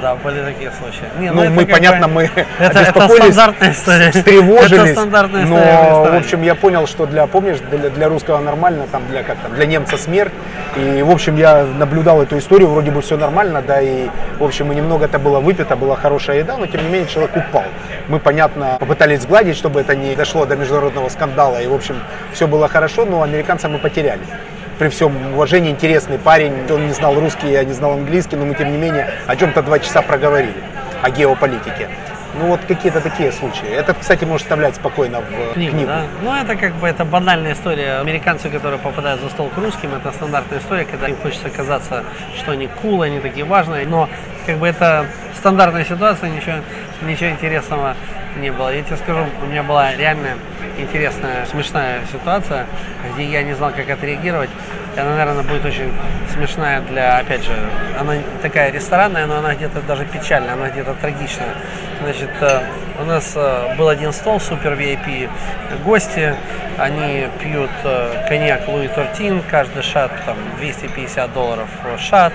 Да, 0.00 0.14
были 0.16 0.42
такие 0.44 0.70
случаи. 0.70 1.08
Не, 1.18 1.30
Ну, 1.30 1.42
это 1.42 1.50
мы, 1.50 1.66
понятно, 1.66 2.08
бы- 2.08 2.14
мы 2.14 2.30
это, 2.58 2.80
это 2.80 3.08
стандартная 3.08 3.72
история. 3.72 4.10
встревожились. 4.10 4.82
Это 4.90 4.92
стандартная 4.92 5.44
история 5.44 5.82
но, 5.90 6.04
в 6.04 6.14
общем, 6.16 6.42
я 6.42 6.54
понял, 6.54 6.86
что 6.86 7.06
для, 7.06 7.26
помнишь, 7.26 7.58
для, 7.70 7.90
для 7.90 8.08
русского 8.08 8.38
нормально, 8.38 8.84
там, 8.90 9.02
для, 9.08 9.22
как 9.22 9.36
там, 9.38 9.54
для 9.54 9.66
немца 9.66 9.96
смерть. 9.96 10.32
И, 10.76 11.02
в 11.02 11.10
общем, 11.10 11.36
я 11.36 11.64
наблюдал 11.64 12.22
эту 12.22 12.38
историю, 12.38 12.68
вроде 12.68 12.90
бы 12.90 13.00
все 13.02 13.16
нормально, 13.16 13.62
да, 13.62 13.80
и, 13.80 14.08
в 14.38 14.44
общем, 14.44 14.70
и 14.72 14.74
немного 14.74 15.06
это 15.06 15.18
было 15.18 15.40
выпито, 15.40 15.76
была 15.76 15.96
хорошая 15.96 16.38
еда, 16.38 16.56
но, 16.56 16.66
тем 16.66 16.82
не 16.84 16.88
менее, 16.90 17.08
человек 17.08 17.36
упал. 17.36 17.64
Мы, 18.08 18.18
понятно, 18.18 18.76
попытались 18.78 19.22
сгладить, 19.22 19.56
чтобы 19.56 19.80
это 19.80 19.96
не 19.96 20.14
дошло 20.14 20.44
до 20.46 20.56
международного 20.56 21.08
скандала, 21.08 21.58
и, 21.60 21.66
в 21.66 21.74
общем, 21.74 21.96
все 22.32 22.46
было 22.46 22.68
хорошо, 22.68 23.04
но 23.04 23.22
американца 23.22 23.68
мы 23.68 23.78
потеряли 23.78 24.20
при 24.78 24.88
всем 24.88 25.34
уважении, 25.34 25.70
интересный 25.70 26.18
парень. 26.18 26.52
Он 26.70 26.86
не 26.86 26.92
знал 26.92 27.18
русский, 27.18 27.50
я 27.50 27.64
не 27.64 27.72
знал 27.72 27.92
английский, 27.92 28.36
но 28.36 28.46
мы, 28.46 28.54
тем 28.54 28.70
не 28.70 28.78
менее, 28.78 29.10
о 29.26 29.36
чем-то 29.36 29.62
два 29.62 29.78
часа 29.80 30.02
проговорили, 30.02 30.62
о 31.02 31.10
геополитике. 31.10 31.88
Ну, 32.38 32.46
вот 32.46 32.60
какие-то 32.68 33.00
такие 33.00 33.32
случаи. 33.32 33.68
Это, 33.68 33.94
кстати, 33.94 34.24
может 34.24 34.42
вставлять 34.42 34.76
спокойно 34.76 35.20
в 35.20 35.54
книгу, 35.54 35.72
книгу. 35.72 35.88
да? 35.88 36.02
Ну, 36.22 36.34
это 36.34 36.54
как 36.56 36.74
бы 36.74 36.86
это 36.86 37.04
банальная 37.04 37.54
история. 37.54 38.00
Американцы, 38.00 38.48
которые 38.48 38.78
попадают 38.78 39.20
за 39.20 39.28
стол 39.28 39.48
к 39.48 39.58
русским, 39.58 39.94
это 39.94 40.12
стандартная 40.12 40.60
история, 40.60 40.84
когда 40.84 41.08
им 41.08 41.16
хочется 41.16 41.50
казаться, 41.50 42.04
что 42.36 42.52
они 42.52 42.68
кул, 42.68 43.02
они 43.02 43.18
такие 43.20 43.44
важные, 43.44 43.86
но 43.86 44.08
как 44.46 44.58
бы 44.58 44.68
это 44.68 45.06
стандартная 45.36 45.84
ситуация, 45.84 46.30
ничего, 46.30 46.56
ничего 47.02 47.30
интересного 47.30 47.96
не 48.40 48.52
было. 48.52 48.74
Я 48.74 48.82
тебе 48.82 48.96
скажу, 48.96 49.26
у 49.42 49.46
меня 49.46 49.62
была 49.62 49.94
реально 49.94 50.38
интересная, 50.78 51.44
смешная 51.46 52.00
ситуация, 52.12 52.66
где 53.14 53.24
я 53.24 53.42
не 53.42 53.54
знал, 53.54 53.72
как 53.72 53.90
отреагировать. 53.90 54.50
И 54.96 55.00
Она, 55.00 55.16
наверное, 55.16 55.42
будет 55.42 55.64
очень 55.64 55.92
смешная 56.32 56.80
для, 56.82 57.18
опять 57.18 57.44
же, 57.44 57.52
она 57.98 58.14
такая 58.42 58.72
ресторанная, 58.72 59.26
но 59.26 59.38
она 59.38 59.54
где-то 59.54 59.80
даже 59.82 60.04
печальная, 60.04 60.54
она 60.54 60.70
где-то 60.70 60.94
трагичная. 60.94 61.54
Значит, 62.02 62.30
э, 62.40 62.60
у 63.00 63.04
нас 63.04 63.32
э, 63.36 63.74
был 63.76 63.88
один 63.88 64.12
стол, 64.12 64.40
супер 64.40 64.72
VIP 64.72 65.28
гости, 65.84 66.34
они 66.78 67.26
пьют 67.40 67.70
э, 67.84 68.26
коньяк 68.28 68.68
Луи 68.68 68.88
Тортин, 68.88 69.42
каждый 69.50 69.82
шат 69.82 70.12
там 70.26 70.36
250 70.58 71.32
долларов 71.32 71.68
шат, 71.98 72.32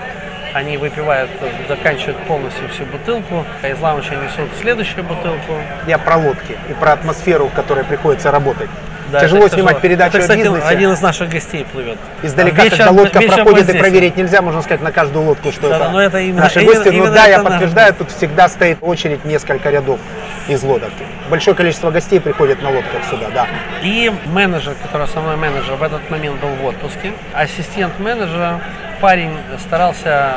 они 0.54 0.76
выпивают, 0.76 1.30
заканчивают 1.68 2.16
полностью 2.28 2.68
всю 2.68 2.84
бутылку, 2.84 3.44
из 3.62 3.80
лаунча 3.80 4.14
несут 4.14 4.48
следующую 4.60 5.04
бутылку, 5.04 5.54
Я 5.86 5.98
про 5.98 6.16
лодки 6.16 6.56
и 6.68 6.74
про 6.74 6.92
атмосферу, 6.92 7.48
в 7.48 7.54
которой 7.54 7.84
приходится 7.84 8.30
работать. 8.30 8.70
Да, 9.12 9.20
тяжело 9.20 9.48
снимать 9.48 9.76
тяжело. 9.76 9.80
передачу 9.80 10.16
Это, 10.16 10.20
кстати, 10.20 10.40
о 10.40 10.42
бизнесе. 10.44 10.66
один 10.66 10.92
из 10.92 11.00
наших 11.02 11.28
гостей 11.28 11.66
плывет. 11.72 11.98
Издалека, 12.22 12.62
Вечером- 12.64 12.78
когда 12.86 13.02
лодка 13.02 13.20
проходит, 13.20 13.68
и 13.74 13.78
проверить 13.78 14.16
нельзя, 14.16 14.40
можно 14.42 14.62
сказать, 14.62 14.80
на 14.80 14.92
каждую 14.92 15.26
лодку, 15.26 15.52
что 15.52 15.68
Да, 15.68 15.76
это, 15.76 15.88
но 15.90 16.00
это 16.00 16.18
именно- 16.20 16.42
наши 16.42 16.60
именно- 16.60 16.74
гости. 16.74 16.88
Но 16.88 16.94
именно 16.94 17.10
да, 17.10 17.26
я 17.26 17.34
это 17.34 17.42
наш 17.42 17.52
подтверждаю, 17.52 17.94
тут 17.94 18.10
всегда 18.10 18.48
стоит 18.48 18.78
очередь 18.80 19.24
несколько 19.24 19.70
рядов 19.70 20.00
из 20.48 20.62
лодок. 20.62 20.90
Большое 21.30 21.54
количество 21.56 21.90
гостей 21.90 22.20
приходит 22.20 22.62
на 22.62 22.70
лодках 22.70 23.04
сюда, 23.10 23.26
да. 23.34 23.46
И 23.82 24.12
менеджер, 24.26 24.74
который 24.82 25.04
основной 25.04 25.36
менеджер, 25.36 25.74
в 25.74 25.82
этот 25.82 26.10
момент 26.10 26.40
был 26.40 26.50
в 26.50 26.64
отпуске. 26.64 27.12
Ассистент 27.34 27.98
менеджера, 27.98 28.60
парень 29.00 29.36
старался 29.58 30.08
э, 30.08 30.32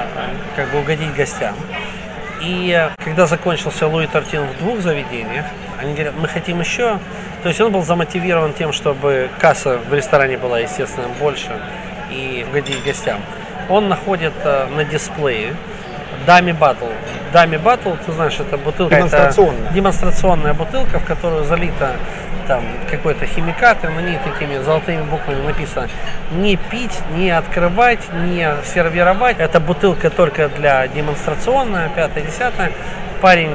как 0.56 0.70
бы 0.72 0.80
угодить 0.80 1.14
гостям. 1.16 1.56
И 2.42 2.72
э, 2.78 2.90
когда 3.04 3.26
закончился 3.28 3.88
Луи 3.88 4.08
Тортин 4.08 4.44
в 4.44 4.58
двух 4.60 4.82
заведениях, 4.82 5.46
они 5.80 5.94
говорят, 5.94 6.14
мы 6.18 6.28
хотим 6.28 6.60
еще. 6.60 7.00
То 7.44 7.50
есть 7.50 7.62
он 7.62 7.72
был 7.72 7.84
замотивирован 7.84 8.54
тем, 8.54 8.74
чтобы 8.74 9.30
касса 9.40 9.78
в 9.78 9.94
ресторане 9.94 10.38
была, 10.38 10.60
естественно, 10.60 11.08
больше 11.20 11.52
и 12.12 12.46
угодить 12.50 12.84
гостям. 12.84 13.20
Он 13.70 13.90
находит 13.90 14.34
э, 14.44 14.68
на 14.76 14.84
дисплее 14.86 15.54
Дами 16.26 16.52
Баттл. 16.52 16.88
Дами 17.32 17.58
Баттл, 17.58 17.92
ты 18.06 18.12
знаешь, 18.12 18.40
это 18.40 18.58
бутылка. 18.58 18.96
это 18.96 19.08
Демонстрационная. 19.08 19.72
демонстрационная 19.72 20.54
бутылка, 20.54 21.00
в 21.00 21.06
которую 21.06 21.44
залито 21.44 21.92
там 22.48 22.64
какой-то 22.90 23.26
химикат, 23.26 23.84
и 23.84 23.88
на 23.88 24.00
ней 24.00 24.18
такими 24.24 24.58
золотыми 24.64 25.02
буквами 25.04 25.46
написано 25.46 25.90
не 26.32 26.56
пить, 26.56 26.98
не 27.16 27.30
открывать, 27.30 28.00
не 28.14 28.50
сервировать. 28.66 29.38
Эта 29.38 29.60
бутылка 29.60 30.10
только 30.10 30.48
для 30.50 30.88
демонстрационная, 30.88 31.90
пятая, 31.90 32.24
десятая. 32.24 32.72
Парень 33.22 33.52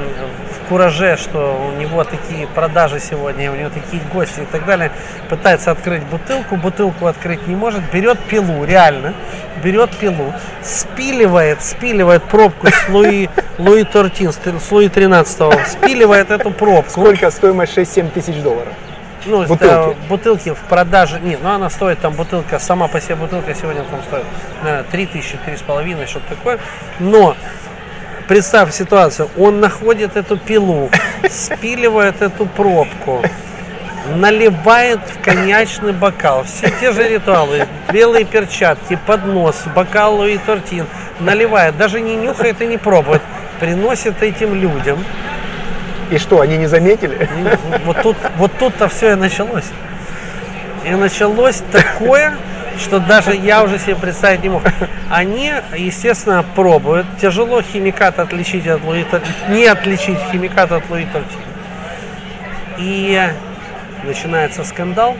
кураже, 0.63 1.17
что 1.17 1.71
у 1.73 1.79
него 1.79 2.03
такие 2.03 2.47
продажи 2.47 2.99
сегодня, 2.99 3.51
у 3.51 3.55
него 3.55 3.69
такие 3.69 4.01
гости 4.11 4.41
и 4.41 4.45
так 4.45 4.65
далее, 4.65 4.91
пытается 5.29 5.71
открыть 5.71 6.03
бутылку, 6.03 6.55
бутылку 6.55 7.07
открыть 7.07 7.47
не 7.47 7.55
может, 7.55 7.81
берет 7.91 8.19
пилу, 8.19 8.63
реально, 8.65 9.13
берет 9.63 9.95
пилу, 9.97 10.33
спиливает, 10.61 11.61
спиливает 11.61 12.23
пробку 12.23 12.67
с 12.67 12.89
Луи, 12.89 13.29
Луи 13.57 13.83
Тортин, 13.83 14.31
с 14.31 14.71
Луи 14.71 14.89
13 14.89 15.67
спиливает 15.67 16.31
эту 16.31 16.51
пробку. 16.51 16.89
Сколько 16.89 17.31
стоимость 17.31 17.77
6-7 17.77 18.11
тысяч 18.11 18.35
долларов? 18.41 18.73
Ну, 19.25 19.45
Бутылки. 19.45 19.63
бутылки. 19.63 19.97
бутылки 20.09 20.49
в 20.53 20.59
продаже, 20.67 21.19
нет, 21.21 21.39
ну 21.41 21.49
она 21.51 21.69
стоит 21.69 21.99
там 21.99 22.13
бутылка, 22.13 22.59
сама 22.59 22.89
по 22.89 22.99
себе 22.99 23.15
бутылка 23.15 23.55
сегодня 23.55 23.83
там 23.83 24.01
стоит, 24.03 24.25
наверное, 24.63 24.83
3 24.91 25.05
тысячи, 25.05 25.37
три 25.45 25.55
с 25.55 25.61
половиной, 25.61 26.07
что-то 26.07 26.35
такое. 26.35 26.59
Но 26.99 27.37
представь 28.27 28.73
ситуацию, 28.73 29.29
он 29.37 29.59
находит 29.59 30.15
эту 30.15 30.37
пилу, 30.37 30.89
спиливает 31.29 32.21
эту 32.21 32.45
пробку, 32.45 33.21
наливает 34.15 34.99
в 34.99 35.23
коньячный 35.23 35.93
бокал. 35.93 36.43
Все 36.43 36.71
те 36.79 36.91
же 36.91 37.07
ритуалы, 37.07 37.67
белые 37.91 38.25
перчатки, 38.25 38.97
поднос, 39.05 39.63
бокал 39.75 40.15
Луи 40.15 40.37
Тортин, 40.37 40.85
наливает, 41.19 41.77
даже 41.77 42.01
не 42.01 42.15
нюхает 42.15 42.61
и 42.61 42.67
не 42.67 42.77
пробует, 42.77 43.21
приносит 43.59 44.21
этим 44.21 44.55
людям. 44.55 45.03
И 46.09 46.17
что, 46.17 46.41
они 46.41 46.57
не 46.57 46.67
заметили? 46.67 47.29
Вот 47.85 48.01
тут, 48.01 48.17
вот 48.37 48.51
тут-то 48.59 48.87
все 48.87 49.13
и 49.13 49.15
началось. 49.15 49.65
И 50.85 50.91
началось 50.91 51.63
такое, 51.71 52.37
что 52.77 52.99
даже 52.99 53.35
я 53.35 53.63
уже 53.63 53.79
себе 53.79 53.95
представить 53.95 54.43
не 54.43 54.49
мог. 54.49 54.63
Они, 55.09 55.51
естественно, 55.77 56.43
пробуют. 56.55 57.05
Тяжело 57.19 57.61
химикат 57.61 58.19
отличить 58.19 58.67
от 58.67 58.83
Луи 58.83 59.03
Тор- 59.03 59.21
не 59.49 59.65
отличить 59.65 60.17
химикат 60.31 60.71
от 60.71 60.89
Луи 60.89 61.05
Тортин. 61.05 61.39
И 62.77 63.21
начинается 64.03 64.63
скандал. 64.63 65.15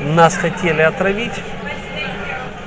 Нас 0.00 0.36
хотели 0.36 0.82
отравить. 0.82 1.32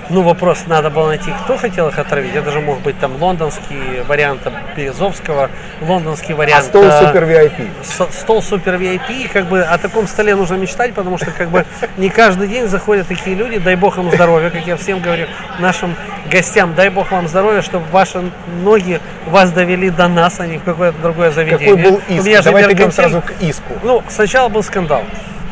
Ну, 0.10 0.22
вопрос, 0.22 0.66
надо 0.68 0.90
было 0.90 1.08
найти, 1.08 1.32
кто 1.44 1.58
хотел 1.58 1.88
их 1.88 1.98
отравить. 1.98 2.36
Это 2.36 2.52
же 2.52 2.60
мог 2.60 2.80
быть 2.82 3.00
там 3.00 3.16
лондонский 3.22 4.02
вариант 4.08 4.42
Березовского, 4.76 5.50
лондонский 5.82 6.34
А 6.34 6.38
вариант. 6.38 6.66
стол 6.66 6.84
э, 6.84 7.00
супер 7.08 7.24
VIP. 7.24 7.70
стол 8.12 8.42
супер 8.42 8.76
VIP, 8.76 9.30
как 9.32 9.46
бы 9.46 9.62
о 9.62 9.78
таком 9.78 10.08
столе 10.08 10.36
нужно 10.36 10.56
мечтать, 10.56 10.94
потому 10.94 11.18
что 11.18 11.32
как 11.32 11.50
бы 11.50 11.66
не 11.98 12.10
каждый 12.10 12.48
день 12.48 12.68
заходят 12.68 13.08
такие 13.08 13.36
люди, 13.36 13.60
дай 13.60 13.76
бог 13.76 13.98
им 13.98 14.12
здоровья, 14.12 14.50
как 14.50 14.68
я 14.68 14.76
всем 14.78 15.00
говорю, 15.00 15.28
нашим 15.60 15.96
гостям, 16.30 16.76
дай 16.76 16.90
бог 16.90 17.12
вам 17.12 17.28
здоровья, 17.28 17.62
чтобы 17.62 17.86
ваши 17.92 18.22
ноги 18.64 19.00
вас 19.28 19.52
довели 19.52 19.90
до 19.90 20.08
нас, 20.08 20.40
а 20.40 20.48
не 20.48 20.58
в 20.58 20.64
какое-то 20.64 20.98
другое 21.02 21.32
заведение. 21.32 21.76
Какой 21.76 21.92
был 21.92 22.02
У 22.10 22.14
иск? 22.14 22.26
меня 22.26 22.38
же 22.40 22.46
Давай 22.46 22.64
перейдем 22.64 22.92
сразу 22.92 23.22
к 23.22 23.32
иску. 23.42 23.74
ну, 23.84 24.04
сначала 24.10 24.50
был 24.50 24.64
скандал. 24.64 25.04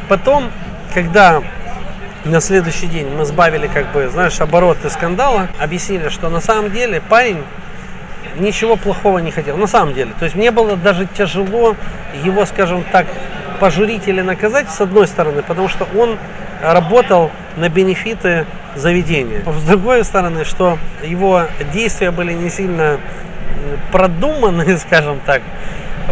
Потом, 0.09 0.51
когда 0.93 1.41
на 2.25 2.39
следующий 2.39 2.87
день 2.87 3.07
мы 3.09 3.25
сбавили, 3.25 3.67
как 3.67 3.91
бы, 3.91 4.07
знаешь, 4.09 4.39
обороты 4.41 4.89
скандала, 4.89 5.47
объяснили, 5.59 6.09
что 6.09 6.29
на 6.29 6.39
самом 6.39 6.71
деле 6.71 7.01
парень 7.01 7.43
ничего 8.37 8.75
плохого 8.75 9.19
не 9.19 9.31
хотел. 9.31 9.57
На 9.57 9.67
самом 9.67 9.93
деле. 9.93 10.11
То 10.19 10.25
есть 10.25 10.35
мне 10.35 10.51
было 10.51 10.75
даже 10.75 11.07
тяжело 11.07 11.75
его, 12.23 12.45
скажем 12.45 12.83
так, 12.91 13.07
пожурить 13.59 14.07
или 14.07 14.21
наказать, 14.21 14.69
с 14.71 14.81
одной 14.81 15.07
стороны, 15.07 15.43
потому 15.43 15.67
что 15.67 15.87
он 15.97 16.17
работал 16.61 17.31
на 17.57 17.69
бенефиты 17.69 18.45
заведения. 18.75 19.43
С 19.45 19.63
другой 19.63 20.03
стороны, 20.03 20.45
что 20.45 20.77
его 21.03 21.43
действия 21.73 22.11
были 22.11 22.33
не 22.33 22.49
сильно 22.49 22.99
продуманы, 23.91 24.77
скажем 24.79 25.19
так, 25.25 25.41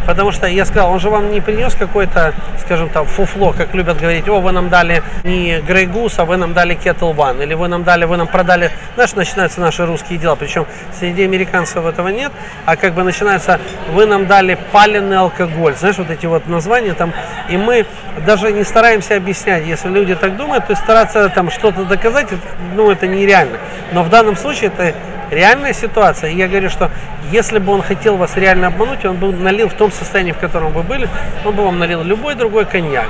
Потому 0.06 0.32
что 0.32 0.47
я 0.47 0.66
сказал, 0.66 0.91
он 0.91 1.00
же 1.00 1.10
вам 1.10 1.32
не 1.32 1.41
принес 1.41 1.76
какой-то, 1.76 2.34
скажем 2.60 2.89
там, 2.89 3.06
фуфло, 3.06 3.54
как 3.54 3.74
любят 3.74 4.00
говорить, 4.00 4.28
о, 4.28 4.39
вы 4.39 4.52
нам 4.52 4.70
дали 4.70 5.04
не 5.24 5.58
Grey 5.60 5.91
Goose, 5.91 6.16
а 6.18 6.26
вы 6.26 6.38
нам 6.38 6.54
дали 6.54 6.76
Kettle 6.76 7.16
One, 7.16 7.43
или 7.43 7.54
вы 7.54 7.68
нам 7.68 7.84
дали, 7.84 8.06
вы 8.06 8.18
нам 8.18 8.28
продали, 8.28 8.72
знаешь, 8.95 9.14
начинаются 9.14 9.62
наши 9.62 9.86
русские 9.86 10.20
дела, 10.20 10.36
причем 10.36 10.66
среди 10.97 11.24
американцев 11.24 11.86
этого 11.86 12.10
нет, 12.10 12.32
а 12.66 12.76
как 12.76 12.93
бы 12.93 13.04
начинается, 13.04 13.60
вы 13.91 14.06
нам 14.06 14.28
дали 14.28 14.58
паленый 14.72 15.18
алкоголь, 15.18 15.76
знаешь, 15.76 15.97
вот 15.97 16.10
эти 16.10 16.26
вот 16.26 16.47
названия 16.47 16.93
там, 16.93 17.14
и 17.50 17.58
мы 17.58 17.86
даже 18.26 18.52
не 18.52 18.64
стараемся 18.64 19.16
объяснять, 19.16 19.66
если 19.66 19.89
люди 19.89 20.16
так 20.16 20.38
думают, 20.38 20.68
то 20.68 20.72
есть 20.72 20.84
стараться 20.84 21.30
там 21.30 21.50
что-то 21.50 21.86
доказать, 21.86 22.28
ну, 22.76 22.91
это 22.91 23.08
нереально. 23.08 23.58
Но 23.91 24.04
в 24.04 24.10
данном 24.10 24.36
случае 24.36 24.72
это 24.76 24.93
реальная 25.32 25.74
ситуация. 25.74 26.30
И 26.32 26.36
я 26.36 26.48
говорю, 26.48 26.70
что 26.70 26.90
если 27.32 27.60
бы 27.60 27.72
он 27.74 27.82
хотел 27.82 28.18
вас 28.18 28.36
реально 28.38 28.68
обмануть, 28.68 29.06
он 29.06 29.16
бы 29.18 29.32
налил 29.34 29.70
в 29.70 29.74
том 29.74 29.92
состоянии, 29.92 30.32
в 30.32 30.38
котором 30.38 30.72
вы 30.72 30.84
были, 30.84 31.08
он 31.46 31.56
бы 31.56 31.64
вам 31.64 31.80
налил 31.80 32.04
любой 32.04 32.36
другой 32.36 32.66
коньяк, 32.66 33.08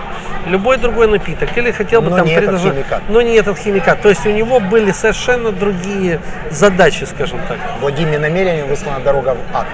любой 0.47 0.77
другой 0.77 1.07
напиток, 1.07 1.57
или 1.57 1.71
хотел 1.71 2.01
бы 2.01 2.09
Но 2.09 2.17
там 2.17 2.25
не 2.25 2.33
этот 2.33 2.45
предложить- 2.49 2.73
химикат. 2.73 3.01
но 3.09 3.21
не 3.21 3.35
этот 3.35 3.57
химикат. 3.57 4.01
То 4.01 4.09
есть 4.09 4.25
у 4.25 4.31
него 4.31 4.59
были 4.59 4.91
совершенно 4.91 5.51
другие 5.51 6.19
задачи, 6.49 7.03
скажем 7.05 7.39
так. 7.47 7.57
Благими 7.81 8.17
намерениями 8.17 8.67
выстлана 8.69 8.99
дорога 8.99 9.35
в 9.35 9.55
ад. 9.55 9.67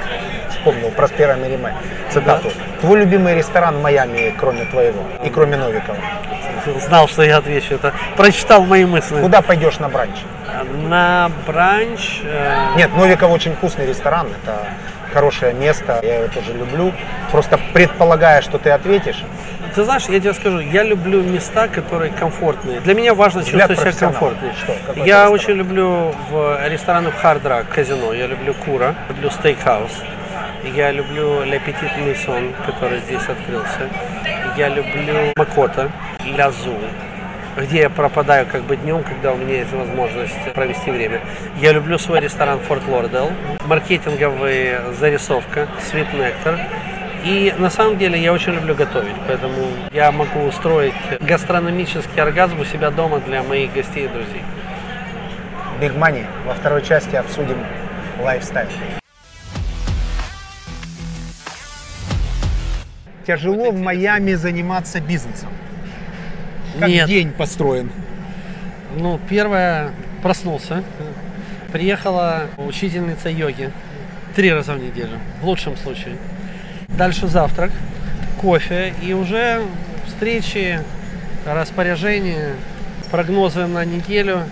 Вспомнил 0.49 0.89
Проспера 0.91 1.33
Мериме 1.35 1.73
цитату. 2.11 2.51
Твой 2.81 2.99
любимый 2.99 3.35
ресторан 3.35 3.77
в 3.77 3.81
Майами, 3.81 4.33
кроме 4.39 4.65
твоего 4.65 5.03
и 5.23 5.29
кроме 5.29 5.57
Новикова. 5.57 5.97
Знал, 6.79 7.07
что 7.07 7.23
я 7.23 7.37
отвечу 7.37 7.75
это. 7.75 7.93
Прочитал 8.17 8.63
мои 8.65 8.85
мысли. 8.85 9.21
Куда 9.21 9.41
пойдешь 9.41 9.79
на 9.79 9.89
бранч? 9.89 10.15
На 10.87 11.31
бранч. 11.45 12.21
э, 12.23 12.75
Нет, 12.77 12.95
Новиков 12.95 13.31
очень 13.31 13.53
вкусный 13.55 13.85
ресторан, 13.87 14.27
это 14.43 14.67
хорошее 15.13 15.53
место, 15.53 15.99
я 16.03 16.19
его 16.19 16.27
тоже 16.27 16.53
люблю. 16.53 16.91
Просто 17.31 17.59
предполагая, 17.73 18.41
что 18.41 18.57
ты 18.57 18.69
ответишь, 18.71 19.23
Ты 19.73 19.83
знаешь, 19.83 20.03
я 20.07 20.19
тебе 20.19 20.33
скажу, 20.33 20.59
я 20.59 20.83
люблю 20.83 21.21
места, 21.21 21.67
которые 21.67 22.11
комфортные. 22.11 22.79
Для 22.79 22.93
меня 22.93 23.13
важно 23.13 23.41
Взгляд 23.41 23.69
чувствовать 23.69 23.95
себя 23.95 24.07
комфортно. 24.07 24.53
Что? 24.53 24.73
Какой 24.87 25.05
Я 25.07 25.29
очень 25.29 25.53
люблю 25.53 26.13
в 26.29 26.67
рестораны 26.69 27.11
в 27.11 27.21
Hard 27.23 27.43
Rock 27.43 27.65
казино. 27.73 28.13
Я 28.13 28.27
люблю 28.27 28.53
Kuro, 28.53 28.95
люблю 29.09 29.29
Стейкхаус. 29.29 29.91
Я 30.75 30.91
люблю 30.91 31.43
Le 31.43 31.59
Petit 31.65 31.91
Maison, 32.05 32.53
который 32.65 32.99
здесь 32.99 33.21
открылся. 33.27 33.89
Я 34.57 34.69
люблю 34.69 35.33
Макота, 35.35 35.91
Лязу, 36.35 36.75
где 37.57 37.81
я 37.81 37.89
пропадаю 37.89 38.45
как 38.45 38.63
бы 38.63 38.75
днем, 38.75 39.03
когда 39.03 39.31
у 39.31 39.37
меня 39.37 39.59
есть 39.59 39.71
возможность 39.71 40.53
провести 40.53 40.91
время. 40.91 41.21
Я 41.61 41.71
люблю 41.71 41.97
свой 41.97 42.19
ресторан 42.19 42.59
Форт 42.59 42.85
Лордел, 42.87 43.31
маркетинговая 43.65 44.91
зарисовка, 44.99 45.69
Sweet 45.79 46.11
Nectar. 46.13 46.59
И 47.23 47.53
на 47.57 47.69
самом 47.69 47.97
деле 47.97 48.21
я 48.21 48.33
очень 48.33 48.53
люблю 48.53 48.75
готовить, 48.75 49.15
поэтому 49.25 49.65
я 49.93 50.11
могу 50.11 50.41
устроить 50.41 50.93
гастрономический 51.21 52.21
оргазм 52.21 52.59
у 52.59 52.65
себя 52.65 52.91
дома 52.91 53.19
для 53.19 53.41
моих 53.41 53.73
гостей 53.73 54.05
и 54.05 54.07
друзей. 54.09 54.43
Big 55.79 55.97
Money. 55.97 56.25
Во 56.45 56.53
второй 56.53 56.83
части 56.83 57.15
обсудим 57.15 57.57
лайфстайл. 58.21 58.67
Тяжело 63.25 63.71
в 63.71 63.79
Майами 63.79 64.33
заниматься 64.33 64.99
бизнесом. 64.99 65.49
Как 66.79 66.89
Нет. 66.89 67.07
день 67.07 67.31
построен? 67.31 67.89
Ну, 68.97 69.19
первое, 69.29 69.91
проснулся. 70.21 70.83
Приехала 71.71 72.47
учительница 72.57 73.29
йоги 73.29 73.71
три 74.35 74.51
раза 74.51 74.73
в 74.73 74.79
неделю, 74.79 75.19
в 75.41 75.45
лучшем 75.45 75.77
случае. 75.77 76.15
Дальше 76.89 77.27
завтрак, 77.27 77.71
кофе 78.39 78.93
и 79.03 79.13
уже 79.13 79.61
встречи, 80.07 80.79
распоряжения, 81.45 82.53
прогнозы 83.11 83.65
на 83.67 83.83
неделю, 83.85 84.43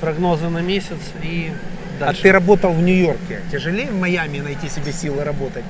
прогнозы 0.00 0.48
на 0.48 0.58
месяц 0.58 0.98
и 1.22 1.52
А 1.98 2.06
дальше. 2.06 2.22
ты 2.22 2.32
работал 2.32 2.72
в 2.72 2.82
Нью-Йорке. 2.82 3.40
Тяжелее 3.50 3.86
в 3.90 3.98
Майами 3.98 4.38
найти 4.40 4.68
себе 4.68 4.92
силы 4.92 5.24
работать? 5.24 5.64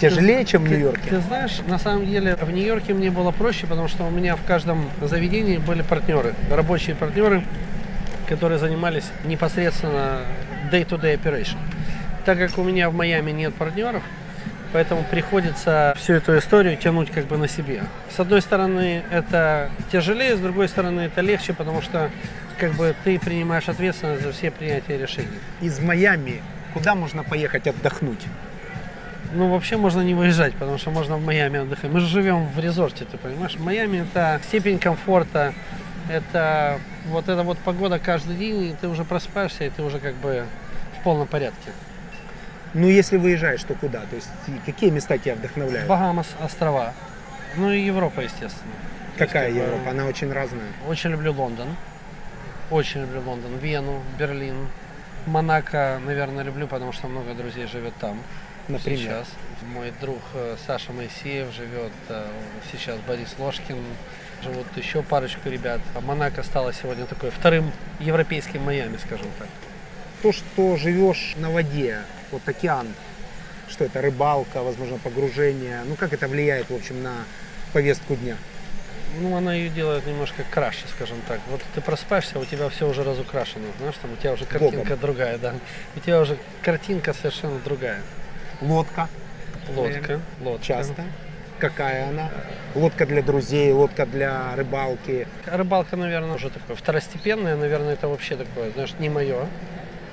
Тяжелее, 0.00 0.44
чем 0.44 0.62
в 0.62 0.68
Ты- 0.68 0.74
Нью-Йорке? 0.74 1.10
Ты 1.10 1.20
знаешь, 1.20 1.58
на 1.66 1.78
самом 1.78 2.06
деле 2.06 2.36
в 2.36 2.50
Нью-Йорке 2.50 2.94
мне 2.94 3.10
было 3.10 3.30
проще, 3.30 3.66
потому 3.66 3.88
что 3.88 4.04
у 4.04 4.10
меня 4.10 4.36
в 4.36 4.44
каждом 4.44 4.88
заведении 5.00 5.58
были 5.58 5.82
партнеры, 5.82 6.34
рабочие 6.50 6.94
партнеры, 6.94 7.42
которые 8.28 8.58
занимались 8.58 9.04
непосредственно 9.24 10.20
day-to-day 10.70 11.20
operation. 11.20 11.56
Так 12.24 12.38
как 12.38 12.58
у 12.58 12.62
меня 12.62 12.90
в 12.90 12.94
Майами 12.94 13.30
нет 13.30 13.54
партнеров, 13.54 14.02
поэтому 14.72 15.02
приходится 15.02 15.94
всю 15.96 16.14
эту 16.14 16.36
историю 16.38 16.76
тянуть 16.76 17.10
как 17.10 17.26
бы 17.26 17.36
на 17.38 17.48
себе. 17.48 17.82
С 18.14 18.20
одной 18.20 18.42
стороны, 18.42 19.02
это 19.10 19.70
тяжелее, 19.90 20.36
с 20.36 20.40
другой 20.40 20.68
стороны, 20.68 21.02
это 21.02 21.22
легче, 21.22 21.54
потому 21.54 21.80
что 21.82 22.10
как 22.58 22.72
бы 22.74 22.94
ты 23.04 23.18
принимаешь 23.18 23.68
ответственность 23.68 24.22
за 24.22 24.32
все 24.32 24.50
принятия 24.50 24.98
решений. 24.98 25.28
Из 25.60 25.78
Майами 25.80 26.42
куда 26.74 26.94
можно 26.94 27.24
поехать 27.24 27.66
отдохнуть? 27.66 28.20
Ну, 29.32 29.50
вообще 29.50 29.76
можно 29.76 30.00
не 30.00 30.14
выезжать, 30.14 30.54
потому 30.54 30.78
что 30.78 30.90
можно 30.90 31.16
в 31.16 31.24
Майами 31.24 31.60
отдыхать. 31.60 31.90
Мы 31.90 32.00
же 32.00 32.06
живем 32.06 32.46
в 32.46 32.58
резорте, 32.58 33.04
ты 33.04 33.18
понимаешь? 33.18 33.56
Майами 33.58 33.98
это 33.98 34.40
степень 34.44 34.78
комфорта, 34.78 35.52
это 36.08 36.78
вот 37.08 37.28
эта 37.28 37.42
вот 37.42 37.58
погода 37.58 37.98
каждый 37.98 38.36
день, 38.36 38.70
и 38.70 38.76
ты 38.80 38.88
уже 38.88 39.04
просыпаешься, 39.04 39.64
и 39.64 39.70
ты 39.70 39.82
уже 39.82 39.98
как 39.98 40.14
бы 40.16 40.46
в 40.98 41.02
полном 41.02 41.26
порядке. 41.26 41.72
Ну, 42.74 42.86
если 42.86 43.16
выезжаешь, 43.16 43.62
то 43.64 43.74
куда? 43.74 44.00
То 44.00 44.16
есть 44.16 44.28
какие 44.64 44.90
места 44.90 45.18
тебя 45.18 45.34
вдохновляют? 45.34 45.88
Багамас, 45.88 46.28
острова, 46.42 46.94
ну 47.56 47.70
и 47.70 47.80
Европа, 47.80 48.20
естественно. 48.20 48.72
Есть, 49.16 49.18
Какая 49.18 49.46
как 49.46 49.54
бы, 49.54 49.60
Европа? 49.60 49.90
Она 49.90 50.06
очень 50.06 50.32
разная. 50.32 50.68
Очень 50.86 51.10
люблю 51.10 51.32
Лондон, 51.32 51.68
очень 52.70 53.02
люблю 53.02 53.22
Лондон, 53.26 53.58
Вену, 53.58 54.02
Берлин, 54.18 54.68
Монако, 55.26 56.00
наверное, 56.04 56.44
люблю, 56.44 56.66
потому 56.66 56.92
что 56.92 57.08
много 57.08 57.34
друзей 57.34 57.66
живет 57.66 57.94
там. 58.00 58.18
Например? 58.68 59.00
Сейчас. 59.00 59.26
Мой 59.74 59.92
друг 60.00 60.20
э, 60.34 60.56
Саша 60.66 60.92
Моисеев 60.92 61.52
живет, 61.52 61.92
э, 62.08 62.26
сейчас 62.70 62.98
Борис 63.06 63.34
Ложкин, 63.38 63.76
живут 64.42 64.66
еще 64.76 65.02
парочку 65.02 65.48
ребят. 65.48 65.80
А 65.94 66.00
Монако 66.00 66.42
стало 66.42 66.72
сегодня 66.72 67.06
такой 67.06 67.30
вторым 67.30 67.72
европейским 67.98 68.62
Майами, 68.62 68.96
скажем 68.98 69.28
так. 69.38 69.48
То, 70.22 70.32
что 70.32 70.76
живешь 70.76 71.34
на 71.36 71.50
воде, 71.50 72.00
вот 72.30 72.46
океан, 72.46 72.88
что 73.68 73.84
это, 73.84 74.02
рыбалка, 74.02 74.62
возможно, 74.62 74.98
погружение, 74.98 75.82
ну 75.86 75.96
как 75.96 76.12
это 76.12 76.28
влияет, 76.28 76.70
в 76.70 76.74
общем, 76.74 77.02
на 77.02 77.14
повестку 77.72 78.16
дня? 78.16 78.36
Ну, 79.20 79.34
она 79.34 79.54
ее 79.54 79.70
делает 79.70 80.06
немножко 80.06 80.44
краше, 80.50 80.86
скажем 80.94 81.16
так. 81.26 81.40
Вот 81.50 81.62
ты 81.74 81.80
просыпаешься, 81.80 82.38
у 82.38 82.44
тебя 82.44 82.68
все 82.68 82.88
уже 82.88 83.04
разукрашено, 83.04 83.66
знаешь, 83.78 83.94
там 84.00 84.12
у 84.12 84.16
тебя 84.16 84.32
уже 84.32 84.44
картинка 84.44 84.76
Богом. 84.76 85.00
другая, 85.00 85.38
да. 85.38 85.54
У 85.96 86.00
тебя 86.00 86.20
уже 86.20 86.36
картинка 86.62 87.14
совершенно 87.14 87.58
другая. 87.60 88.02
Лодка 88.60 89.08
Лодка, 89.74 90.20
лодка. 90.40 90.64
часто. 90.64 91.04
Какая 91.58 92.08
она? 92.08 92.30
Лодка 92.74 93.04
для 93.06 93.22
друзей, 93.22 93.72
лодка 93.72 94.06
для 94.06 94.54
рыбалки. 94.56 95.26
Рыбалка, 95.46 95.96
наверное, 95.96 96.34
уже 96.34 96.50
такое 96.50 96.76
второстепенная, 96.76 97.56
наверное, 97.56 97.94
это 97.94 98.08
вообще 98.08 98.36
такое, 98.36 98.70
знаешь, 98.70 98.94
не 98.98 99.08
мое. 99.08 99.46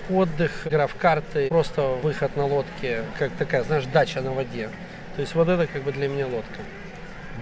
Отдых, 0.10 0.68
игра 0.68 0.88
в 0.88 0.96
карты, 0.96 1.48
просто 1.48 1.82
выход 2.04 2.36
на 2.36 2.46
лодке, 2.46 3.04
как 3.18 3.32
такая, 3.34 3.64
знаешь, 3.64 3.86
дача 3.86 4.22
на 4.22 4.32
воде. 4.32 4.70
То 5.16 5.22
есть 5.22 5.34
вот 5.36 5.48
это 5.48 5.68
как 5.68 5.84
бы 5.84 5.92
для 5.92 6.08
меня 6.08 6.28
лодка. 6.28 6.60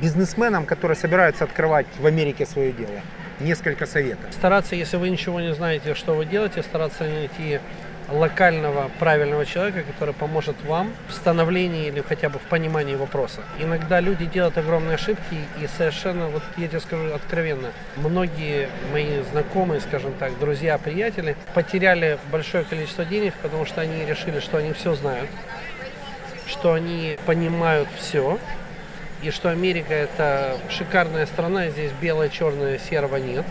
Бизнесменам, 0.02 0.66
которые 0.66 0.96
собираются 0.98 1.44
открывать 1.44 1.88
в 2.00 2.06
Америке 2.06 2.46
свое 2.46 2.72
дело, 2.72 3.02
несколько 3.40 3.86
советов. 3.86 4.32
Стараться, 4.32 4.76
если 4.76 4.98
вы 4.98 5.10
ничего 5.10 5.42
не 5.42 5.54
знаете, 5.54 5.96
что 5.96 6.14
вы 6.14 6.26
делаете, 6.26 6.64
стараться 6.64 7.04
найти 7.04 7.60
локального 8.10 8.90
правильного 9.00 9.46
человека, 9.46 9.84
который 9.84 10.14
поможет 10.14 10.56
вам 10.66 10.94
в 11.08 11.14
становлении 11.14 11.88
или 11.88 12.02
хотя 12.02 12.30
бы 12.30 12.40
в 12.40 12.44
понимании 12.44 12.96
вопроса. 12.96 13.42
Иногда 13.60 14.00
люди 14.00 14.26
делают 14.26 14.58
огромные 14.58 14.96
ошибки 14.96 15.38
и 15.62 15.68
совершенно, 15.78 16.28
вот 16.28 16.44
я 16.58 16.68
тебе 16.68 16.80
скажу 16.80 17.14
откровенно, 17.14 17.70
многие 17.96 18.70
мои 18.92 19.22
знакомые, 19.32 19.82
скажем 19.82 20.14
так, 20.14 20.38
друзья, 20.40 20.78
приятели 20.78 21.36
потеряли 21.54 22.20
большое 22.32 22.64
количество 22.64 23.06
денег, 23.06 23.34
потому 23.42 23.66
что 23.66 23.82
они 23.82 24.06
решили, 24.06 24.40
что 24.40 24.58
они 24.58 24.74
все 24.74 24.94
знают, 24.96 25.30
что 26.46 26.74
они 26.74 27.18
понимают 27.26 27.88
все, 27.98 28.38
и 29.24 29.32
что 29.32 29.50
Америка 29.50 29.94
это 29.94 30.58
шикарная 30.70 31.26
страна, 31.26 31.70
здесь 31.70 31.92
белое, 32.02 32.28
черное, 32.28 32.78
серого 32.78 33.16
нет. 33.16 33.46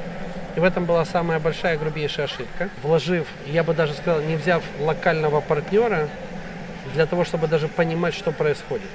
И 0.54 0.60
в 0.60 0.64
этом 0.64 0.84
была 0.84 1.04
самая 1.06 1.40
большая, 1.40 1.78
грубейшая 1.78 2.26
ошибка. 2.26 2.68
Вложив, 2.82 3.26
я 3.46 3.64
бы 3.64 3.72
даже 3.72 3.94
сказал, 3.94 4.20
не 4.20 4.36
взяв 4.36 4.62
локального 4.80 5.40
партнера 5.40 6.08
для 6.92 7.06
того, 7.06 7.24
чтобы 7.24 7.48
даже 7.48 7.68
понимать, 7.68 8.12
что 8.12 8.32
происходит. 8.32 8.88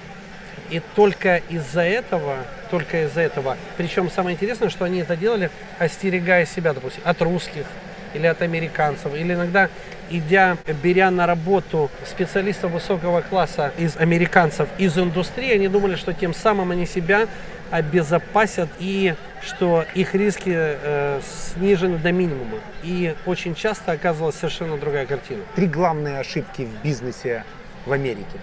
И 0.69 0.81
только 0.95 1.37
из-за 1.49 1.81
этого, 1.81 2.37
только 2.69 3.05
из-за 3.05 3.21
этого, 3.21 3.57
причем 3.77 4.11
самое 4.11 4.35
интересное, 4.35 4.69
что 4.69 4.85
они 4.85 4.99
это 4.99 5.15
делали, 5.15 5.49
остерегая 5.79 6.45
себя, 6.45 6.73
допустим, 6.73 7.01
от 7.05 7.19
русских 7.23 7.65
или 8.13 8.27
от 8.27 8.41
американцев, 8.43 9.15
или 9.15 9.33
иногда 9.33 9.69
идя, 10.09 10.57
беря 10.83 11.11
на 11.11 11.25
работу 11.25 11.89
специалистов 12.05 12.71
высокого 12.71 13.21
класса 13.21 13.71
из 13.77 13.97
американцев, 13.97 14.69
из 14.77 14.97
индустрии, 14.97 15.53
они 15.53 15.67
думали, 15.67 15.95
что 15.95 16.13
тем 16.13 16.33
самым 16.33 16.71
они 16.71 16.85
себя 16.85 17.27
обезопасят 17.71 18.69
и 18.79 19.15
что 19.41 19.85
их 19.93 20.15
риски 20.15 20.51
э, 20.53 21.21
снижены 21.53 21.97
до 21.97 22.11
минимума. 22.11 22.59
И 22.83 23.15
очень 23.25 23.55
часто 23.55 23.91
оказывалась 23.91 24.35
совершенно 24.35 24.77
другая 24.77 25.05
картина. 25.05 25.43
Три 25.55 25.67
главные 25.67 26.19
ошибки 26.19 26.63
в 26.63 26.83
бизнесе 26.83 27.43
в 27.85 27.91
Америке. 27.91 28.39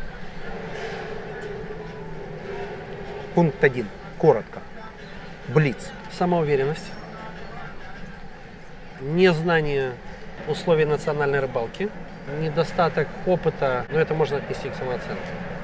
Пункт 3.35 3.63
один. 3.65 3.89
Коротко. 4.19 4.61
Блиц. 5.49 5.77
Самоуверенность, 6.17 6.93
незнание 9.01 9.95
условий 10.49 10.85
национальной 10.85 11.41
рыбалки, 11.41 11.89
недостаток 12.41 13.09
опыта, 13.27 13.87
но 13.91 13.99
это 13.99 14.15
можно 14.15 14.39
отнести 14.39 14.69
к 14.69 14.75
самооценке. 14.75 15.15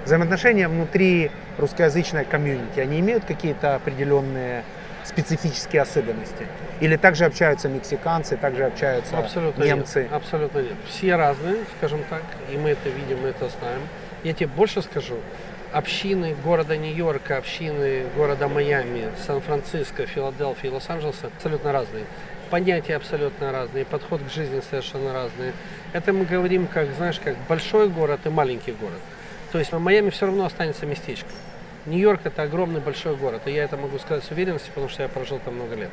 Взаимоотношения 0.05 0.69
внутри 0.69 1.31
русскоязычной 1.59 2.25
комьюнити, 2.25 2.81
они 2.81 3.01
имеют 3.01 3.25
какие-то 3.25 3.75
определенные 3.75 4.65
специфические 5.05 5.83
особенности? 5.83 6.47
Или 6.81 6.97
также 6.97 7.25
общаются 7.25 7.69
мексиканцы, 7.69 8.37
также 8.37 8.65
общаются 8.65 9.19
Абсолютно 9.19 9.65
немцы? 9.65 10.03
Нет. 10.03 10.13
Абсолютно 10.13 10.59
нет. 10.61 10.75
Все 10.89 11.17
разные, 11.17 11.57
скажем 11.79 12.01
так, 12.09 12.23
и 12.51 12.57
мы 12.57 12.71
это 12.71 12.89
видим, 12.89 13.21
мы 13.23 13.29
это 13.29 13.49
знаем. 13.49 13.81
Я 14.23 14.33
тебе 14.33 14.49
больше 14.49 14.83
скажу. 14.83 15.17
Общины 15.73 16.35
города 16.45 16.77
Нью-Йорка, 16.77 17.37
общины 17.37 18.05
города 18.17 18.49
Майами, 18.49 19.09
Сан-Франциско, 19.25 20.05
Филадельфии, 20.05 20.67
Лос-Анджелеса 20.67 21.29
абсолютно 21.29 21.73
разные. 21.73 22.05
Понятия 22.51 22.97
абсолютно 22.97 23.53
разные, 23.53 23.85
подход 23.85 24.23
к 24.23 24.33
жизни 24.33 24.61
совершенно 24.69 25.13
разный. 25.13 25.53
Это 25.93 26.13
мы 26.13 26.25
говорим, 26.25 26.67
как, 26.67 26.93
знаешь, 26.97 27.21
как 27.23 27.37
большой 27.49 27.89
город 27.89 28.21
и 28.25 28.29
маленький 28.29 28.73
город. 28.73 28.99
То 29.53 29.59
есть 29.59 29.73
Майами 29.73 30.11
все 30.11 30.27
равно 30.27 30.47
останется 30.47 30.85
местечком. 30.85 31.31
Нью-Йорк 31.87 32.21
это 32.25 32.43
огромный 32.43 32.81
большой 32.81 33.17
город, 33.17 33.43
и 33.47 33.53
я 33.53 33.65
это 33.65 33.77
могу 33.77 33.99
сказать 33.99 34.25
с 34.25 34.31
уверенностью, 34.31 34.73
потому 34.75 34.91
что 34.91 35.03
я 35.03 35.09
прожил 35.09 35.39
там 35.39 35.55
много 35.55 35.77
лет. 35.77 35.91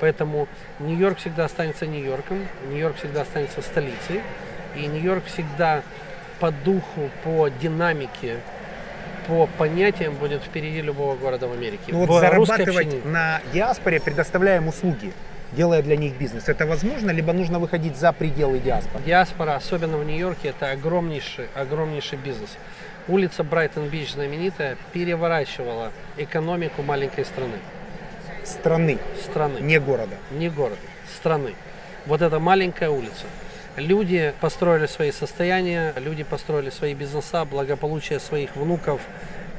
Поэтому 0.00 0.48
Нью-Йорк 0.80 1.18
всегда 1.18 1.44
останется 1.44 1.86
Нью-Йорком, 1.86 2.46
Нью-Йорк 2.68 2.96
всегда 2.96 3.22
останется 3.22 3.62
столицей, 3.62 4.20
и 4.76 4.86
Нью-Йорк 4.86 5.24
всегда 5.26 5.82
по 6.40 6.50
духу, 6.50 7.10
по 7.24 7.48
динамике, 7.48 8.40
по 9.28 9.46
понятиям 9.46 10.14
будет 10.14 10.42
впереди 10.42 10.82
любого 10.82 11.16
города 11.16 11.46
в 11.46 11.52
Америке. 11.52 11.84
Ну, 11.88 12.04
вот 12.04 12.20
зарабатывать 12.20 12.86
общине. 12.86 13.02
на 13.04 13.40
диаспоре, 13.52 14.00
предоставляя 14.00 14.58
им 14.58 14.68
услуги, 14.68 15.12
делая 15.52 15.82
для 15.82 15.96
них 15.96 16.16
бизнес, 16.18 16.48
это 16.48 16.66
возможно, 16.66 17.10
либо 17.10 17.32
нужно 17.32 17.58
выходить 17.58 17.96
за 17.96 18.12
пределы 18.12 18.58
диаспоры? 18.58 19.04
Диаспора, 19.04 19.54
особенно 19.56 19.98
в 19.98 20.04
Нью-Йорке, 20.04 20.48
это 20.48 20.70
огромнейший, 20.70 21.46
огромнейший 21.54 22.18
бизнес. 22.18 22.50
Улица 23.08 23.42
Брайтон-Бич 23.44 24.12
знаменитая 24.12 24.76
переворачивала 24.92 25.90
экономику 26.16 26.82
маленькой 26.82 27.24
страны. 27.24 27.56
Страны, 28.44 28.98
Страны. 29.22 29.58
не 29.60 29.78
города. 29.78 30.16
не 30.32 30.48
город, 30.48 30.78
страны. 31.16 31.54
Вот 32.06 32.22
эта 32.22 32.40
маленькая 32.40 32.90
улица. 32.90 33.26
Люди 33.76 34.34
построили 34.40 34.86
свои 34.86 35.12
состояния, 35.12 35.94
люди 35.96 36.24
построили 36.24 36.70
свои 36.70 36.94
бизнеса, 36.94 37.44
благополучие 37.44 38.20
своих 38.20 38.54
внуков 38.56 39.00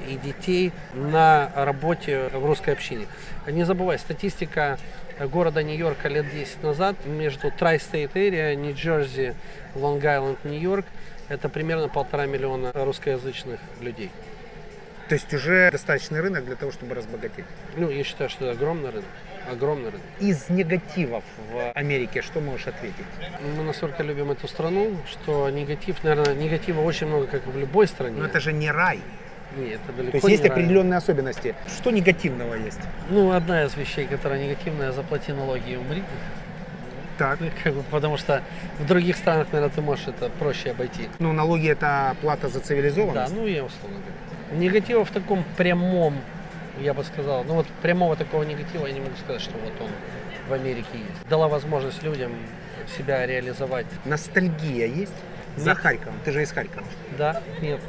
и 0.07 0.15
детей 0.17 0.71
на 0.93 1.49
работе 1.55 2.29
в 2.33 2.45
русской 2.45 2.71
общине. 2.71 3.07
Не 3.47 3.63
забывай, 3.63 3.97
статистика 3.97 4.77
города 5.20 5.64
Нью-Йорка 5.64 6.07
лет 6.09 6.30
10 6.32 6.64
назад 6.64 6.95
между 7.05 7.47
Tri-State 7.47 8.14
Area, 8.14 8.55
Нью-Джерси, 8.55 9.36
Лонг-Айленд, 9.76 10.38
Нью-Йорк 10.43 10.86
это 11.30 11.49
примерно 11.49 11.88
полтора 11.88 12.26
миллиона 12.26 12.72
русскоязычных 12.74 13.59
людей. 13.82 14.11
То 15.09 15.16
есть 15.16 15.34
уже 15.34 15.70
достаточный 15.72 16.22
рынок 16.22 16.45
для 16.45 16.55
того, 16.55 16.72
чтобы 16.72 16.95
разбогатеть. 16.95 17.45
Ну, 17.76 17.89
я 17.89 18.03
считаю, 18.03 18.30
что 18.30 18.45
это 18.45 18.53
огромный 18.57 18.89
рынок. 18.89 19.09
Огромный 19.51 19.89
рынок. 19.89 20.01
Из 20.20 20.49
негативов 20.49 21.24
в 21.51 21.72
Америке 21.72 22.22
что 22.22 22.39
можешь 22.39 22.68
ответить? 22.68 23.05
Мы 23.57 23.64
настолько 23.64 24.01
любим 24.03 24.32
эту 24.32 24.47
страну, 24.47 24.95
что 25.11 25.49
негатив, 25.49 26.03
наверное, 26.03 26.34
негатива 26.34 26.82
очень 26.82 27.07
много, 27.07 27.28
как 27.28 27.45
и 27.45 27.49
в 27.49 27.57
любой 27.57 27.88
стране. 27.88 28.18
Но 28.18 28.26
это 28.26 28.39
же 28.39 28.53
не 28.53 28.72
рай. 28.72 28.99
Нет, 29.58 29.80
это 29.84 29.93
далеко 29.97 30.12
То 30.12 30.18
есть 30.18 30.26
не 30.26 30.32
есть 30.34 30.43
рай. 30.43 30.51
определенные 30.51 30.97
особенности. 30.97 31.56
Что 31.68 31.91
негативного 31.91 32.56
есть? 32.56 32.80
Ну, 33.10 33.32
одна 33.32 33.64
из 33.64 33.76
вещей, 33.76 34.06
которая 34.06 34.41
негативная, 34.43 34.91
заплати 34.91 35.32
налоги 35.32 35.72
и 35.72 35.76
умри. 35.76 36.04
Так. 37.18 37.39
Ну, 37.39 37.47
как 37.64 37.74
бы, 37.76 37.84
потому 37.91 38.18
что 38.18 38.41
в 38.80 38.86
других 38.88 39.16
странах, 39.18 39.47
наверное, 39.51 39.74
ты 39.74 39.82
можешь 39.82 40.08
это 40.08 40.30
проще 40.39 40.72
обойти. 40.72 41.08
Ну, 41.20 41.32
налоги 41.32 41.70
это 41.70 42.16
плата 42.22 42.47
за 42.47 42.60
Да, 42.60 42.66
цивилизованность. 42.66 43.34
ну 43.36 43.45
я 43.45 43.64
условно 43.64 43.99
говоря. 43.99 44.60
Негатива 44.60 45.06
в 45.06 45.12
таком 45.12 45.43
прямом, 45.58 46.16
я 46.82 46.93
бы 46.93 47.04
сказал, 47.04 47.43
ну 47.43 47.54
вот 47.56 47.68
прямого 47.84 48.16
такого 48.16 48.43
негатива 48.43 48.88
я 48.88 48.93
не 48.93 48.99
могу 49.01 49.16
сказать, 49.24 49.41
что 49.41 49.54
вот 49.64 49.74
он 49.80 49.89
в 50.49 50.54
Америке 50.54 50.88
есть. 50.93 51.28
Дала 51.30 51.47
возможность 51.47 52.01
людям 52.04 52.32
себя 52.97 53.26
реализовать. 53.28 53.86
Ностальгия 54.06 54.88
есть? 54.88 55.14
За 55.56 55.70
Нет. 55.70 55.78
Харьковом. 55.78 56.16
Ты 56.26 56.32
же 56.32 56.41
из 56.41 56.51
Харькова. 56.51 56.86
Да, 57.18 57.41
нет. 57.62 57.80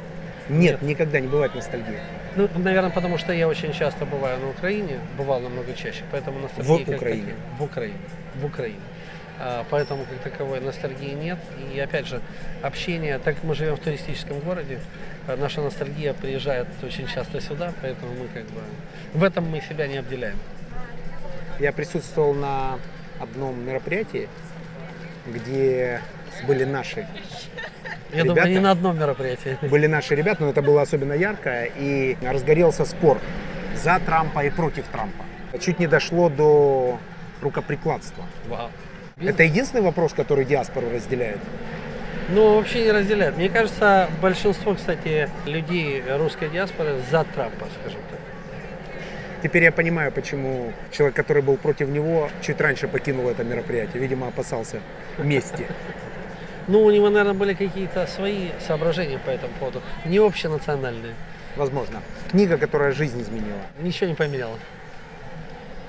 Нет, 0.49 0.81
никогда 0.81 1.19
не 1.19 1.27
бывает 1.27 1.55
ностальгии. 1.55 1.99
Ну, 2.35 2.49
наверное, 2.55 2.91
потому 2.91 3.17
что 3.17 3.33
я 3.33 3.47
очень 3.47 3.73
часто 3.73 4.05
бываю 4.05 4.39
на 4.39 4.49
Украине, 4.49 4.99
бывал 5.17 5.39
намного 5.39 5.73
чаще, 5.73 6.03
поэтому 6.11 6.39
ностальгии 6.39 6.83
В 6.83 6.85
как 6.85 6.95
Украине? 6.97 7.21
таки- 7.23 7.35
в 7.57 7.63
Украине. 7.63 7.97
В 8.35 8.45
Украине. 8.45 8.79
А, 9.39 9.65
поэтому 9.69 10.05
как 10.05 10.19
таковой 10.31 10.59
ностальгии 10.61 11.13
нет. 11.13 11.37
И 11.73 11.79
опять 11.79 12.07
же, 12.07 12.21
общение, 12.61 13.19
так 13.19 13.35
как 13.35 13.43
мы 13.43 13.55
живем 13.55 13.75
в 13.75 13.79
туристическом 13.79 14.39
городе, 14.39 14.79
а, 15.27 15.35
наша 15.37 15.61
ностальгия 15.61 16.13
приезжает 16.13 16.67
очень 16.83 17.07
часто 17.07 17.41
сюда, 17.41 17.73
поэтому 17.81 18.13
мы 18.13 18.27
как 18.33 18.43
бы 18.43 18.61
в 19.13 19.23
этом 19.23 19.49
мы 19.49 19.61
себя 19.61 19.87
не 19.87 19.97
обделяем. 19.97 20.37
Я 21.59 21.71
присутствовал 21.73 22.33
на 22.33 22.79
одном 23.19 23.65
мероприятии, 23.65 24.27
где 25.25 26.01
были 26.47 26.65
наши 26.65 27.07
Я 28.11 28.23
Ребята- 28.23 28.35
думаю, 28.35 28.49
не 28.53 28.59
на 28.59 28.71
одном 28.71 28.97
мероприятии. 28.99 29.57
были 29.61 29.87
наши 29.87 30.15
ребята, 30.15 30.43
но 30.43 30.49
это 30.49 30.61
было 30.61 30.81
особенно 30.81 31.13
ярко, 31.13 31.63
и 31.63 32.17
разгорелся 32.23 32.85
спор 32.85 33.19
за 33.75 33.99
Трампа 34.05 34.39
и 34.45 34.49
против 34.49 34.85
Трампа. 34.87 35.23
Чуть 35.59 35.79
не 35.79 35.87
дошло 35.87 36.29
до 36.29 36.97
рукоприкладства. 37.41 38.23
Вау. 38.47 38.69
Это 39.21 39.43
единственный 39.43 39.81
вопрос, 39.81 40.13
который 40.13 40.45
диаспору 40.45 40.87
разделяет. 40.93 41.39
Ну, 42.29 42.55
вообще 42.55 42.83
не 42.85 42.91
разделяют. 42.91 43.37
Мне 43.37 43.49
кажется, 43.49 44.09
большинство, 44.21 44.73
кстати, 44.73 45.29
людей 45.45 46.03
русской 46.17 46.49
диаспоры 46.49 46.95
за 47.11 47.23
Трампа, 47.23 47.67
скажем 47.79 47.99
так. 48.09 48.19
Теперь 49.43 49.63
я 49.63 49.71
понимаю, 49.71 50.11
почему 50.11 50.73
человек, 50.91 51.15
который 51.15 51.43
был 51.43 51.55
против 51.57 51.89
него, 51.89 52.29
чуть 52.41 52.59
раньше 52.59 52.87
покинул 52.87 53.29
это 53.29 53.43
мероприятие. 53.43 54.01
Видимо, 54.01 54.27
опасался 54.27 54.79
мести. 55.19 55.65
Ну, 56.67 56.83
у 56.83 56.91
него, 56.91 57.09
наверное, 57.09 57.33
были 57.33 57.53
какие-то 57.53 58.07
свои 58.07 58.49
соображения 58.65 59.19
по 59.19 59.29
этому 59.29 59.53
поводу, 59.59 59.81
не 60.05 60.17
общенациональные. 60.17 61.13
Возможно. 61.55 62.01
Книга, 62.31 62.57
которая 62.57 62.91
жизнь 62.91 63.21
изменила. 63.21 63.59
Ничего 63.79 64.09
не 64.09 64.15
поменяло. 64.15 64.57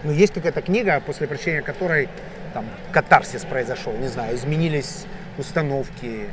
Но 0.05 0.12
есть 0.12 0.35
какая-то 0.35 0.62
книга, 0.62 1.01
после 1.05 1.27
прочтения 1.27 1.62
которой 1.62 2.09
там 2.53 2.66
катарсис 2.93 3.45
произошел, 3.45 3.93
не 3.95 4.09
знаю, 4.09 4.37
изменились 4.37 5.07
установки. 5.39 6.29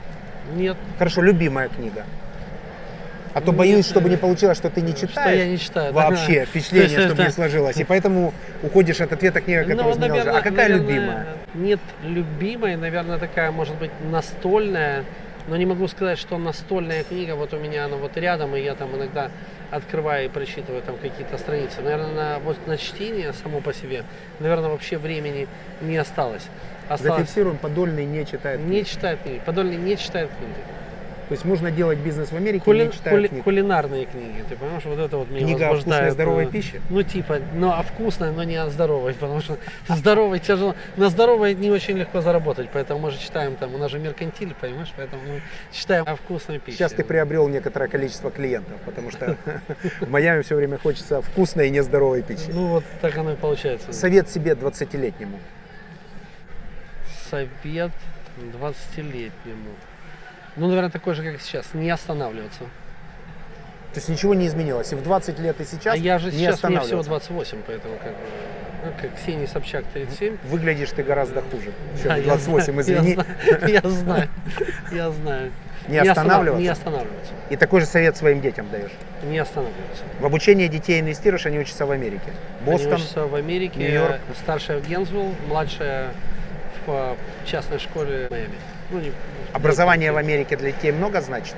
Нет. 0.53 0.77
Хорошо, 0.97 1.21
любимая 1.21 1.69
книга. 1.69 2.05
А 3.33 3.41
то 3.41 3.51
боюсь, 3.51 3.87
чтобы 3.87 4.09
не 4.09 4.17
получилось, 4.17 4.57
что 4.57 4.69
ты 4.69 4.81
не 4.81 4.93
читаешь. 4.93 5.11
Что 5.11 5.29
я 5.31 5.45
не 5.47 5.57
читаю. 5.57 5.93
да. 5.93 6.09
Вообще, 6.09 6.41
То 6.45 6.45
впечатление, 6.47 6.89
есть 6.91 7.03
чтобы 7.05 7.17
не 7.21 7.25
это- 7.27 7.33
сложилось. 7.35 7.77
И 7.77 7.83
поэтому 7.91 8.33
уходишь 8.61 9.01
от 9.01 9.11
ответа 9.13 9.41
книга, 9.41 9.63
которую 9.63 9.85
Ну, 9.85 9.91
изменила 9.93 10.15
жизнь. 10.15 10.27
наверное, 10.27 10.39
А 10.39 10.43
какая 10.43 10.69
наверное, 10.69 10.87
любимая? 10.95 11.27
Нет 11.55 11.79
любимой, 12.03 12.75
наверное, 12.75 13.17
такая, 13.17 13.51
может 13.51 13.75
быть, 13.75 13.91
настольная. 14.11 15.03
Но 15.47 15.57
не 15.57 15.65
могу 15.65 15.87
сказать, 15.89 16.17
что 16.19 16.37
настольная 16.37 17.03
книга, 17.03 17.35
вот 17.35 17.53
у 17.53 17.57
меня 17.59 17.85
она 17.85 17.97
вот 17.97 18.15
рядом, 18.15 18.55
и 18.55 18.61
я 18.61 18.75
там 18.75 18.95
иногда 18.95 19.29
открываю 19.71 20.25
и 20.25 20.29
прочитываю 20.29 20.81
там 20.81 20.95
какие-то 20.97 21.37
страницы. 21.37 21.81
Наверное, 21.81 22.13
на, 22.13 22.39
вот 22.39 22.55
на 22.67 22.77
чтение 22.77 23.33
само 23.33 23.59
по 23.59 23.73
себе, 23.73 24.03
наверное, 24.39 24.69
вообще 24.69 24.97
времени 24.97 25.47
не 25.81 25.97
осталось. 25.97 26.43
Осталось 26.87 27.21
Зафиксируем, 27.21 27.57
Подольный 27.57 28.05
не 28.05 28.25
читает 28.25 28.59
книг. 28.61 28.69
не 28.71 28.85
читает 28.85 29.19
книги. 29.23 29.41
Подольный 29.45 29.75
не 29.77 29.97
читает 29.97 30.29
книги. 30.37 30.53
То 31.33 31.35
есть 31.35 31.45
можно 31.45 31.71
делать 31.71 31.97
бизнес 31.97 32.31
в 32.31 32.35
Америке, 32.35 32.63
Кули- 32.63 32.85
не 32.85 32.91
читая 32.91 33.11
кули- 33.15 33.27
книг. 33.27 33.43
кулинарные 33.43 34.05
книги, 34.05 34.45
ты 34.47 34.55
понимаешь, 34.55 34.83
вот 34.85 34.99
это 34.99 35.17
вот 35.17 35.31
меня 35.31 35.39
Книга 35.47 35.65
о 35.65 35.69
возбуждает. 35.71 35.81
вкусной 36.03 36.07
и 36.07 36.11
здоровой 36.11 36.45
Ну, 36.45 36.51
пище? 36.51 36.81
Ну, 36.91 37.01
типа, 37.01 37.39
ну, 37.55 37.71
а 37.71 37.81
вкусная, 37.81 38.31
но 38.31 38.43
не 38.43 38.55
о 38.55 38.69
здоровой, 38.69 39.13
потому 39.19 39.41
что 39.41 39.57
здоровой 39.89 40.37
тяжело, 40.37 40.75
на 40.95 41.09
здоровой 41.09 41.55
не 41.55 41.71
очень 41.71 41.97
легко 41.97 42.21
заработать, 42.21 42.69
поэтому 42.71 42.99
мы 42.99 43.09
же 43.09 43.17
читаем 43.17 43.55
там, 43.55 43.73
у 43.73 43.79
нас 43.79 43.89
же 43.89 43.97
меркантиль, 43.97 44.53
понимаешь, 44.61 44.93
поэтому 44.95 45.23
мы 45.23 45.41
читаем 45.71 46.03
о 46.07 46.15
вкусной 46.17 46.59
пище. 46.59 46.77
Сейчас 46.77 46.91
ты 46.91 47.03
приобрел 47.03 47.47
некоторое 47.47 47.87
количество 47.87 48.29
клиентов, 48.29 48.75
потому 48.85 49.09
что 49.09 49.35
в 50.01 50.09
Майами 50.11 50.43
все 50.43 50.55
время 50.55 50.77
хочется 50.77 51.23
вкусной 51.23 51.69
и 51.69 51.71
нездоровой 51.71 52.21
пищи. 52.21 52.51
Ну, 52.53 52.67
вот 52.67 52.83
так 53.01 53.17
оно 53.17 53.31
и 53.31 53.35
получается. 53.35 53.91
Совет 53.91 54.29
себе 54.29 54.51
20-летнему. 54.51 55.39
Совет 57.31 57.89
20-летнему. 58.37 59.71
Ну, 60.55 60.67
наверное, 60.67 60.91
такой 60.91 61.15
же, 61.15 61.23
как 61.23 61.41
сейчас, 61.41 61.73
не 61.73 61.89
останавливаться. 61.89 62.63
То 63.93 63.99
есть 63.99 64.09
ничего 64.09 64.33
не 64.33 64.47
изменилось. 64.47 64.91
И 64.91 64.95
в 64.95 65.03
20 65.03 65.39
лет, 65.39 65.59
и 65.61 65.65
сейчас 65.65 65.93
а 65.93 65.97
я 65.97 66.17
же 66.17 66.27
не 66.27 66.31
сейчас, 66.31 66.63
мне 66.63 66.79
всего 66.81 66.99
останавливаться. 66.99 67.09
28, 67.09 67.57
поэтому 67.67 67.97
как 67.97 68.11
бы, 68.11 68.17
ну, 68.85 68.91
как 68.99 69.15
Ксения 69.15 69.47
Собчак 69.47 69.85
37, 69.93 70.37
Выглядишь 70.45 70.89
ты 70.91 71.03
гораздо 71.03 71.41
хуже, 71.41 71.71
чем 72.01 72.09
Да, 72.09 72.15
в 72.15 72.17
я 72.17 72.23
28, 72.23 72.81
знаю, 72.81 72.81
извини. 72.81 73.17
Я 73.67 73.81
знаю, 73.89 74.29
я 74.91 75.11
знаю. 75.11 75.51
Не 75.87 75.97
останавливаться? 75.99 76.61
Не 76.63 76.67
останавливаться. 76.69 77.33
И 77.49 77.55
такой 77.55 77.81
же 77.81 77.85
совет 77.85 78.17
своим 78.17 78.41
детям 78.41 78.67
даешь. 78.71 78.91
Не 79.23 79.37
останавливаться. 79.39 80.03
В 80.19 80.25
обучении 80.25 80.67
детей 80.67 80.99
инвестируешь, 80.99 81.45
они 81.45 81.59
учатся 81.59 81.85
в 81.85 81.91
Америке. 81.91 82.31
Бостон, 82.65 82.93
Они 82.93 83.01
учатся 83.01 83.27
в 83.27 83.35
Америке, 83.35 83.79
Нью-Йорк. 83.79 84.21
старшая 84.41 84.79
в 84.79 84.87
Генсвилл, 84.87 85.33
младшая 85.47 86.11
в 86.85 86.89
э, 86.91 87.15
частной 87.45 87.79
школе 87.79 88.27
в 88.27 88.31
Майами. 88.31 88.55
Ну, 88.93 88.99
не- 88.99 89.11
образование 89.53 90.11
в 90.11 90.17
Америке 90.17 90.55
для 90.55 90.71
детей 90.71 90.91
много 90.91 91.19
значит? 91.21 91.55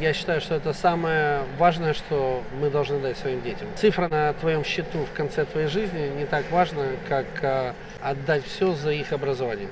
Я 0.00 0.12
считаю, 0.12 0.42
что 0.42 0.54
это 0.54 0.74
самое 0.74 1.40
важное, 1.58 1.94
что 1.94 2.42
мы 2.60 2.68
должны 2.68 2.98
дать 3.00 3.16
своим 3.16 3.40
детям. 3.40 3.66
Цифра 3.76 4.08
на 4.08 4.34
твоем 4.34 4.62
счету 4.62 4.98
в 5.10 5.16
конце 5.16 5.46
твоей 5.46 5.68
жизни 5.68 6.10
не 6.18 6.26
так 6.26 6.44
важна, 6.50 6.82
как 7.08 7.24
э, 7.40 7.72
отдать 8.02 8.44
все 8.44 8.72
за 8.74 8.90
их 8.92 9.12
образование. 9.12 9.68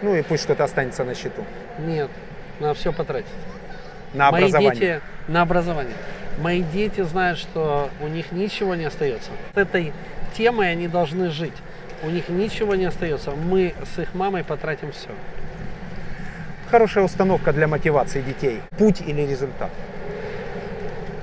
Ну 0.00 0.14
и 0.14 0.22
пусть 0.22 0.44
что-то 0.44 0.64
останется 0.64 1.04
на 1.04 1.14
счету. 1.14 1.44
Нет, 1.78 2.08
надо 2.58 2.72
все 2.72 2.90
потратить. 2.90 3.28
На 4.14 4.30
Мои 4.30 4.44
образование. 4.44 4.72
дети 4.80 5.00
на 5.28 5.42
образование. 5.42 5.94
Мои 6.38 6.62
дети 6.62 7.02
знают, 7.02 7.38
что 7.38 7.90
у 8.00 8.06
них 8.08 8.32
ничего 8.32 8.74
не 8.74 8.84
остается. 8.86 9.30
С 9.54 9.58
этой 9.58 9.92
темой 10.34 10.70
они 10.72 10.88
должны 10.88 11.28
жить. 11.30 11.52
У 12.02 12.08
них 12.08 12.28
ничего 12.28 12.74
не 12.74 12.86
остается. 12.86 13.32
Мы 13.32 13.74
с 13.94 13.98
их 13.98 14.14
мамой 14.14 14.42
потратим 14.44 14.92
все. 14.92 15.10
Хорошая 16.70 17.04
установка 17.04 17.52
для 17.52 17.66
мотивации 17.68 18.22
детей. 18.22 18.60
Путь 18.78 19.00
или 19.00 19.22
результат? 19.22 19.70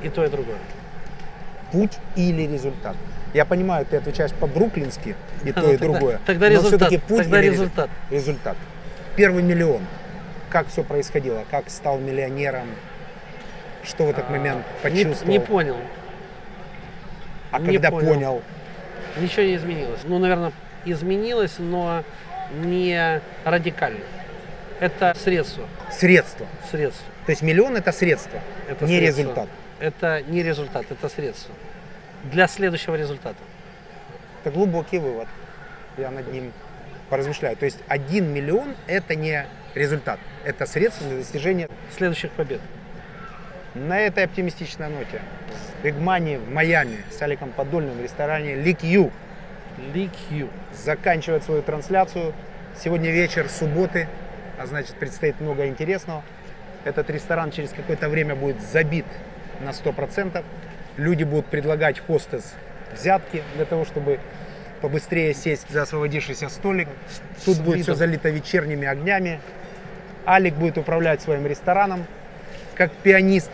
И 0.03 0.09
то, 0.09 0.23
и 0.23 0.29
другое. 0.29 0.57
Путь 1.71 1.97
или 2.15 2.43
результат? 2.43 2.95
Я 3.33 3.45
понимаю, 3.45 3.85
ты 3.85 3.97
отвечаешь 3.97 4.31
по-бруклински 4.33 5.15
и 5.43 5.51
то, 5.51 5.61
Ну, 5.61 5.67
и 5.73 5.77
тогда- 5.77 5.85
другое. 5.99 6.19
тогда 6.25 6.47
но 6.47 6.51
результат, 6.53 6.79
все-таки 6.89 6.97
путь 6.97 7.23
тогда 7.23 7.41
или 7.41 7.49
результат. 7.51 7.89
Результат. 8.11 8.57
Первый 9.15 9.43
миллион. 9.43 9.81
Как 10.49 10.67
все 10.67 10.83
происходило? 10.83 11.43
Как 11.51 11.69
стал 11.69 11.97
миллионером? 11.99 12.67
Что 13.83 14.05
в 14.05 14.09
этот 14.09 14.29
момент 14.29 14.63
А, 14.83 14.89
Не, 14.89 15.03
почувствовал? 15.03 15.31
не 15.33 15.39
понял. 15.39 15.77
а 17.51 17.59
не 17.59 17.65
когда 17.65 17.89
понял. 17.91 18.07
понял, 18.13 18.41
Ничего 19.19 19.43
не 19.43 19.55
изменилось. 19.55 20.01
Ну, 20.03 20.19
наверное, 20.19 20.51
изменилось, 20.91 21.55
но 21.59 22.03
не 22.63 23.21
радикально. 23.43 23.99
Это 24.79 25.13
средство. 25.15 25.65
средство. 25.91 26.45
Средство. 26.69 27.05
То 27.25 27.31
есть 27.31 27.41
миллион 27.41 27.75
это 27.75 27.91
средство, 27.91 28.39
Это 28.67 28.85
не 28.85 28.97
средство. 28.99 29.21
результат. 29.21 29.49
Это 29.79 30.23
не 30.27 30.43
результат, 30.43 30.85
это 30.89 31.09
средство. 31.09 31.53
Для 32.23 32.47
следующего 32.47 32.95
результата. 32.95 33.37
Это 34.43 34.53
глубокий 34.53 34.97
вывод. 34.99 35.27
Я 35.97 36.11
над 36.11 36.31
ним 36.31 36.53
поразмышляю. 37.09 37.57
То 37.57 37.65
есть 37.65 37.79
один 37.87 38.31
миллион 38.33 38.75
это 38.85 39.15
не 39.15 39.45
результат, 39.75 40.19
это 40.43 40.65
средство 40.65 41.07
для 41.07 41.17
достижения 41.17 41.69
Следующих 41.95 42.31
побед. 42.31 42.61
На 43.75 43.99
этой 43.99 44.23
оптимистичной 44.23 44.89
ноте 44.89 45.21
с 45.51 45.85
Big 45.85 45.99
Money 45.99 46.39
в 46.39 46.51
Майами 46.51 47.03
с 47.11 47.21
Аликом 47.21 47.51
Подольным 47.51 47.97
в 47.97 48.01
ресторане 48.01 48.55
Лик 48.55 48.83
Ю 48.83 49.11
LQ. 49.77 50.49
заканчивает 50.73 51.43
свою 51.43 51.61
трансляцию. 51.61 52.33
Сегодня 52.81 53.11
вечер 53.11 53.49
субботы, 53.49 54.07
а 54.59 54.65
значит 54.65 54.95
предстоит 54.95 55.39
много 55.39 55.67
интересного. 55.67 56.23
Этот 56.83 57.09
ресторан 57.09 57.51
через 57.51 57.71
какое-то 57.71 58.09
время 58.09 58.35
будет 58.35 58.61
забит 58.61 59.05
на 59.61 59.69
100%. 59.69 60.43
Люди 60.97 61.23
будут 61.23 61.47
предлагать 61.47 61.99
хостес 61.99 62.53
взятки 62.93 63.43
для 63.55 63.65
того, 63.65 63.85
чтобы 63.85 64.19
побыстрее 64.81 65.33
сесть 65.33 65.69
за 65.69 65.83
освободившийся 65.83 66.49
столик. 66.49 66.87
Тут 67.45 67.59
будет 67.61 67.83
все 67.83 67.95
залито 67.95 68.29
вечерними 68.29 68.87
огнями. 68.87 69.39
Алик 70.25 70.55
будет 70.55 70.77
управлять 70.77 71.21
своим 71.21 71.47
рестораном, 71.47 72.05
как 72.75 72.91
пианист 72.91 73.51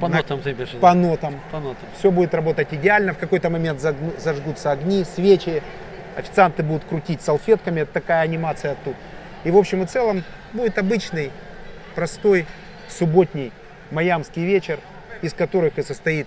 По 0.00 0.08
На- 0.08 0.16
нотам 0.18 0.40
ты 0.40 0.52
виду? 0.52 0.78
по 0.78 0.94
нотам. 0.94 1.40
По 1.50 1.60
нотам. 1.60 1.88
Все 1.98 2.10
будет 2.10 2.34
работать 2.34 2.68
идеально. 2.72 3.12
В 3.12 3.18
какой-то 3.18 3.50
момент 3.50 3.80
зажгутся 3.80 4.72
огни, 4.72 5.04
свечи. 5.04 5.62
Официанты 6.16 6.62
будут 6.62 6.84
крутить 6.84 7.22
салфетками. 7.22 7.80
Это 7.80 7.92
такая 7.92 8.22
анимация 8.22 8.76
тут. 8.84 8.94
И 9.44 9.50
в 9.50 9.56
общем 9.56 9.82
и 9.82 9.86
целом 9.86 10.24
будет 10.52 10.78
обычный, 10.78 11.30
простой, 11.94 12.46
субботний 12.88 13.52
майамский 13.90 14.44
вечер, 14.44 14.78
из 15.22 15.32
которых 15.34 15.78
и 15.78 15.82
состоит 15.82 16.26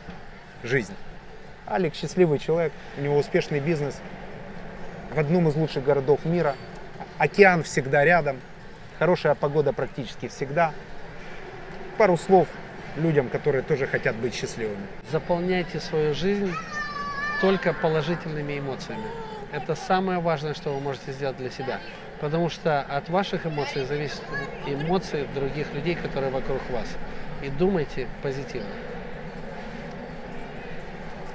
жизнь. 0.63 0.93
Алик 1.67 1.95
счастливый 1.95 2.39
человек, 2.39 2.71
у 2.97 3.01
него 3.01 3.17
успешный 3.17 3.59
бизнес 3.59 3.99
в 5.13 5.19
одном 5.19 5.47
из 5.49 5.55
лучших 5.55 5.83
городов 5.83 6.23
мира. 6.25 6.55
Океан 7.17 7.63
всегда 7.63 8.05
рядом, 8.05 8.37
хорошая 8.99 9.35
погода 9.35 9.73
практически 9.73 10.27
всегда. 10.27 10.71
Пару 11.97 12.17
слов 12.17 12.47
людям, 12.97 13.29
которые 13.29 13.61
тоже 13.61 13.87
хотят 13.87 14.15
быть 14.15 14.33
счастливыми. 14.35 14.85
Заполняйте 15.11 15.79
свою 15.79 16.13
жизнь 16.13 16.53
только 17.41 17.73
положительными 17.73 18.59
эмоциями. 18.59 19.05
Это 19.51 19.75
самое 19.75 20.19
важное, 20.19 20.53
что 20.53 20.73
вы 20.73 20.79
можете 20.79 21.11
сделать 21.11 21.37
для 21.37 21.49
себя. 21.49 21.79
Потому 22.19 22.49
что 22.49 22.81
от 22.81 23.09
ваших 23.09 23.45
эмоций 23.45 23.85
зависят 23.85 24.23
эмоции 24.65 25.27
других 25.35 25.73
людей, 25.73 25.95
которые 25.95 26.31
вокруг 26.31 26.61
вас. 26.69 26.87
И 27.43 27.49
думайте 27.49 28.07
позитивно. 28.23 28.69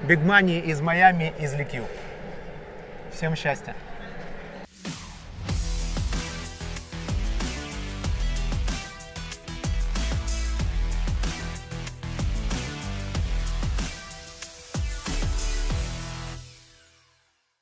Big 0.03 0.23
Money 0.25 0.61
из 0.61 0.81
Майами, 0.81 1.33
из 1.39 1.55
Ликью. 1.55 1.85
Всем 3.13 3.37
счастья! 3.37 3.75